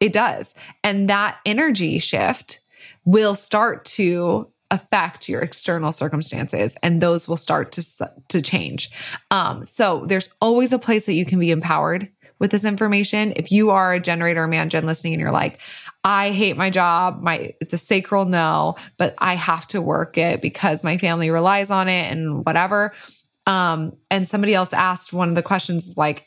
It 0.01 0.13
does. 0.13 0.55
And 0.85 1.09
that 1.09 1.39
energy 1.47 1.99
shift 1.99 2.61
will 3.05 3.35
start 3.35 3.85
to 3.85 4.49
affect 4.71 5.29
your 5.29 5.41
external 5.41 5.93
circumstances 5.93 6.77
and 6.83 7.01
those 7.01 7.27
will 7.27 7.39
start 7.39 7.73
to 7.73 8.11
to 8.29 8.43
change 8.43 8.91
um, 9.31 9.65
so 9.65 10.05
there's 10.05 10.29
always 10.43 10.75
a 10.75 10.79
place 10.79 11.07
that 11.07 11.15
you 11.15 11.25
can 11.25 11.39
be 11.39 11.51
empowered 11.51 12.11
with 12.39 12.51
this 12.51 12.65
information. 12.65 13.33
If 13.37 13.51
you 13.51 13.71
are 13.71 13.93
a 13.93 14.01
generator 14.01 14.45
or 14.45 14.49
man 14.49 14.69
gen 14.69 14.87
listening 14.87 15.15
and 15.15 15.21
you're 15.21 15.33
like, 15.33 15.61
I 16.05 16.31
hate 16.31 16.57
my 16.57 16.71
job, 16.71 17.23
my 17.23 17.55
it's 17.61 17.73
a 17.73 17.79
sacral 17.79 18.25
no, 18.25 18.77
but 18.97 19.15
I 19.19 19.35
have 19.35 19.67
to 19.69 19.83
work 19.83 20.17
it 20.17 20.41
because 20.41 20.85
my 20.85 20.97
family 20.97 21.31
relies 21.31 21.71
on 21.71 21.89
it 21.89 22.11
and 22.11 22.45
whatever. 22.47 22.95
Um, 23.47 23.97
and 24.11 24.29
somebody 24.29 24.55
else 24.55 24.73
asked 24.73 25.13
one 25.13 25.29
of 25.29 25.35
the 25.35 25.43
questions 25.43 25.95
like, 25.97 26.27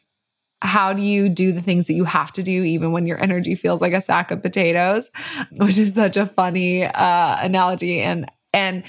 how 0.61 0.93
do 0.93 1.01
you 1.01 1.29
do 1.29 1.51
the 1.51 1.61
things 1.61 1.87
that 1.87 1.93
you 1.93 2.03
have 2.03 2.31
to 2.33 2.43
do 2.43 2.63
even 2.63 2.91
when 2.91 3.07
your 3.07 3.21
energy 3.21 3.55
feels 3.55 3.81
like 3.81 3.93
a 3.93 4.01
sack 4.01 4.29
of 4.29 4.43
potatoes? 4.43 5.11
Which 5.57 5.79
is 5.79 5.95
such 5.95 6.17
a 6.17 6.25
funny 6.25 6.85
uh, 6.85 7.37
analogy. 7.41 8.01
And 8.01 8.29
and 8.53 8.83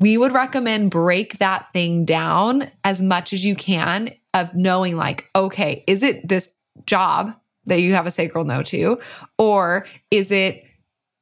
we 0.00 0.18
would 0.18 0.32
recommend 0.32 0.90
break 0.90 1.38
that 1.38 1.72
thing 1.72 2.04
down 2.04 2.70
as 2.82 3.00
much 3.00 3.32
as 3.32 3.44
you 3.44 3.54
can 3.54 4.10
of 4.32 4.54
knowing 4.54 4.96
like 4.96 5.30
okay 5.36 5.84
is 5.86 6.02
it 6.02 6.26
this 6.28 6.52
job 6.86 7.34
that 7.66 7.80
you 7.80 7.94
have 7.94 8.06
a 8.06 8.10
sacral 8.10 8.44
no 8.44 8.62
to 8.62 8.98
or 9.38 9.86
is 10.10 10.30
it 10.30 10.64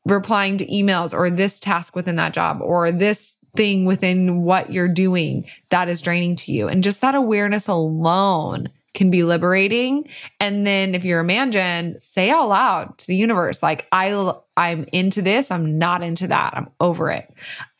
replying 0.04 0.58
to 0.58 0.66
emails 0.66 1.16
or 1.16 1.30
this 1.30 1.60
task 1.60 1.94
within 1.94 2.16
that 2.16 2.32
job 2.32 2.60
or 2.60 2.90
this 2.90 3.38
thing 3.54 3.84
within 3.84 4.42
what 4.42 4.72
you're 4.72 4.88
doing 4.88 5.44
that 5.68 5.88
is 5.88 6.00
draining 6.00 6.34
to 6.34 6.52
you 6.52 6.68
and 6.68 6.82
just 6.82 7.00
that 7.00 7.14
awareness 7.14 7.68
alone 7.68 8.68
can 8.94 9.10
be 9.10 9.22
liberating. 9.22 10.08
And 10.38 10.66
then 10.66 10.94
if 10.94 11.04
you're 11.04 11.20
a 11.20 11.24
man 11.24 11.50
gen, 11.50 11.98
say 11.98 12.30
out 12.30 12.48
loud 12.48 12.98
to 12.98 13.06
the 13.06 13.16
universe, 13.16 13.62
like 13.62 13.88
I 13.90 14.34
I'm 14.56 14.84
into 14.92 15.22
this, 15.22 15.50
I'm 15.50 15.78
not 15.78 16.02
into 16.02 16.26
that. 16.26 16.52
I'm 16.54 16.68
over 16.78 17.10
it. 17.10 17.32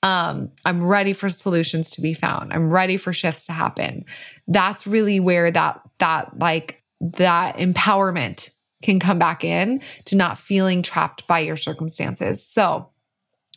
Um, 0.03 0.51
I'm 0.65 0.85
ready 0.85 1.13
for 1.13 1.29
solutions 1.29 1.91
to 1.91 2.01
be 2.01 2.15
found. 2.15 2.53
I'm 2.53 2.71
ready 2.71 2.97
for 2.97 3.13
shifts 3.13 3.47
to 3.47 3.53
happen. 3.53 4.05
That's 4.49 4.87
really 4.87 5.21
where 5.21 5.51
that 5.51 5.81
that 5.99 6.39
like 6.39 6.82
that 7.03 7.57
empowerment 7.57 8.51
can 8.83 8.99
come 8.99 9.19
back 9.19 9.45
in 9.45 9.81
to 10.07 10.17
not 10.17 10.39
feeling 10.39 10.83
trapped 10.83 11.27
by 11.27 11.41
your 11.41 11.57
circumstances. 11.57 12.45
So 12.45 12.89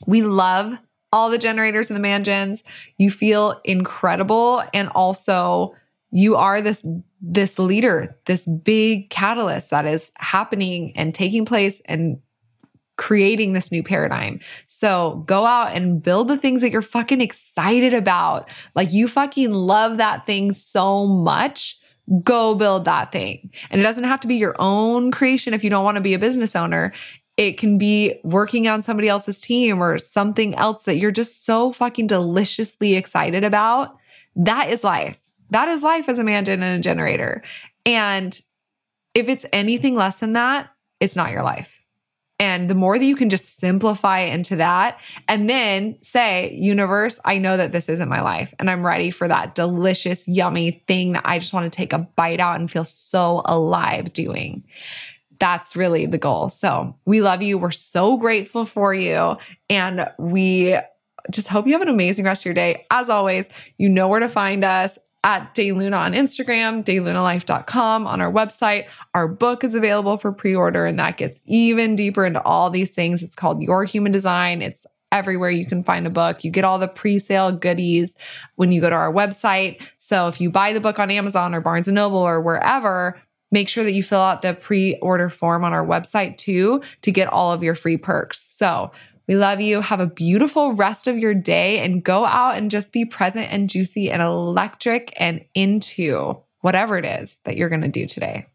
we 0.05 0.21
love 0.21 0.77
all 1.11 1.29
the 1.29 1.37
generators 1.37 1.89
and 1.89 1.95
the 1.95 2.01
man 2.01 2.23
gens. 2.23 2.63
You 2.97 3.09
feel 3.09 3.59
incredible 3.63 4.63
and 4.73 4.89
also 4.89 5.73
you 6.11 6.35
are 6.35 6.61
this 6.61 6.85
this 7.21 7.57
leader, 7.57 8.19
this 8.25 8.47
big 8.47 9.09
catalyst 9.09 9.71
that 9.71 9.85
is 9.85 10.11
happening 10.17 10.93
and 10.95 11.15
taking 11.15 11.45
place 11.45 11.81
and 11.85 12.19
creating 12.97 13.53
this 13.53 13.71
new 13.71 13.83
paradigm. 13.83 14.39
So 14.67 15.23
go 15.25 15.45
out 15.45 15.73
and 15.73 16.01
build 16.01 16.27
the 16.27 16.37
things 16.37 16.61
that 16.61 16.71
you're 16.71 16.81
fucking 16.81 17.21
excited 17.21 17.93
about. 17.93 18.49
Like 18.75 18.93
you 18.93 19.07
fucking 19.07 19.51
love 19.51 19.97
that 19.97 20.25
thing 20.25 20.53
so 20.53 21.05
much. 21.05 21.77
Go 22.23 22.55
build 22.55 22.85
that 22.85 23.11
thing. 23.11 23.51
And 23.69 23.81
it 23.81 23.83
doesn't 23.83 24.03
have 24.03 24.19
to 24.21 24.27
be 24.27 24.35
your 24.35 24.55
own 24.59 25.11
creation 25.11 25.53
if 25.53 25.63
you 25.63 25.69
don't 25.69 25.83
want 25.83 25.95
to 25.95 26.01
be 26.01 26.13
a 26.13 26.19
business 26.19 26.55
owner. 26.55 26.93
It 27.37 27.57
can 27.57 27.77
be 27.77 28.19
working 28.23 28.67
on 28.67 28.81
somebody 28.81 29.09
else's 29.09 29.41
team 29.41 29.81
or 29.81 29.97
something 29.97 30.55
else 30.55 30.83
that 30.83 30.97
you're 30.97 31.11
just 31.11 31.45
so 31.45 31.73
fucking 31.73 32.07
deliciously 32.07 32.95
excited 32.95 33.43
about. 33.43 33.97
That 34.35 34.69
is 34.69 34.83
life. 34.83 35.19
That 35.49 35.67
is 35.67 35.83
life 35.83 36.07
as 36.07 36.19
a 36.19 36.23
man 36.23 36.47
and 36.47 36.63
a 36.63 36.79
generator. 36.79 37.43
And 37.85 38.39
if 39.13 39.27
it's 39.27 39.45
anything 39.51 39.95
less 39.95 40.19
than 40.19 40.33
that, 40.33 40.69
it's 40.99 41.15
not 41.15 41.31
your 41.31 41.43
life. 41.43 41.74
And 42.37 42.69
the 42.69 42.75
more 42.75 42.99
that 42.99 43.05
you 43.05 43.15
can 43.15 43.29
just 43.29 43.59
simplify 43.59 44.19
into 44.19 44.57
that 44.57 44.99
and 45.29 45.49
then 45.49 45.97
say, 46.01 46.53
universe, 46.53 47.17
I 47.23 47.37
know 47.37 47.55
that 47.55 47.71
this 47.71 47.87
isn't 47.87 48.09
my 48.09 48.21
life 48.21 48.53
and 48.59 48.69
I'm 48.69 48.85
ready 48.85 49.09
for 49.09 49.27
that 49.27 49.55
delicious, 49.55 50.27
yummy 50.27 50.83
thing 50.85 51.13
that 51.13 51.23
I 51.25 51.39
just 51.39 51.53
want 51.53 51.71
to 51.71 51.75
take 51.75 51.93
a 51.93 51.99
bite 51.99 52.41
out 52.41 52.59
and 52.59 52.69
feel 52.69 52.83
so 52.83 53.41
alive 53.45 54.11
doing. 54.11 54.65
That's 55.39 55.77
really 55.77 56.05
the 56.05 56.17
goal. 56.17 56.49
So 56.49 56.95
we 57.05 57.21
love 57.21 57.41
you. 57.41 57.57
We're 57.57 57.71
so 57.71 58.17
grateful 58.17 58.65
for 58.65 58.93
you. 58.93 59.37
And 59.69 60.09
we 60.17 60.77
just 61.31 61.47
hope 61.47 61.67
you 61.67 61.73
have 61.73 61.81
an 61.81 61.87
amazing 61.87 62.25
rest 62.25 62.41
of 62.41 62.45
your 62.45 62.53
day. 62.53 62.85
As 62.91 63.09
always, 63.09 63.49
you 63.77 63.89
know 63.89 64.07
where 64.07 64.19
to 64.19 64.29
find 64.29 64.63
us 64.63 64.99
at 65.25 65.55
De 65.55 65.71
Luna 65.71 65.97
on 65.97 66.13
Instagram, 66.13 66.83
delunalife.com 66.83 68.05
on 68.05 68.21
our 68.21 68.31
website. 68.31 68.87
Our 69.15 69.27
book 69.27 69.63
is 69.63 69.73
available 69.73 70.17
for 70.17 70.31
pre-order 70.31 70.85
and 70.85 70.99
that 70.99 71.17
gets 71.17 71.41
even 71.45 71.95
deeper 71.95 72.25
into 72.25 72.41
all 72.43 72.69
these 72.69 72.93
things. 72.93 73.23
It's 73.23 73.35
called 73.35 73.63
Your 73.63 73.83
Human 73.85 74.11
Design. 74.11 74.61
It's 74.61 74.85
everywhere 75.11 75.49
you 75.49 75.65
can 75.65 75.83
find 75.83 76.05
a 76.05 76.11
book. 76.11 76.43
You 76.43 76.51
get 76.51 76.63
all 76.63 76.77
the 76.77 76.87
pre-sale 76.87 77.51
goodies 77.51 78.15
when 78.55 78.71
you 78.71 78.79
go 78.79 78.89
to 78.89 78.95
our 78.95 79.11
website. 79.11 79.81
So 79.97 80.27
if 80.27 80.39
you 80.39 80.51
buy 80.51 80.73
the 80.73 80.79
book 80.79 80.99
on 80.99 81.09
Amazon 81.09 81.55
or 81.55 81.61
Barnes 81.61 81.87
and 81.87 81.95
Noble 81.95 82.19
or 82.19 82.39
wherever, 82.39 83.19
make 83.51 83.67
sure 83.67 83.83
that 83.83 83.93
you 83.93 84.03
fill 84.03 84.21
out 84.21 84.43
the 84.43 84.53
pre-order 84.53 85.31
form 85.31 85.63
on 85.63 85.73
our 85.73 85.85
website 85.85 86.37
too 86.37 86.83
to 87.01 87.11
get 87.11 87.29
all 87.29 87.51
of 87.51 87.63
your 87.63 87.73
free 87.73 87.97
perks. 87.97 88.39
So 88.39 88.91
we 89.27 89.35
love 89.35 89.61
you. 89.61 89.81
Have 89.81 89.99
a 89.99 90.07
beautiful 90.07 90.73
rest 90.73 91.07
of 91.07 91.17
your 91.17 91.33
day 91.33 91.79
and 91.79 92.03
go 92.03 92.25
out 92.25 92.57
and 92.57 92.69
just 92.69 92.93
be 92.93 93.05
present 93.05 93.51
and 93.51 93.69
juicy 93.69 94.11
and 94.11 94.21
electric 94.21 95.13
and 95.17 95.43
into 95.53 96.37
whatever 96.61 96.97
it 96.97 97.05
is 97.05 97.39
that 97.45 97.57
you're 97.57 97.69
going 97.69 97.81
to 97.81 97.87
do 97.87 98.05
today. 98.05 98.47